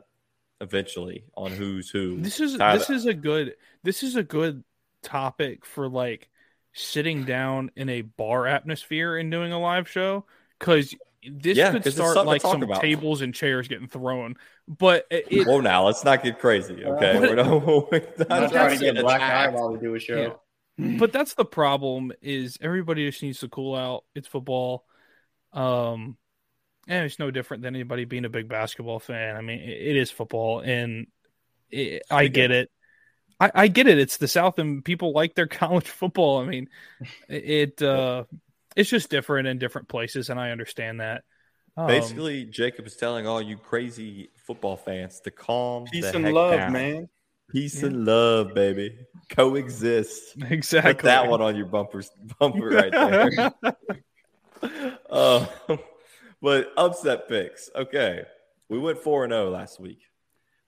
[0.62, 2.18] eventually on who's who.
[2.22, 4.64] This is Tyler- this is a good this is a good
[5.02, 6.30] topic for like
[6.74, 10.26] sitting down in a bar atmosphere and doing a live show
[10.60, 10.94] because
[11.28, 12.82] this Yeah, could 'cause it's start like some about.
[12.82, 14.36] tables and chairs getting thrown.
[14.68, 17.18] But it, it- Whoa, now let's not get crazy, okay?
[17.20, 19.54] But- We're not, we're not not trying to getting get black eye attacked.
[19.56, 20.40] while we do a show.
[20.78, 24.04] but that's the problem is everybody just needs to cool out.
[24.14, 24.86] It's football.
[25.54, 26.18] Um
[26.88, 29.36] and it's no different than anybody being a big basketball fan.
[29.36, 31.08] I mean, it, it is football and
[31.72, 32.70] it, I get it.
[33.40, 33.98] I, I get it.
[33.98, 36.40] It's the South and people like their college football.
[36.40, 36.70] I mean,
[37.28, 38.24] it uh
[38.76, 41.24] it's just different in different places and I understand that.
[41.78, 46.26] Um, Basically, Jacob is telling all you crazy football fans to calm Peace the and
[46.26, 46.74] heck love, down.
[46.74, 47.10] man.
[47.52, 48.98] Peace and love, baby.
[49.30, 50.36] Coexist.
[50.50, 50.94] Exactly.
[50.96, 52.04] Put that one on your bumper
[52.40, 53.52] bumper right there.
[55.10, 55.46] uh,
[56.46, 57.72] but upset picks.
[57.76, 58.22] Okay.
[58.70, 60.02] We went 4 0 last week.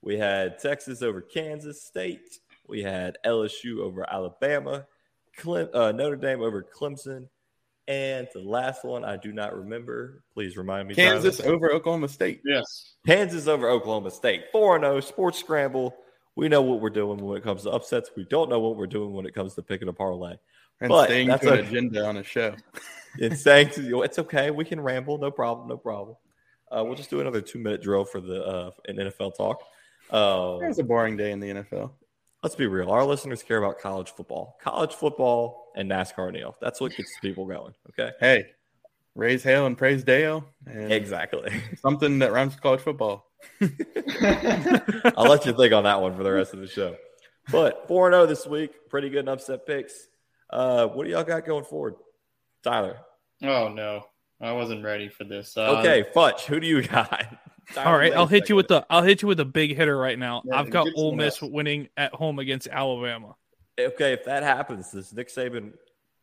[0.02, 2.40] We had Texas over Kansas State.
[2.66, 4.88] We had LSU over Alabama.
[5.36, 7.28] Clem, uh, Notre Dame over Clemson.
[7.86, 10.24] And the last one I do not remember.
[10.34, 10.96] Please remind me.
[10.96, 11.54] Kansas Tyler.
[11.54, 12.40] over Oklahoma State.
[12.44, 12.94] Yes.
[13.06, 14.46] Kansas over Oklahoma State.
[14.50, 15.94] 4 0 sports scramble.
[16.34, 18.10] We know what we're doing when it comes to upsets.
[18.16, 20.38] We don't know what we're doing when it comes to picking a parlay.
[20.80, 21.68] And But staying that's to an okay.
[21.68, 22.56] agenda on a show.
[23.20, 24.50] It's you, it's okay.
[24.50, 25.18] We can ramble.
[25.18, 25.68] No problem.
[25.68, 26.16] No problem.
[26.70, 29.62] Uh, we'll just do another two minute drill for the uh, in NFL talk.
[30.10, 31.92] Uh, It was a boring day in the NFL.
[32.42, 32.90] let's be real.
[32.90, 36.32] Our listeners care about college football, college football, and NASCAR.
[36.32, 37.74] Neil, that's what gets people going.
[37.90, 38.46] Okay, Hey,
[39.14, 40.44] raise hail and praise Dale.
[40.66, 41.50] And exactly.
[41.82, 43.26] Something that rhymes with college football.
[45.16, 46.96] I'll let you think on that one for the rest of the show.
[47.50, 50.08] But 4 0 this week, pretty good in upset picks.
[50.50, 51.94] Uh, what do y'all got going forward?
[52.62, 52.98] Tyler.
[53.42, 54.04] Oh no,
[54.40, 55.56] I wasn't ready for this.
[55.56, 57.26] Uh, Okay, Futch, who do you got?
[57.76, 60.18] All right, I'll hit you with the I'll hit you with a big hitter right
[60.18, 60.42] now.
[60.44, 61.50] Yeah, I've got give Ole Miss else.
[61.50, 63.34] winning at home against Alabama.
[63.78, 65.72] Okay, if that happens, does Nick Saban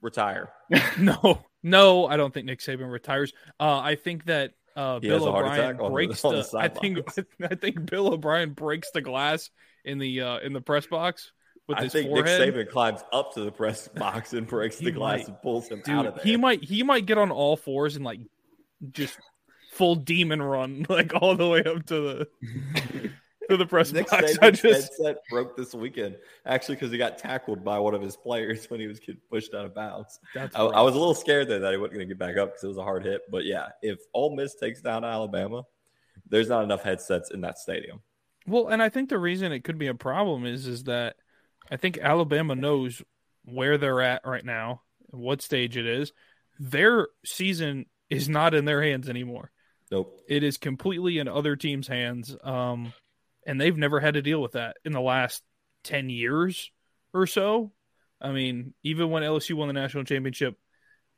[0.01, 0.49] retire?
[0.99, 3.31] No, no, I don't think Nick Saban retires.
[3.59, 6.57] Uh, I think that uh, Bill O'Brien attack the- breaks the the.
[6.57, 6.99] I think
[7.43, 9.49] I think Bill O'Brien breaks the glass
[9.85, 11.34] in the uh, in the press box with
[11.73, 12.41] I think forehead.
[12.41, 15.27] Nick Saban climbs up to the press box and breaks the glass might.
[15.27, 16.23] and pulls him Dude, out of there.
[16.23, 18.19] he might he might get on all fours and like
[18.91, 19.17] just
[19.71, 22.29] full demon run like all the way up to the
[23.49, 24.37] to the press Nick box.
[24.41, 28.15] I just headset broke this weekend, actually, because he got tackled by one of his
[28.15, 30.19] players when he was getting pushed out of bounds.
[30.33, 32.37] That's I, I was a little scared there that he wasn't going to get back
[32.37, 33.21] up because it was a hard hit.
[33.29, 35.63] But yeah, if Ole Miss takes down Alabama,
[36.29, 38.01] there's not enough headsets in that stadium.
[38.47, 41.15] Well, and I think the reason it could be a problem is is that
[41.71, 43.01] I think Alabama knows
[43.43, 46.11] where they're at right now, what stage it is.
[46.59, 49.51] Their season is not in their hands anymore.
[49.91, 50.19] Nope.
[50.27, 52.35] It is completely in other teams' hands.
[52.43, 52.93] Um,
[53.45, 55.43] and they've never had to deal with that in the last
[55.83, 56.71] 10 years
[57.13, 57.71] or so.
[58.21, 60.55] I mean, even when LSU won the national championship,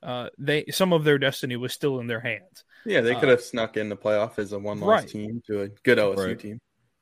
[0.04, 2.64] uh, they some of their destiny was still in their hands.
[2.86, 5.10] Yeah, they Uh, could have snuck in the playoff as a one loss Right.
[5.10, 6.40] team to a good LSU Right.
[6.40, 6.60] team.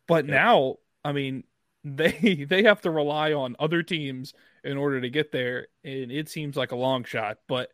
[0.08, 0.36] But Yeah.
[0.36, 1.44] now, I mean,
[1.86, 4.34] they they have to rely on other teams
[4.64, 7.38] in order to get there, and it seems like a long shot.
[7.48, 7.72] But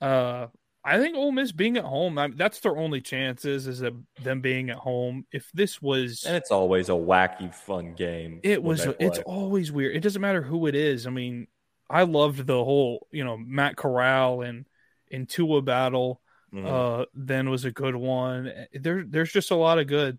[0.00, 0.48] uh,
[0.84, 4.40] I think Ole Miss being at home, I that's their only chances is that them
[4.42, 5.26] being at home.
[5.32, 8.40] If this was, And it's always a wacky, fun game.
[8.42, 8.86] it was.
[9.00, 9.96] It's always weird.
[9.96, 11.06] It doesn't matter who it is.
[11.06, 11.48] I mean,
[11.88, 14.66] I loved the whole, you know, Matt Corral and
[15.10, 16.20] and Tua battle.
[16.52, 16.66] Mhm.
[16.66, 18.52] Uh, then was a good one.
[18.74, 20.18] There, there's just a lot of good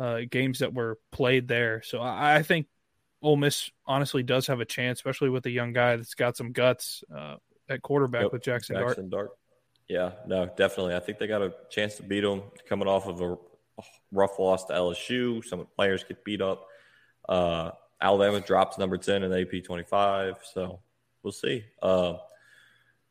[0.00, 1.82] uh, games that were played there.
[1.82, 2.66] So I, I think
[3.22, 6.52] Ole Miss honestly does have a chance, especially with a young guy that's got some
[6.52, 7.36] guts uh,
[7.68, 8.88] at quarterback Yep, with Jackson, Dart.
[8.88, 9.30] Jackson Dart.
[9.88, 10.94] Yeah, no, definitely.
[10.94, 13.36] I think they got a chance to beat them coming off of a
[14.12, 15.44] rough loss to LSU.
[15.44, 16.66] Some players get beat up.
[17.28, 20.36] Uh, Alabama drops number 10 in AP 25.
[20.54, 20.80] So
[21.22, 21.64] we'll see.
[21.82, 22.14] Uh,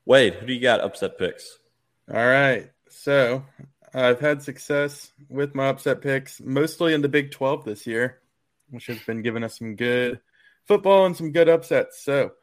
[0.05, 1.59] Wade, who do you got upset picks?
[2.11, 2.71] All right.
[2.89, 3.45] So
[3.93, 8.19] I've had success with my upset picks, mostly in the Big 12 this year,
[8.69, 10.19] which has been giving us some good
[10.67, 12.03] football and some good upsets.
[12.03, 12.33] So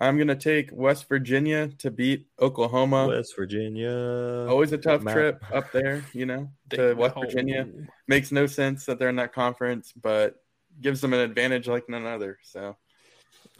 [0.00, 3.08] I'm going to take West Virginia to beat Oklahoma.
[3.08, 4.46] West Virginia.
[4.48, 5.14] Always a tough Map.
[5.14, 7.16] trip up there, you know, to West.
[7.16, 7.68] Virginia.
[8.08, 10.36] Makes no sense that they're in that conference, but
[10.80, 12.38] gives them an advantage like none other.
[12.42, 12.76] So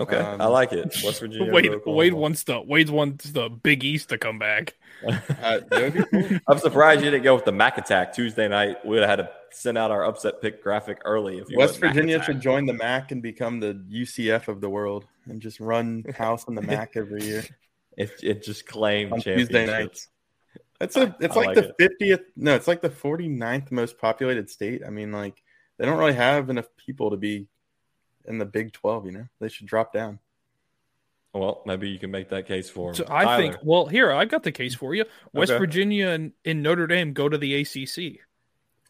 [0.00, 0.84] Okay, Um, I like it.
[1.04, 1.52] West Virginia.
[1.52, 4.74] Wade Wade wants the Wade wants the Big East to come back.
[5.04, 6.38] Uh, that would be cool.
[6.48, 8.76] I'm surprised you didn't go with the Mac Attack Tuesday night.
[8.84, 11.38] We would have had to send out our upset pick graphic early.
[11.38, 12.26] If you West Virginia Attack.
[12.26, 16.46] should join the MAC and become the UCF of the world and just run house
[16.46, 17.42] in the MAC every year
[17.96, 20.06] It, it just claimed on Tuesday nights.
[20.80, 21.74] It's a it's I like, like the it.
[21.78, 24.82] fiftieth no, it's like the 49th most populated state.
[24.86, 25.42] I mean, like
[25.78, 27.48] they don't really have enough people to be
[28.26, 29.26] in the Big Twelve, you know.
[29.40, 30.18] They should drop down.
[31.34, 32.94] Well, maybe you can make that case for him.
[32.94, 35.04] So I think well here I've got the case for you.
[35.32, 35.58] West Okay.
[35.58, 38.20] Virginia and, and Notre Dame go to the ACC.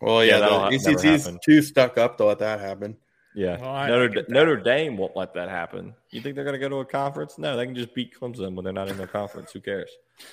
[0.00, 2.96] Well, Yeah, yeah, that'll ha- the never ACC's too stuck up to let that happen.
[3.36, 4.28] Yeah, Well, I- I Notre, get.
[4.28, 5.94] Notre Dame won't let that happen.
[6.10, 7.38] You think they're going to go to a conference?
[7.38, 9.52] No, they can just beat Clemson when they're not in their conference.
[9.52, 9.90] Who cares?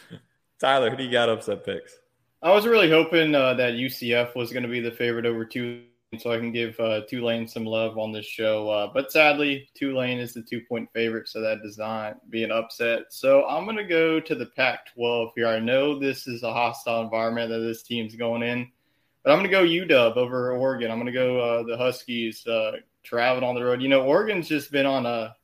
[0.60, 1.98] Tyler, who do you got upset picks?
[2.42, 5.84] I was really hoping uh, that UCF was going to be the favorite over Tulane,
[6.18, 8.68] so I can give uh, Tulane some love on this show.
[8.70, 12.52] Uh, but sadly, Tulane is the two point favorite, so that does not be an
[12.52, 13.04] upset.
[13.10, 15.48] So I'm going to go to the Pac 12 here.
[15.48, 18.72] I know this is a hostile environment that this team's going in,
[19.24, 20.90] but I'm going to go UW over Oregon.
[20.90, 23.82] I'm going to go uh, the Huskies uh, traveling on the road.
[23.82, 25.36] You know, Oregon's just been on a,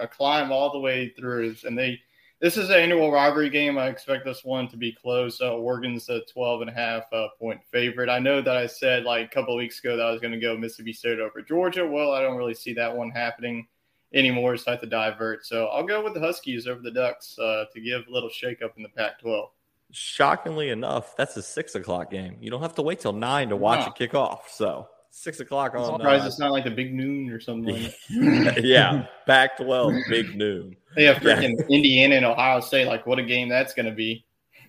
[0.00, 2.00] a climb all the way through, and they
[2.40, 3.78] this is an annual rivalry game.
[3.78, 5.40] I expect this one to be close.
[5.40, 8.08] Uh, Oregon's a 12 and a half uh, point favorite.
[8.08, 10.32] I know that I said like a couple of weeks ago that I was going
[10.32, 11.86] to go Mississippi State over Georgia.
[11.86, 13.66] Well, I don't really see that one happening
[14.14, 15.44] anymore, so I have to divert.
[15.46, 18.76] So I'll go with the Huskies over the Ducks uh, to give a little shakeup
[18.76, 19.50] in the Pac 12.
[19.90, 22.36] Shockingly enough, that's a six o'clock game.
[22.40, 23.86] You don't have to wait till nine to watch No.
[23.86, 24.50] it kick off.
[24.50, 26.00] So six o'clock I'm on.
[26.00, 28.60] surprised uh, it's not like the big noon or something like that.
[28.64, 30.76] yeah, Pac twelve, big noon.
[30.96, 32.86] They have freaking Indiana and Ohio State.
[32.86, 34.24] Like, what a game that's going to be.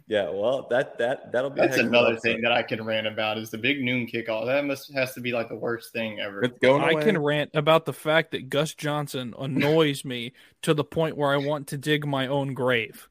[0.10, 1.62] Yeah, well, that that that'll be.
[1.62, 2.24] That's heck another upset.
[2.24, 4.48] thing that I can rant about is the big noon kickoff.
[4.48, 6.44] That must has to be like the worst thing ever.
[6.44, 7.04] It's going I away.
[7.04, 10.34] can rant about the fact that Gus Johnson annoys me
[10.64, 13.08] to the point where I want to dig my own grave.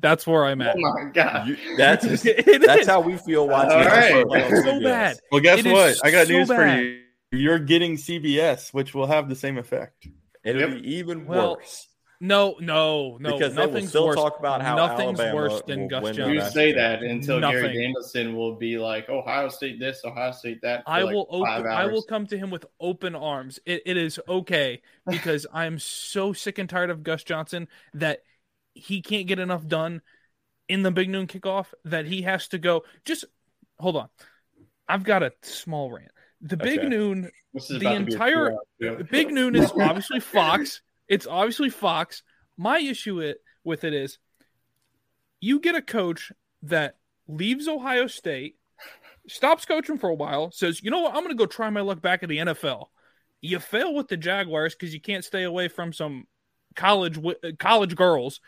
[0.00, 0.76] That's where I'm at.
[0.76, 1.48] Oh my god!
[1.48, 2.86] You- that's It that's is.
[2.86, 3.72] how we feel watching.
[3.72, 4.12] All the right.
[4.26, 5.16] NFL on It's so bad.
[5.30, 5.96] Well, guess It is what?
[6.04, 7.00] I got so news for you.
[7.30, 10.06] You're getting CBS, which will have the same effect.
[10.44, 10.82] It'll Yep.
[10.82, 11.88] be even Well, worse
[12.20, 13.32] No, no, no.
[13.32, 14.16] because they will nothing's still worse.
[14.16, 17.40] talk about how nothing's Alabama worse than will Gus win the You say that until
[17.40, 17.76] Gary Nothing.
[17.80, 20.84] Danielson will be like, Ohio State this, Ohio State that.
[20.84, 23.58] for I like will five open, I will come to him with open arms.
[23.66, 28.22] It, it is okay because I'm so sick and tired of Gus Johnson that
[28.74, 30.02] he can't get enough done
[30.68, 32.82] in the big noon kickoff that he has to go.
[33.04, 33.24] Just
[33.78, 34.08] hold on.
[34.88, 36.10] I've got a small rant.
[36.40, 36.88] The big Okay.
[36.88, 38.50] noon the about to be a entire-
[38.80, 38.96] two-hour.
[38.96, 40.80] The Big Noon is obviously Fox.
[41.08, 42.22] It's obviously Fox.
[42.56, 44.18] My issue it, with it is
[45.40, 46.32] you get a coach
[46.62, 46.96] that
[47.28, 48.56] leaves Ohio State,
[49.28, 51.80] stops coaching for a while, says, you know what, I'm going to go try my
[51.80, 52.86] luck back at the NFL.
[53.40, 56.26] You fail with the Jaguars because you can't stay away from some
[56.74, 57.18] college
[57.58, 58.40] college girls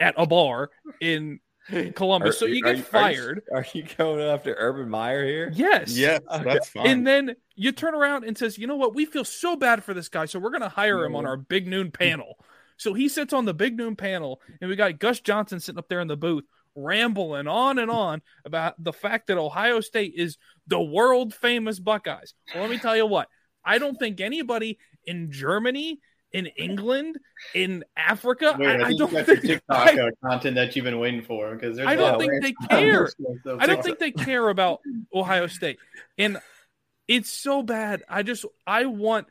[0.00, 1.40] at a bar in
[1.94, 3.42] Columbus, so you get are fired.
[3.54, 5.52] Are you going after Urban Meyer here?
[5.54, 5.96] Yes.
[5.96, 6.86] Yes, that's fine.
[6.86, 8.94] And then you turn around and says, you know what?
[8.94, 11.36] We feel so bad for this guy, so we're going to hire him on our
[11.36, 12.38] big noon panel.
[12.76, 15.88] So he sits on the big noon panel, and we got Gus Johnson sitting up
[15.88, 16.44] there in the booth,
[16.74, 22.34] rambling on and on about the fact that Ohio State is the world famous Buckeyes.
[22.52, 23.28] Well, let me tell you what.
[23.64, 26.00] I don't think anybody in Germany,
[26.34, 27.16] in England,
[27.54, 30.56] in Africa, Wait, I, I think don't you got your think TikTok I, uh, content
[30.56, 33.08] that you've been waiting for because there's I a don't think they care.
[33.44, 34.80] so I don't think they care about
[35.14, 35.78] Ohio State.
[36.18, 36.38] And
[37.08, 38.02] it's so bad.
[38.08, 39.28] I just I want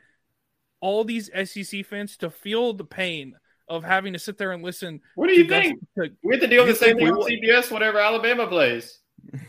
[0.79, 3.35] all these SEC fans to feel the pain
[3.67, 5.01] of having to sit there and listen.
[5.15, 5.79] What do you to think?
[5.97, 8.99] to- We have to deal with the same thing we on CBS whenever Alabama plays.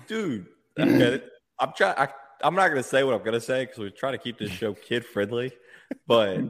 [0.08, 0.46] dude.
[0.78, 1.28] I get it.
[1.60, 1.94] I'm trying.
[1.96, 2.08] I,
[2.42, 4.38] I'm not going to say what I'm going to say because we're trying to keep
[4.38, 5.52] this show kid friendly.
[6.08, 6.40] But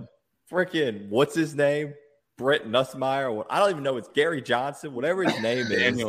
[0.51, 1.95] freaking, what's his name?
[2.37, 3.33] Brett Nussmeyer.
[3.33, 3.97] What I don't even know.
[3.97, 4.93] It's Gary Johnson.
[4.95, 6.03] Whatever his name is.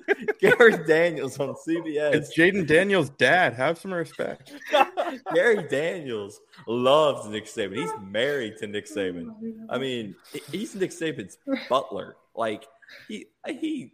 [0.40, 2.14] Gary Daniels on CBS.
[2.14, 3.54] It's Jayden Daniels' dad.
[3.54, 4.52] Have some respect.
[5.34, 7.76] Gary Daniels loves Nick Saban.
[7.76, 9.30] He's married to Nick Saban.
[9.68, 10.16] I mean,
[10.50, 11.38] he's Nick Saban's
[11.68, 12.16] butler.
[12.34, 12.66] Like
[13.06, 13.92] he he.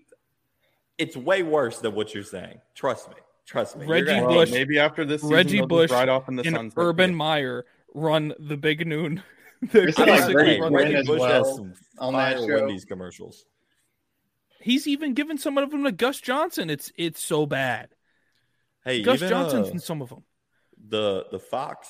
[0.96, 2.60] It's way worse than what you're saying.
[2.74, 3.16] Trust me.
[3.46, 3.86] Trust me.
[3.86, 6.72] Reggie Bush- maybe after this season, Reggie they'll Bush ride off in the and sun's
[6.76, 9.22] Urban Meyer run the big noon.
[9.72, 12.46] They're It's like basically Reggie Bush Reggie as Bush well has some on that show.
[12.46, 13.44] Wendy's commercials.
[14.60, 16.70] He's even given some of them to Gus Johnson.
[16.70, 17.90] It's it's so bad.
[18.84, 20.24] Hey, Gus even, Johnson's uh, in some of them.
[20.88, 21.88] the the Fox,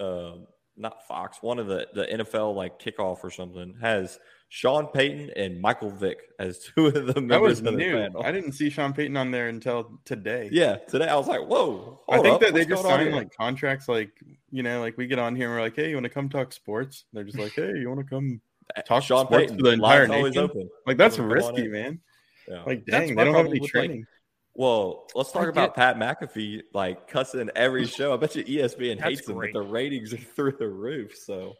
[0.00, 0.32] uh,
[0.76, 4.18] not Fox, one of the the NFL like kickoff or something has
[4.48, 7.92] Sean Payton and Michael Vick as two of the That members was of the new.
[7.96, 8.22] panel.
[8.22, 10.48] I didn't see Sean Payton on there until today.
[10.52, 12.00] Yeah, today I was like, whoa.
[12.08, 14.10] I think up, that they just going on signed like contracts, like
[14.56, 16.28] You know, like we get on here and we're like, "Hey, you want to come
[16.30, 18.40] talk sports?" They're just like, "Hey, you want to come
[18.86, 20.70] talk Sean sports Payton, to the entire line's nation?" open.
[20.86, 22.00] Like that's risky, man.
[22.48, 22.62] Yeah.
[22.64, 24.06] Like, dang, my they don't have any with, like, training.
[24.54, 28.14] Well, let's talk about Pat McAfee like cussing every show.
[28.14, 31.14] I bet you ESPN That's hates him, but the ratings are through the roof.
[31.16, 31.54] So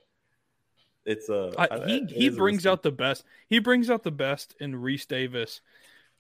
[1.05, 2.69] it's uh, I, I- he it he brings risky.
[2.71, 3.25] out the best.
[3.49, 5.61] He brings out the best in Rece Davis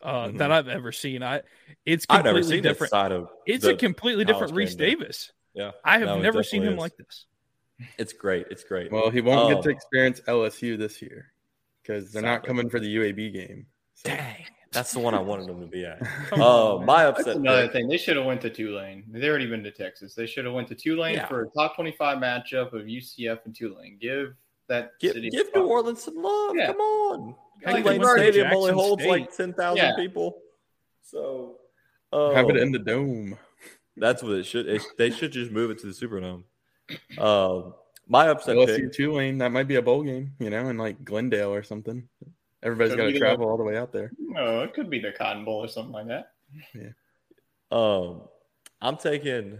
[0.03, 0.39] uh, Mhm.
[0.39, 1.23] that I've ever seen.
[1.23, 1.41] I
[1.87, 2.91] it's I've completely never seen this different.
[2.91, 3.31] side of.
[3.47, 4.85] It's the a completely different Rece game, though.
[5.05, 5.33] Davis.
[5.57, 6.79] Yeah, I have No, never seen him is.
[6.79, 7.25] like this.
[7.99, 8.47] It's great.
[8.51, 8.93] It's great.
[8.93, 11.33] Well, he won't get to Um, experience LSU this year
[11.83, 13.67] because they're not coming for the UAB game.
[13.95, 14.11] So.
[14.11, 14.45] Dang.
[14.73, 15.99] That's the one I wanted him to be at.
[16.33, 16.87] Oh, Uh, on, man.
[16.87, 17.73] my That's upset another pick.
[17.73, 17.89] thing.
[17.89, 19.05] They should have went to Tulane.
[19.09, 20.15] They already been to Texas.
[20.15, 21.27] They should have went to Tulane Yeah.
[21.27, 23.97] for a top twenty-five matchup of UCF and Tulane.
[23.99, 24.35] Give
[24.69, 25.31] that Give, city.
[25.31, 25.47] give.
[25.55, 26.57] New Orleans some love.
[26.57, 26.67] Yeah.
[26.67, 27.35] Come on.
[27.65, 29.45] Heck, they Tulane went Stadium only Jackson holds like State.
[29.45, 29.97] ten thousand Yeah.
[29.97, 30.43] people.
[31.03, 31.59] So
[32.13, 33.39] uh, Have it in the dome.
[33.97, 34.67] That's what it should.
[34.69, 36.45] It, they should just move it to the Superdome.
[37.19, 37.75] Um,
[38.07, 38.93] my upset LSU pick.
[38.93, 42.09] Tulane, that might be a bowl game, you know, in like Glendale or something.
[42.63, 44.13] Everybody's got to be travel all the way out there.
[44.19, 46.33] No, it could be the Cotton Bowl or something like that.
[46.75, 46.91] Yeah.
[47.71, 48.23] Um,
[48.81, 49.59] I'm taking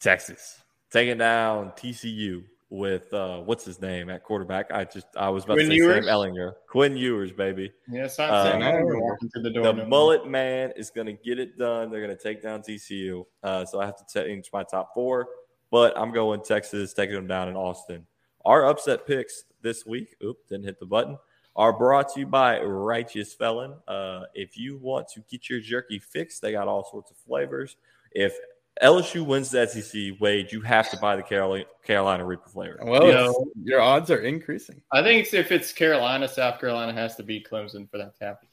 [0.00, 0.60] Texas,
[0.90, 4.72] taking down TCU with uh, what's his name at quarterback.
[4.72, 6.06] I just I was about Quinn to say Ewers?
[6.06, 7.70] Sam Ehlinger, Quinn Ewers, baby.
[7.86, 9.62] Yes, I'm Uh, saying no, walking through the door.
[9.64, 9.86] The no more.
[9.86, 11.90] mullet man is going to get it done.
[11.90, 13.26] They're going to take down TCU.
[13.42, 15.28] Uh, so I have to change my top four,
[15.70, 18.06] but I'm going Texas, taking them down in Austin.
[18.46, 21.18] Our upset picks this week, oop, didn't hit the button,
[21.54, 23.74] are brought to you by Righteous Felon.
[23.86, 27.76] Uh, if you want to get your jerky fixed, they got all sorts of flavors.
[28.12, 28.34] If
[28.82, 32.80] LSU wins the SEC, Wade, you have to buy the Carolina, Carolina Reaper flavor.
[32.82, 34.82] Well, You know- your odds are increasing.
[34.90, 38.48] I think if it's Carolina, South Carolina has to beat Clemson for that to happen.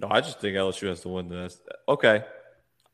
[0.00, 1.60] No, I just think LSU has to win this.
[1.88, 2.24] Okay.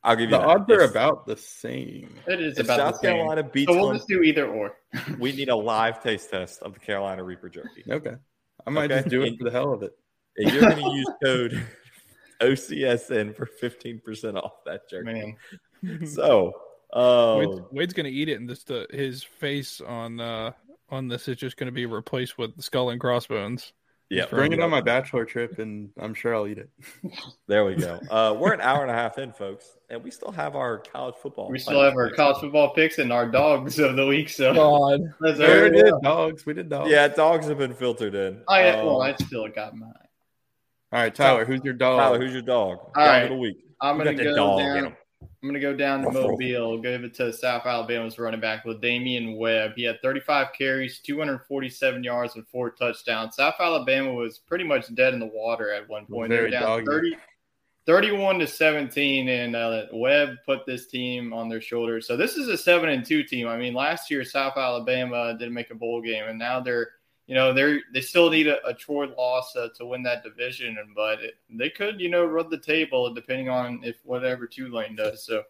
[0.05, 0.47] I'll give you The that.
[0.47, 2.15] odds are If- about the same.
[2.27, 3.17] It is If about South the same.
[3.17, 4.77] Carolina beats So we'll Clemson- just do either or.
[5.19, 7.85] we need a live taste test of the Carolina Reaper jerky.
[7.91, 8.15] Okay.
[8.67, 9.01] I might Okay.
[9.01, 9.93] just do it And- for the hell of it.
[10.37, 11.67] And you're going to use code
[12.43, 15.37] OCSN for 15% off that jerky.
[15.83, 16.53] Man, So,
[16.95, 20.53] Wade's, um, Wade's gonna eat it, and just uh, his face on uh
[20.89, 23.73] on this is just gonna be replaced with skull and crossbones.
[24.09, 26.71] yeah, Bring it on my bachelor trip, and I'm sure I'll eat it.
[27.49, 28.01] There we go.
[28.11, 31.15] Uh, we're an hour and a half in, folks, and we still have our college
[31.23, 31.49] football.
[31.49, 34.29] we still have our college football picks and our dogs of the week.
[34.29, 36.45] So God, let's There hurry it is, dogs.
[36.47, 36.91] We did dogs.
[36.91, 38.43] Yeah, dogs have been filtered in.
[38.49, 39.93] I Um, well, I still got mine.
[40.93, 41.99] All right, Tyler, who's your dog?
[41.99, 42.79] Tyler, who's your dog?
[42.79, 43.23] All Dog right.
[43.25, 43.59] of the week.
[43.81, 44.97] I'm gonna got the go dog in down.
[45.43, 49.37] I'm gonna go down to Mobile, give it to South Alabama's running back with Damian
[49.37, 49.73] Webb.
[49.77, 53.37] He had 35 carries, 247 yards, and four touchdowns.
[53.37, 56.31] South Alabama was pretty much dead in the water at one point.
[56.31, 57.17] They were down 30,
[57.87, 62.07] 31 to 17, and uh, Webb put this team on their shoulders.
[62.07, 63.47] So this is a seven and two team.
[63.47, 66.91] I mean, last year South Alabama didn't make a bowl game, and now they're
[67.27, 70.77] you know they're they still need a, a Troy loss uh, to win that division,
[70.95, 75.25] but it, they could you know run the table depending on if whatever Tulane does.
[75.25, 75.43] So.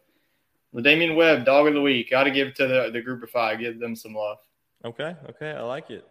[0.73, 2.11] The Damian Webb, dog of the week.
[2.11, 3.57] Got to give to the, the group of five.
[3.57, 4.37] Give them some love.
[4.85, 6.05] Okay, okay, I like it.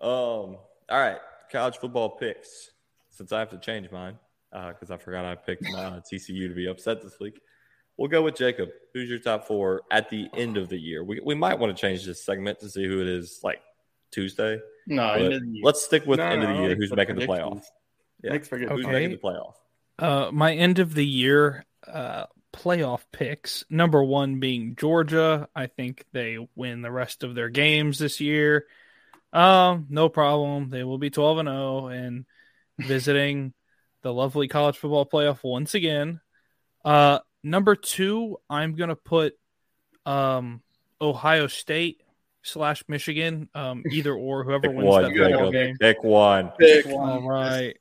[0.00, 0.58] Um,
[0.90, 1.18] all right,
[1.50, 2.70] college football picks.
[3.10, 4.18] Since I have to change mine
[4.50, 7.40] because I forgot I picked uh, TCU to be upset this week,
[7.96, 8.70] we'll go with Jacob.
[8.92, 11.04] Who's your top four at the end of the year?
[11.04, 13.60] We we might want to change this segment to see who it is like
[14.14, 14.58] Tuesday.
[14.86, 15.62] No, end of the year.
[15.64, 16.68] let's stick with No, end of no, the year.
[16.70, 17.60] like Who's the making the predictions.
[17.60, 17.64] playoff?
[18.22, 18.30] Yeah.
[18.32, 18.68] Makes for good.
[18.70, 19.54] Who's making the playoff?
[19.98, 23.64] Uh, my end of the year uh, playoff picks.
[23.70, 25.48] Number one being Georgia.
[25.54, 28.66] I think they win the rest of their games this year.
[29.32, 30.70] Um, no problem.
[30.70, 32.24] They will be twelve and zero and
[32.78, 33.52] visiting
[34.02, 36.20] the lovely college football playoff once again.
[36.84, 39.34] Uh, number two, I'm gonna put
[40.06, 40.62] um
[41.00, 42.02] Ohio State
[42.44, 43.48] slash Michigan.
[43.54, 45.52] Um, either or, whoever Pick wins one, that football Jacob.
[45.52, 45.76] game.
[45.80, 46.52] Pick one.
[46.58, 47.24] Pick All one.
[47.26, 47.76] right.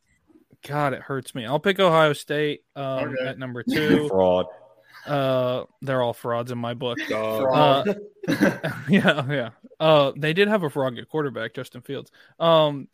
[0.67, 1.45] God, it hurts me.
[1.45, 2.83] I'll pick Ohio State um,
[3.13, 3.27] Okay.
[3.27, 4.07] at number two.
[4.07, 4.47] Fraud.
[5.05, 6.97] Uh, they're all frauds in my book.
[7.09, 7.85] Dog.
[7.87, 7.93] Uh,
[8.89, 9.49] yeah, yeah.
[9.79, 12.09] Uh, they did have a fraud at quarterback, Justin Fields.
[12.39, 12.87] Um,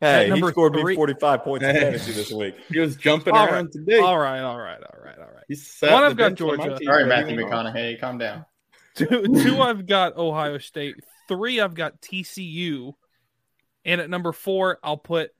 [0.00, 1.80] Hey, he scored three- me 45 points in Hey.
[1.80, 2.56] fantasy this week.
[2.68, 4.00] he was jumping All around today.
[4.00, 5.44] all right, all right, all right, all right.
[5.48, 6.78] He sat One, I've got bench on my Georgia.
[6.78, 7.36] team All right, Matthew.
[7.36, 8.44] McConaughey, calm down.
[9.08, 10.96] Two, two, I've got Ohio State.
[11.28, 12.92] Three, I've got TCU,
[13.84, 15.30] and at number four, I'll put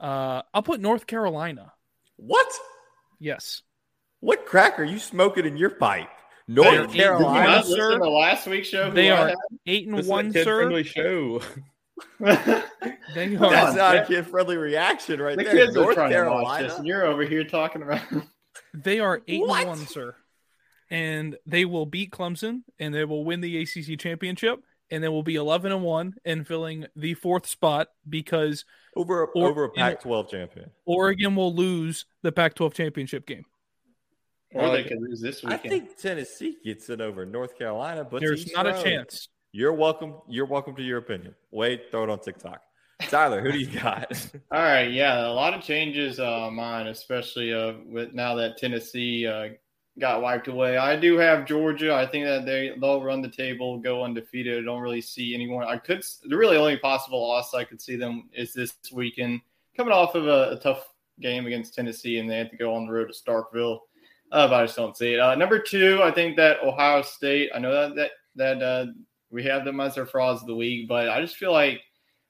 [0.00, 1.72] uh, I'll put North Carolina.
[2.16, 2.46] What?
[3.20, 3.62] Yes,
[4.20, 6.08] What crack are you smoking in your pipe?
[6.48, 7.48] They're North eight- Did you Carolina.
[7.48, 7.72] not sir.
[7.88, 8.90] listen to last week's show?
[8.90, 9.34] they are
[9.66, 10.42] eight and This one, a sir.
[10.42, 11.40] kid-friendly show.
[12.20, 12.26] They
[13.36, 13.50] are.
[13.50, 15.54] That's on, not a kid friendly reaction right the there.
[15.54, 16.68] kids are North trying to watch Carolina.
[16.68, 18.00] this, and you're over here talking about.
[18.74, 19.60] They are eight What?
[19.60, 20.16] and one, sir.
[20.90, 25.22] And they will beat Clemson and they will win the ACC championship and they will
[25.22, 28.64] be 11 and 1 and filling the fourth spot because
[28.96, 30.70] over or- over a Pac-12 champion.
[30.84, 33.44] Oregon will lose the Pac-12 championship game.
[34.52, 35.60] Or they could lose this weekend.
[35.64, 39.28] I think Tennessee gets it over North Carolina, but to There's each not a chance.
[39.50, 40.14] You're welcome.
[40.28, 41.34] You're welcome to your opinion.
[41.50, 42.62] Wait, throw it on TikTok.
[43.02, 44.12] Tyler, who do you got?
[44.52, 48.56] All right, yeah, a lot of changes uh, on mine, especially uh, with now that
[48.56, 49.48] Tennessee uh,
[49.98, 50.76] got wiped away.
[50.76, 51.94] I do have Georgia.
[51.94, 54.62] I think that they they'll run the table, go undefeated.
[54.62, 55.64] I don't really see anyone.
[55.64, 59.40] I could the really only possible loss I could see them is this weekend,
[59.76, 60.88] coming off of a, a tough
[61.20, 63.78] game against Tennessee, and they had to go on the road to Starkville.
[64.32, 65.20] Uh, but I just don't see it.
[65.20, 67.50] Uh, number two, I think that Ohio State.
[67.54, 68.86] I know that that that uh,
[69.30, 71.80] we have them as our frauds of the week, but I just feel like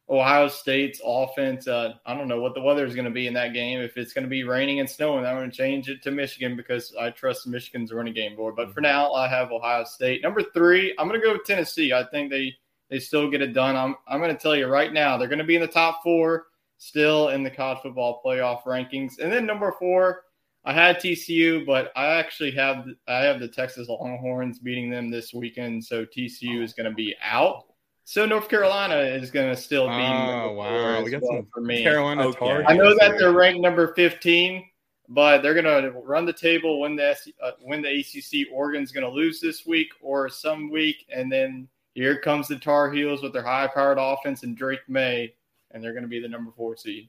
[0.08, 1.66] Ohio State's offense.
[1.66, 3.80] Uh, I don't know what the weather is going to be in that game.
[3.80, 6.56] If it's going to be raining and snowing, I'm going to change it to Michigan
[6.56, 8.54] because I trust Michigan's running game board.
[8.54, 10.22] But for now, I have Ohio State.
[10.22, 11.92] Number three, I'm going to go with Tennessee.
[11.92, 12.54] I think they
[12.90, 13.76] they still get it done.
[13.76, 16.02] I'm I'm going to tell you right now, they're going to be in the top
[16.02, 19.18] four, still in the college football playoff rankings.
[19.18, 20.24] And then number four,
[20.66, 25.32] I had TCU, but I actually have I have the Texas Longhorns beating them this
[25.32, 27.64] weekend, so TCU is going to be out.
[28.04, 29.94] So North Carolina is going to still be.
[29.94, 31.02] Oh, wow.
[31.02, 31.82] We got well some for me.
[31.82, 32.38] Carolina Okay.
[32.38, 34.62] Tar I know that they're ranked number 15,
[35.08, 38.46] but they're going to run the table, when the S- uh, win the ACC.
[38.52, 42.90] Oregon's going to lose this week or some week, and then here comes the Tar
[42.92, 45.34] Heels with their high-powered offense and Drake Maye,
[45.70, 47.08] and they're going to be the number four seed.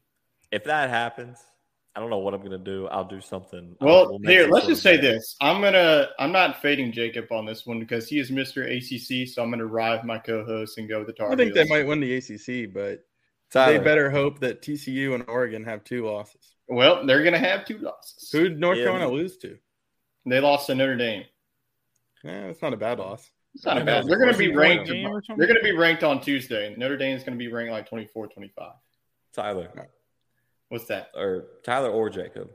[0.51, 1.39] if that happens,
[1.95, 2.87] I don't know what I'm going to do.
[2.87, 3.75] I'll do something.
[3.79, 7.65] Well, We'll here, let's just say this: I'm gonna, I'm not fading Jacob on this
[7.65, 8.65] one because he is Mr.
[8.65, 11.67] ACC, so I'm gonna ride my co-host and go with the Tar I think they
[11.67, 13.05] might win the ACC, but
[13.51, 16.55] Tyler, they better hope that TCU and Oregon have two losses.
[16.67, 18.29] Well, they're gonna have two losses.
[18.33, 18.85] Who did North Yeah.
[18.85, 19.57] Carolina lose to?
[20.25, 21.23] They lost to Notre Dame.
[22.23, 23.29] Yeah, that's not a bad loss.
[23.53, 23.95] It's not a Yeah, bad.
[23.99, 24.87] that's They're going to a be point ranked.
[24.89, 25.37] game or something?
[25.37, 26.73] They're going to be ranked on Tuesday.
[26.75, 28.71] Notre Dame is going to be ranked like 24, 25.
[29.33, 29.71] Tyler,
[30.69, 31.09] What's that?
[31.15, 32.49] or Tyler or Jacob.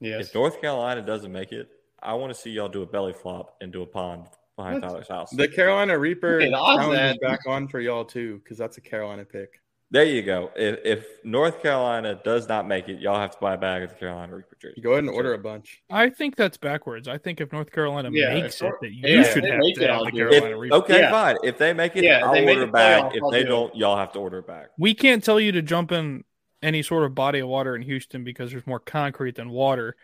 [0.00, 0.28] Yes.
[0.28, 1.68] If North Carolina doesn't make it,
[2.02, 4.88] I want to see y'all do a belly flop into a pond behind What?
[4.88, 5.30] Tyler's house.
[5.30, 8.76] The Carolina Reaper Okay, the odds challenge is back on for y'all too, because that's
[8.76, 9.60] a Carolina pick.
[9.90, 10.50] There you go.
[10.56, 13.90] If, if North Carolina does not make it, y'all have to buy a bag of
[13.90, 14.80] the Carolina Reaper jersey.
[14.80, 15.82] Go ahead and order a bunch.
[15.88, 17.06] I think that's backwards.
[17.06, 19.60] I think if North Carolina Yeah, makes it, that you yeah, if should they have
[19.60, 20.16] make to it, have I'll the do.
[20.30, 20.74] Carolina If, Reaper.
[20.76, 21.10] okay, Yeah.
[21.10, 21.36] fine.
[21.44, 23.14] If they make it, Yeah, I'll order a bag.
[23.14, 23.48] If I'll they do it.
[23.50, 24.66] don't, y'all have to order a bag.
[24.78, 26.24] We can't tell you to jump in
[26.64, 29.96] any sort of body of water in Houston because there's more concrete than water.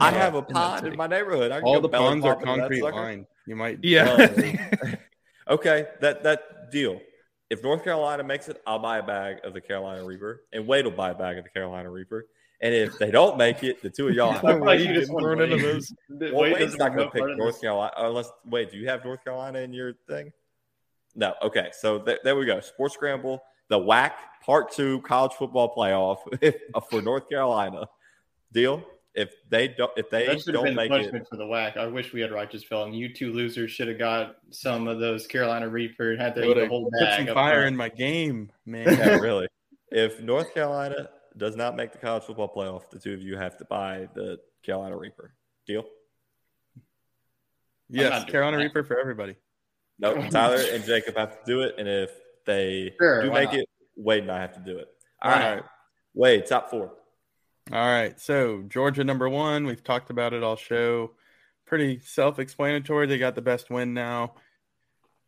[0.00, 0.92] I uh, have a pond city.
[0.92, 1.50] in my neighborhood.
[1.52, 2.96] I All the ponds are flop into that concrete sucker.
[2.96, 3.26] lined.
[3.46, 4.96] You might Yeah.
[5.48, 7.00] Okay, that that deal.
[7.48, 10.84] If North Carolina makes it, I'll buy a bag of the Carolina Reaper, and Wade
[10.84, 12.26] will buy a bag of the Carolina Reaper.
[12.60, 14.32] And if they don't make it, the two of y'all.
[14.46, 15.52] I Have like you just getting want thrown Wade.
[15.52, 15.92] into those.
[16.10, 17.60] Wade Well, Wade's doesn't going to pick North this.
[17.62, 18.30] Carolina unless.
[18.44, 20.32] Wait, do you have North Carolina in your thing?
[21.14, 21.32] No.
[21.40, 22.60] Okay, so th- there we go.
[22.60, 24.12] Sports Scramble, the WAC
[24.44, 26.18] Part Two College Football Playoff
[26.74, 27.86] uh, for North Carolina.
[28.52, 28.82] Deal.
[29.14, 31.36] If they don't, if they That should have don't been the make punishment it, for
[31.36, 31.76] the whack.
[31.76, 32.92] I wish we had righteous felon.
[32.94, 36.46] You two losers should have got some of those Carolina Reaper and had to They
[36.46, 37.26] eat would the have whole put bag.
[37.26, 37.66] some fire front.
[37.68, 38.84] in my game, man.
[38.86, 39.48] yeah, really.
[39.90, 43.56] If North Carolina does not make the college football playoff, the two of you have
[43.56, 45.32] to buy the Carolina Reaper.
[45.66, 45.84] Deal.
[47.88, 48.62] yes, Carolina that.
[48.64, 49.34] Reaper for everybody.
[49.98, 52.10] No, Tyler and Jacob have to do it, and if
[52.48, 53.60] they Sure, do make not?
[53.60, 54.88] it, Wade and I have to do it.
[55.22, 55.62] All Why right.
[56.14, 56.94] Wade, top four.
[57.70, 58.18] All right.
[58.20, 59.66] So Georgia number one.
[59.66, 61.12] We've talked about it all show.
[61.66, 63.06] Pretty self-explanatory.
[63.06, 64.34] They got the best win now.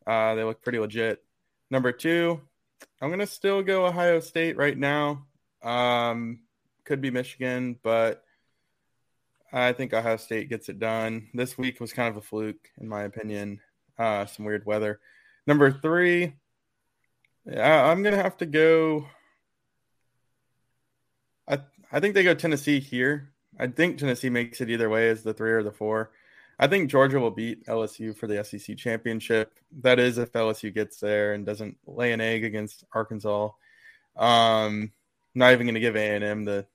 [0.07, 1.23] Uh, they look pretty legit.
[1.71, 2.41] Number two,
[3.01, 5.27] I'm gonna still go Ohio State right now.
[5.63, 6.41] Um,
[6.85, 8.25] could be Michigan, but
[9.53, 11.29] I think Ohio State gets it done.
[11.35, 13.61] This week was kind of a fluke, in my opinion.
[13.99, 14.99] Uh, some weird weather.
[15.47, 16.35] Number three,
[17.51, 19.07] yeah, I'm gonna have to go.
[21.49, 21.61] I
[21.91, 23.33] I think they go Tennessee here.
[23.59, 26.13] I think Tennessee makes it either way as the three or the four.
[26.59, 29.53] I think Georgia will beat LSU for the SEC championship.
[29.81, 33.49] That is if LSU gets there and doesn't lay an egg against Arkansas.
[34.15, 34.93] Um,
[35.35, 36.67] not even going to give A and M the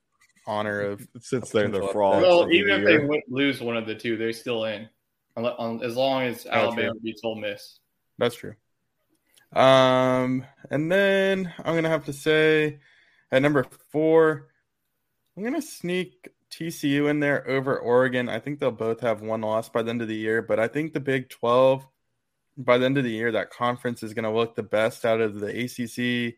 [0.48, 2.24] honor of Since they're the potential frauds.
[2.24, 3.08] Well, of the even if year.
[3.08, 4.90] they lose one of the two, they're still in,
[5.38, 7.80] as long as Alabama beats Ole Miss.
[8.18, 8.56] That's true.
[9.56, 12.80] Um, and then I'm gonna have to say
[13.32, 14.50] at number four,
[15.36, 18.30] I'm gonna sneak TCU in there over Oregon.
[18.30, 20.68] I think they'll both have one loss by the end of the year, but I
[20.68, 21.88] think the Big 12
[22.58, 25.40] by the end of the year, that conference is gonna look the best out of
[25.40, 26.36] the ACC,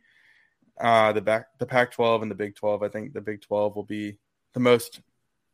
[0.80, 2.84] uh, the back the Pac-12 and the Big 12.
[2.84, 4.20] I think the Big 12 will be
[4.54, 5.02] the most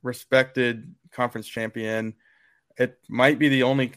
[0.03, 2.15] respected conference champion.
[2.77, 3.93] it might be the only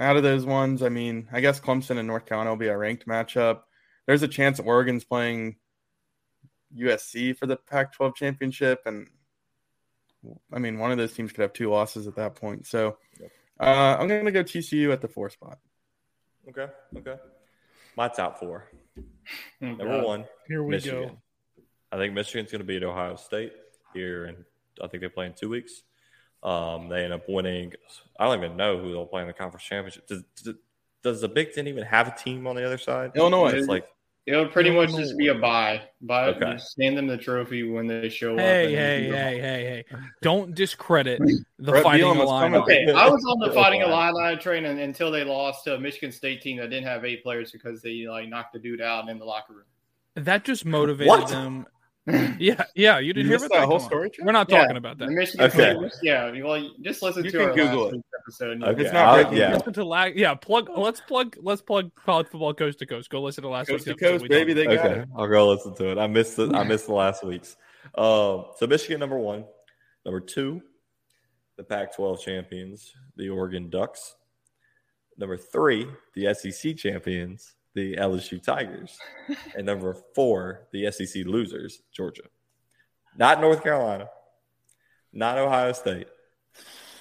[0.00, 0.82] out of those ones.
[0.82, 3.60] I mean, I guess Clemson and North Carolina will be a ranked matchup.
[4.06, 5.56] There's a chance Oregon's playing
[6.76, 9.08] USC for the Pac-12 championship, and
[10.52, 12.66] I mean, one of those teams could have two losses at that point.
[12.66, 12.96] So
[13.60, 15.58] uh, I'm going to go TCU at the four spot.
[16.48, 16.72] Okay.
[16.96, 17.16] Okay.
[17.96, 18.68] My top four.
[18.98, 19.02] Oh,
[19.60, 20.04] Number God.
[20.04, 21.08] one, Here we Michigan.
[21.08, 21.16] go.
[21.92, 23.52] I think Michigan's going to beat Ohio State
[23.92, 24.44] here, and
[24.82, 25.82] I think they play in two weeks.
[26.42, 27.72] Um, they end up winning.
[28.18, 30.06] I don't even know who they'll play in the conference championship.
[30.06, 30.54] Does, does,
[31.02, 33.12] does the Big Ten even have a team on the other side?
[33.14, 33.52] Illinois.
[33.52, 33.86] It's like
[34.26, 35.82] It would pretty much just be a bye.
[36.00, 36.52] Bye, Okay.
[36.52, 38.40] just hand them the trophy when they show up.
[38.40, 39.98] Hey, hey, hey, hey, hey!
[40.22, 41.20] Don't discredit
[41.58, 42.56] the Bret Fighting Bielema's Illini.
[42.58, 43.90] Okay, I was on the Fighting Okay.
[43.90, 47.22] Illini train and, until they lost to a Michigan State team that didn't have eight
[47.22, 49.64] players because they like knocked the dude out in the locker room.
[50.14, 51.28] That just motivated What?
[51.28, 51.66] them.
[52.38, 52.98] Yeah, yeah.
[52.98, 54.24] You didn't You hear missed about that that whole story, Trey?
[54.24, 55.12] We're not Yeah, talking about The that.
[55.12, 55.74] Michigan Okay.
[55.88, 56.30] State, yeah.
[56.42, 57.96] Well, you- just listen You to can our Google last it.
[57.96, 58.62] week's episode.
[58.62, 59.54] Okay, It's not I'll- breaking yeah.
[59.54, 60.70] Listen to la- yeah, plug.
[60.76, 61.36] Let's plug.
[61.40, 63.10] Let's plug college football coast to coast.
[63.10, 64.52] Go listen to last Coast week's to coast, We baby.
[64.52, 65.08] They about got okay, it.
[65.16, 65.98] I'll go listen to it.
[65.98, 67.56] I missed the I missed the last week's.
[67.96, 69.44] Um, so Michigan number one,
[70.04, 70.62] number two,
[71.56, 74.16] the Pac-12 champions, the Oregon Ducks.
[75.18, 78.98] Number three, the SEC champions, the LSU Tigers,
[79.56, 82.22] and number four, the SEC losers, Georgia.
[83.16, 84.08] Not North Carolina,
[85.12, 86.06] not Ohio State.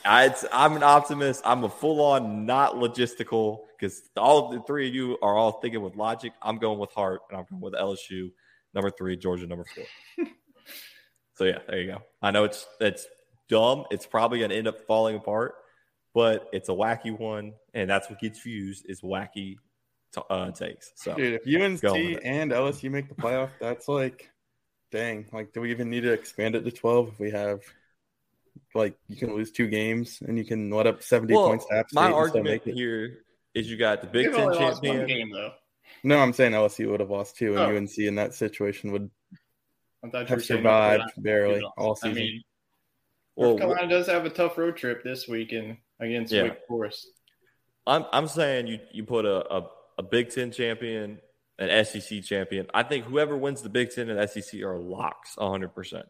[0.05, 1.41] I, it's, I'm an optimist.
[1.45, 5.81] I'm a full-on, not logistical, because all of the three of you are all thinking
[5.81, 6.31] with logic.
[6.41, 8.31] I'm going with heart, and I'm going with LSU,
[8.73, 9.85] number three, Georgia, number four.
[11.35, 12.01] so yeah, there you go.
[12.21, 13.05] I know it's it's
[13.49, 13.83] dumb.
[13.91, 15.55] It's probably going to end up falling apart,
[16.13, 19.57] but it's a wacky one, and that's what gets used is wacky
[20.29, 20.91] uh, takes.
[20.95, 22.21] So Dude, if UNC Go with it.
[22.23, 24.29] and LSU make the playoff, that's like,
[24.91, 25.27] dang.
[25.31, 27.61] Like, do we even need to expand it to 12 if we have,
[28.73, 31.75] like, you can lose two games and you can let up 70 well, points to
[31.75, 32.73] App State my argument make it?
[32.73, 33.19] here
[33.53, 35.07] is you got the Big They've Ten only champion.
[35.07, 35.51] game though.
[36.03, 37.75] No, I'm saying LSU would have lost two, and Oh.
[37.75, 39.09] UNC in that situation would
[40.13, 41.73] i've survived North barely Carolina.
[41.77, 42.15] all I season.
[42.15, 42.43] mean,
[43.35, 46.43] Well, North Carolina does have a tough road trip this weekend against Yeah.
[46.43, 47.07] Wake Forest.
[47.85, 49.67] I'm I'm saying you you put a, a,
[49.99, 51.19] a Big Ten champion,
[51.59, 52.65] an SEC champion.
[52.73, 55.67] I think whoever wins the Big Ten and SEC are locks 100.
[55.75, 56.05] percent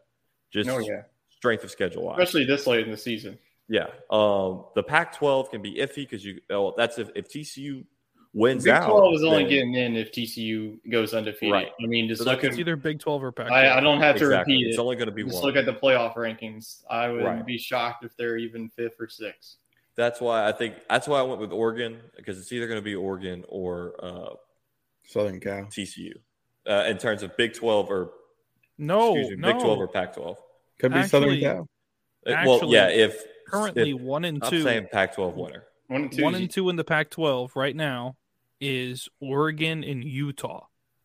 [0.52, 1.02] Just Oh yeah,
[1.36, 2.18] strength of schedule wise.
[2.18, 3.38] especially this late in the season.
[3.68, 3.86] Yeah.
[4.10, 6.40] Um, the Pac-12 can be iffy because you.
[6.50, 7.84] Oh, that's if, if TCU
[8.32, 8.86] wins Big out.
[8.88, 11.52] Twelve is only then- getting in if TCU goes undefeated.
[11.52, 11.68] Right.
[11.82, 12.50] I mean, just So look that's at.
[12.52, 13.50] It's either Big Twelve or Pac.
[13.50, 14.54] I, I don't have to exactly.
[14.54, 15.44] repeat It's only going to be Just one.
[15.44, 16.82] look at the playoff rankings.
[16.90, 17.44] I would Right.
[17.46, 19.56] be shocked if they're even fifth or sixth.
[20.00, 22.84] That's why I think that's why I went with Oregon because it's either going to
[22.84, 24.34] be Oregon or uh,
[25.06, 25.64] Southern Cal.
[25.66, 26.12] TCU
[26.66, 28.10] uh, in terms of Big 12 or
[28.78, 29.52] No, me, no.
[29.52, 30.36] Big 12 or Pac-12.
[30.78, 31.68] Could be Southern Cal.
[32.26, 32.88] Uh, well, yeah.
[32.88, 34.62] If Currently, if, one and I'm two.
[34.62, 35.64] saying Pac-12 winner.
[35.88, 36.22] One and two.
[36.24, 38.16] One and two in the Pac-12 right now
[38.60, 40.64] is Oregon and Utah.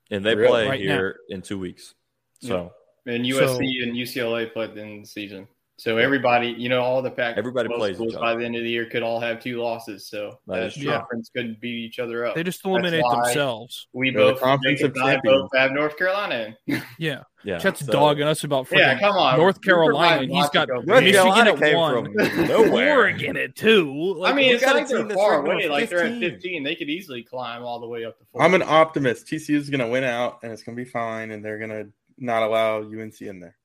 [0.09, 0.47] and they Really?
[0.49, 1.95] play Right here in two weeks.
[2.41, 2.71] So
[3.05, 5.47] and So- USC and UCLA played in the season.
[5.77, 8.63] So everybody, you know, all the pack Everybody plays schools each by the end of
[8.63, 10.07] the year could all have two losses.
[10.07, 10.89] So That that is true.
[10.89, 12.33] conference could beat each other up.
[12.33, 13.87] They just That's eliminate themselves.
[13.91, 16.55] We They're the both, conference Jacob and I both have North Carolina.
[16.97, 19.37] Yeah, yeah, Chet's so- dogging us about freaking yeah, come on.
[19.37, 20.25] North We Carolina.
[20.33, 22.97] He's got North Michigan Carolina at came one, from nowhere.
[22.99, 24.23] Oregon at two.
[24.25, 25.67] I mean, you it's got a like they're far away.
[25.67, 26.31] Like they're at 15.
[26.31, 26.63] 15.
[26.63, 28.41] They could easily climb all the way up to four.
[28.41, 29.27] I'm an optimist.
[29.27, 31.69] TCU is going to win out, and it's going to be fine, and they're going
[31.71, 33.57] to not allow UNC in there.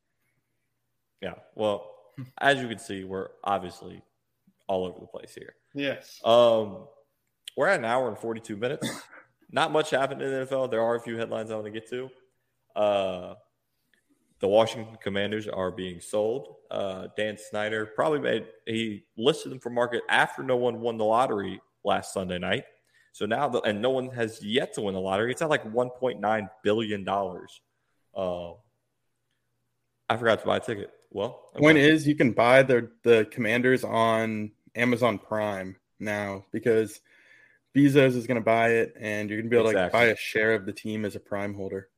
[1.23, 1.35] Yeah.
[1.55, 1.89] Well,
[2.39, 4.03] as you can see, we're obviously
[4.67, 5.55] all over the place here.
[5.75, 6.21] yes.
[6.25, 6.87] Um,
[7.57, 8.89] we're at an hour and 42 minutes.
[9.51, 10.71] Not much happened in the NFL.
[10.71, 12.11] There are a few headlines I want to get to.
[12.77, 13.35] Uh,
[14.39, 16.55] the Washington Commanders are being sold.
[16.71, 21.05] Uh, Dan Snyder probably made he listed them for market after no one won the
[21.05, 22.65] lottery last Sunday night.
[23.13, 25.33] So now, the, and no one has yet to win the lottery.
[25.33, 27.61] It's at like 1.9 billion dollars.
[28.17, 28.53] Uh,
[30.09, 30.91] I forgot to buy a ticket.
[31.11, 37.01] Well, Point is, you can buy the the Commanders on Amazon Prime now because
[37.75, 40.05] Bezos is going to buy it, and you're going to be able to like, buy
[40.07, 41.89] a share of the team as a Prime holder.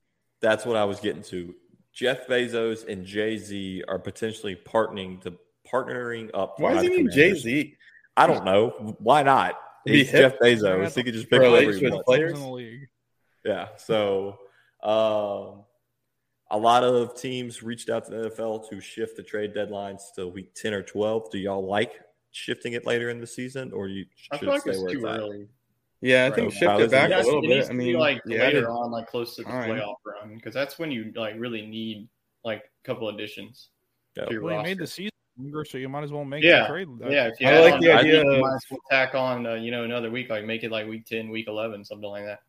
[0.40, 1.55] That's what I was getting to.
[1.93, 5.34] Jeff Bezos and Jay Z are potentially partnering to
[5.70, 6.56] partnering up.
[6.56, 7.76] to Why buy does he the need Jay Z?
[8.16, 8.97] I don't know.
[8.98, 9.59] Why not?
[9.84, 10.32] Be He's hip.
[10.32, 10.94] Jeff Bezos.
[10.94, 12.05] He could just pick Relate whoever he wants.
[12.05, 12.32] players.
[12.32, 12.89] in the league.
[13.44, 13.68] Yeah.
[13.76, 14.39] So,
[14.82, 15.64] um,
[16.52, 20.28] a lot of teams reached out to the NFL to shift the trade deadlines to
[20.28, 21.30] week ten or twelve.
[21.30, 21.94] Do y'all like
[22.30, 24.92] shifting it later in the season, or you I should feel like stay it's where
[24.92, 25.18] too it's at?
[25.20, 25.48] early.
[26.00, 26.34] Yeah, I Right.
[26.34, 26.90] think shift how it?
[26.90, 27.68] back Yes, a little bit.
[27.68, 29.70] I mean, like yeah, later it- on, like close to the Fine.
[29.70, 32.08] playoff run, because that's when you like really need
[32.44, 33.68] like a couple additions
[34.16, 34.24] Yeah.
[34.26, 34.68] to your Well, he roster.
[34.70, 36.88] made the season longer, so you might as well make Yeah, the trade.
[37.08, 37.28] yeah.
[37.28, 39.54] If you I like on, the idea you of- might as well tack on, uh,
[39.54, 42.40] you know, another week, like make it like week ten, week eleven, something like that.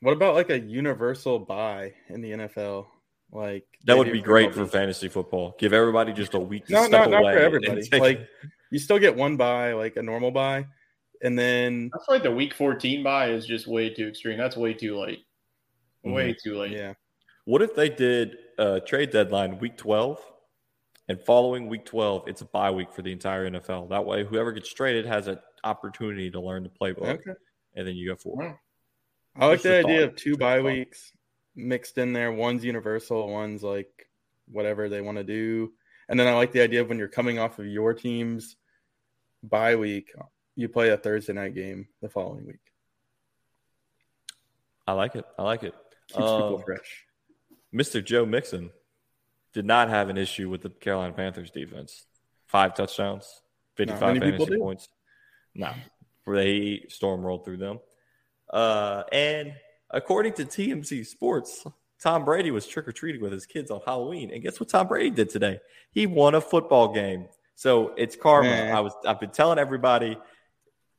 [0.00, 2.86] What about like a universal bye in the NFL?
[3.32, 5.54] Like That would be great for fantasy football.
[5.58, 7.34] Give everybody just a week to No, step no, not away.
[7.34, 7.82] for everybody.
[7.82, 8.28] take- Like
[8.70, 10.66] you still get one bye, like a normal bye,
[11.22, 14.38] and then I feel like the week fourteen bye is just way too extreme.
[14.38, 15.20] That's way too late.
[16.04, 16.12] Mm-hmm.
[16.12, 16.72] Way too late.
[16.72, 16.94] yeah,
[17.44, 20.18] what if they did a trade deadline week 12
[21.08, 23.90] and following week 12, it's a bye week for the entire NFL?
[23.90, 27.02] That way, whoever gets traded has an opportunity to learn the playbook.
[27.20, 27.32] okay.
[27.76, 28.54] And then you go for it.
[29.36, 30.08] I like Just the idea thought.
[30.10, 31.12] of two Just bye weeks
[31.60, 32.32] mixed in there.
[32.32, 34.08] One's universal, one's like
[34.50, 35.72] whatever they want to do.
[36.08, 38.56] And then I like the idea of when you're coming off of your team's
[39.42, 40.12] bye week,
[40.56, 42.58] you play a Thursday night game the following week.
[44.86, 45.24] I like it.
[45.38, 45.74] I like it.
[46.08, 47.06] Keeps people Um, fresh.
[47.72, 48.04] Mr.
[48.04, 48.70] Joe Mixon
[49.52, 52.06] did not have an issue with the Carolina Panthers defense.
[52.46, 53.42] Five touchdowns,
[53.76, 54.88] 55 many fantasy points.
[55.54, 55.72] No,
[56.26, 57.78] they storm rolled through them.
[58.52, 59.52] Uh, and
[59.90, 61.64] according to TMZ Sports,
[62.02, 64.30] Tom Brady was trick or treating with his kids on Halloween.
[64.32, 65.60] And guess what Tom Brady did today?
[65.92, 67.26] He won a football game.
[67.56, 68.48] So it's karma.
[68.48, 68.74] Man.
[68.74, 70.16] I was I've been telling everybody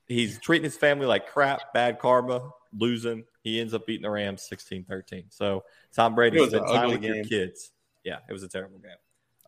[0.08, 3.24] he's treating his family like crap, bad karma, losing.
[3.42, 5.26] He ends up beating the Rams 16-13.
[5.30, 5.64] So
[5.96, 7.72] Tom Brady was spent time ugly with your kids.
[8.04, 8.92] Yeah, it was a terrible game.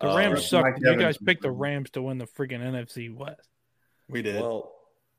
[0.02, 0.64] The Um, Rams suck.
[0.64, 3.48] Mike You guys picked the Rams to win the freaking NFC West.
[4.10, 4.42] We did.
[4.42, 4.73] Well,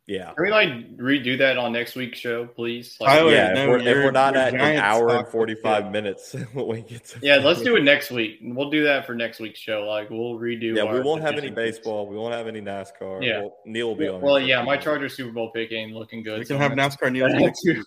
[0.07, 0.33] yeah.
[0.35, 2.97] Can we like redo that on next week's show, please?
[3.01, 6.67] Like, Tyler, yeah, if, we're, if we're not at an hour and 45 minutes when
[6.67, 8.39] we get to yeah, let's do it next week.
[8.43, 9.83] We'll do that for next week's show.
[9.89, 10.77] Like we'll redo.
[10.77, 11.79] Yeah, we won't have any division picks.
[11.79, 12.07] baseball.
[12.07, 13.25] We won't have any NASCAR.
[13.25, 13.41] Yeah.
[13.41, 14.21] Well, Neil will be on.
[14.21, 16.39] Well, yeah, my Chargers Super Bowl pick ain't looking good.
[16.41, 17.79] we so can have I'm gonna- NASCAR Neil next week.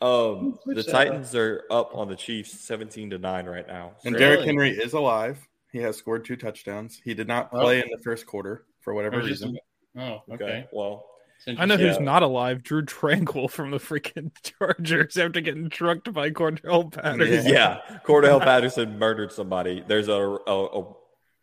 [0.00, 3.92] Um, the that Titans are up on the Chiefs, 17 to nine right now.
[4.04, 5.38] And So- Derrick Henry is alive.
[5.72, 7.00] He has scored two touchdowns.
[7.02, 7.60] He did not Oh.
[7.62, 9.58] play in the first quarter for whatever was just- reason.
[9.96, 10.44] Oh, okay.
[10.44, 10.66] okay.
[10.72, 11.13] Well, It's
[11.46, 11.88] I know interesting.
[11.88, 12.62] who's not alive.
[12.62, 17.52] Drue Tranquill from the freaking Chargers after getting trucked by Cordarrelle Patterson.
[17.52, 19.84] yeah, Cordarrelle Patterson murdered somebody.
[19.86, 20.92] There's a, a a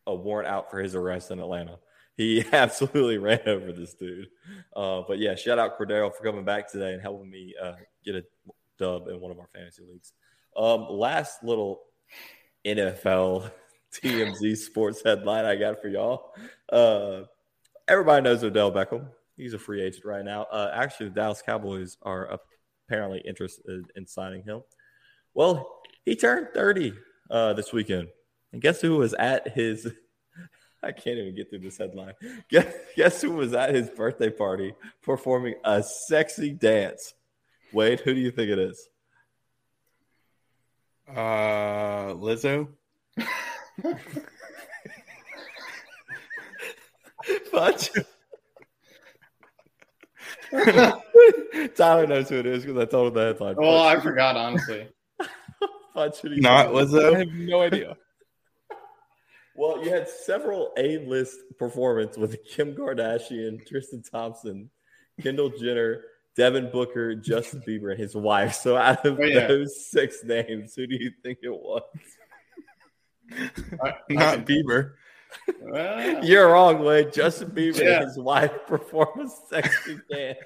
[0.07, 1.77] a warrant out for his arrest in Atlanta.
[2.17, 4.27] He absolutely ran over this dude.
[4.75, 7.73] Uh, but yeah, shout out Cordarrelle for coming back today and helping me uh,
[8.03, 8.23] get a
[8.77, 10.13] dub in one of our fantasy leagues.
[10.55, 11.81] Um, last little
[12.65, 13.51] NFL
[13.93, 16.33] TMZ sports headline I got for y'all.
[16.71, 17.21] Uh,
[17.87, 19.07] everybody knows Odell Beckham.
[19.37, 20.43] He's a free agent right now.
[20.43, 22.37] Uh, actually, the Dallas Cowboys are
[22.87, 24.61] apparently interested in signing him.
[25.33, 26.93] Well, he turned 30
[27.29, 28.09] uh, this weekend.
[28.51, 29.87] And guess who was at his
[30.83, 32.13] I can't even get through this headline.
[32.49, 37.13] Guess, guess who was at his birthday party performing a sexy dance?
[37.71, 38.89] Wade, who do you think it is?
[41.07, 42.67] Uh, Lizzo.
[47.51, 47.91] Fudge.
[51.75, 53.55] Tyler knows who it is because I told him the headline.
[53.57, 54.87] Well, I forgot honestly.
[55.93, 56.95] Fudge, who do you Not think it is?
[56.95, 57.97] I have no idea.
[59.55, 64.69] Well, you had several A-list performance with Kim Kardashian, Tristan Thompson,
[65.21, 66.03] Kendall Jenner,
[66.37, 68.53] Devin Booker, Justin Bieber, and his wife.
[68.55, 69.47] So out of Oh, yeah.
[69.47, 71.83] those six names, who do you think it was?
[73.83, 74.93] I- Not Bieber.
[75.61, 77.13] Well, You're wrong, Wade.
[77.13, 77.97] Justin Bieber Yeah.
[77.97, 80.37] and his wife perform a sexy dance.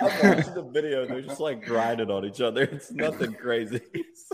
[0.00, 1.06] I'm watching the video.
[1.06, 2.62] They're just like grinding on each other.
[2.64, 3.80] It's nothing crazy.
[3.94, 4.28] it's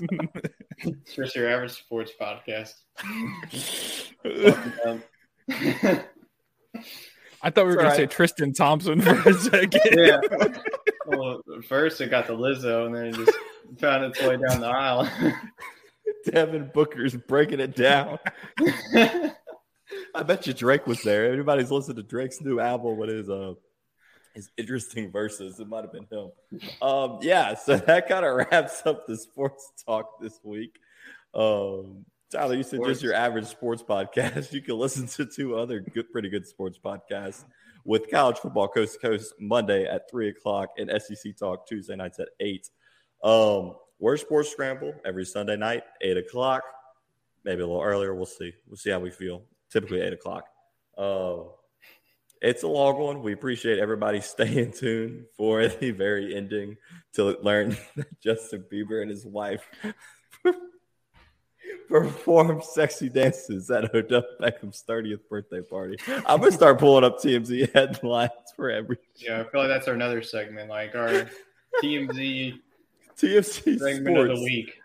[1.14, 2.72] just your average sports podcast.
[7.42, 8.06] I thought we were It's going to say.
[8.06, 9.80] Tristan Thompson for a second.
[9.92, 10.20] yeah.
[11.06, 13.32] Well, first it got the Lizzo, and then it just
[13.78, 15.08] found its way down the aisle.
[16.24, 18.18] Devin Booker's breaking it down.
[20.14, 21.30] I bet you Drake was there.
[21.30, 23.54] Everybody's listening to Drake's new album with his uh
[24.34, 25.58] his interesting verses.
[25.58, 26.30] It might have been him.
[26.80, 30.78] Um, yeah, so that kind of wraps up the sports talk this week.
[31.34, 34.52] Um, Tyler, you said just your average sports podcast.
[34.52, 37.44] You can listen to two other good, pretty good sports podcasts
[37.84, 42.20] with college football coast to coast Monday at three o'clock and SEC talk Tuesday nights
[42.20, 42.68] at eight.
[43.24, 46.62] Um, we're Sports Scramble every Sunday night, eight o'clock,
[47.44, 48.14] maybe a little earlier.
[48.14, 48.52] We'll see.
[48.66, 49.42] We'll see how we feel.
[49.70, 50.44] Typically eight o'clock.
[50.96, 51.42] Uh,
[52.40, 53.22] it's a long one.
[53.22, 56.78] We appreciate everybody staying tuned for the very ending
[57.14, 59.68] to learn that Justin Bieber and his wife
[61.88, 65.98] perform sexy dances at Odell Beckham's 30th birthday party.
[66.26, 69.94] I'm gonna start pulling up TMZ headlines for every yeah, I feel like that's our
[69.94, 71.28] another segment, like our
[71.82, 72.58] TMZ
[73.20, 74.74] TMZ segment of the week.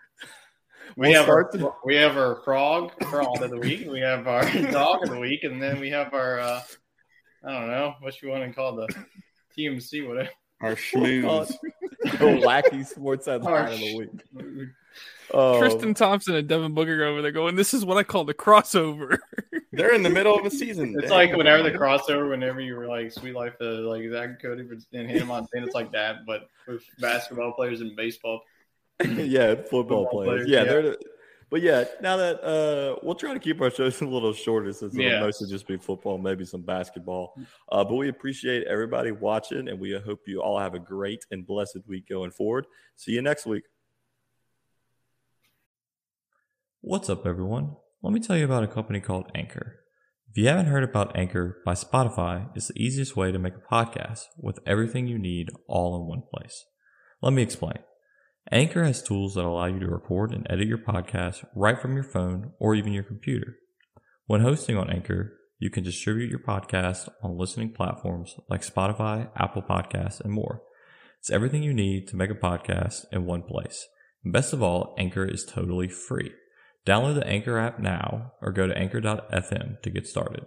[0.96, 3.86] We We'll have our the- we have our frog frog of the week.
[3.90, 6.62] We have our dog of the week, and then we have our uh,
[7.44, 8.88] I don't know what you want to call the
[9.58, 10.30] TMC whatever.
[10.62, 11.54] Our schmooze.
[12.18, 14.68] the wacky sports headline of the week.
[15.32, 18.24] Oh, Tristan um, Thompson and Devin Booker over there going, "This is what I call
[18.24, 19.18] the crossover."
[19.72, 20.94] They're in the middle of a season.
[20.96, 21.28] It's Dang.
[21.28, 24.66] like whenever the crossover, whenever you were like Suite Life of like Zack and Cody
[24.94, 28.40] and Hannah Montana, it's like that, but with basketball players and baseball.
[29.04, 30.46] yeah, football, Football players.
[30.46, 30.64] players, Yeah, yeah.
[30.64, 30.82] they're.
[30.82, 30.98] The,
[31.50, 34.94] but yeah, now that uh, we'll try to keep our shows a little shorter since
[34.94, 35.20] it'll Yeah.
[35.20, 37.34] mostly just be football, maybe some basketball.
[37.70, 41.46] Uh, but we appreciate everybody watching, and we hope you all have a great and
[41.46, 42.66] blessed week going forward.
[42.96, 43.64] See you next week.
[46.80, 47.76] What's up, everyone?
[48.02, 49.80] Let me tell you about a company called Anchor.
[50.30, 53.74] If you haven't heard about Anchor by Spotify, it's the easiest way to make a
[53.74, 56.64] podcast with everything you need all in one place.
[57.22, 57.78] Let me explain.
[58.52, 62.04] Anchor has tools that allow you to record and edit your podcast right from your
[62.04, 63.56] phone or even your computer.
[64.26, 69.62] When hosting on Anchor, you can distribute your podcast on listening platforms like Spotify, Apple
[69.62, 70.62] Podcasts, and more.
[71.18, 73.88] It's everything you need to make a podcast in one place.
[74.22, 76.30] And best of all, Anchor is totally free.
[76.86, 80.46] Download the Anchor app now or go to anchor.fm to get started.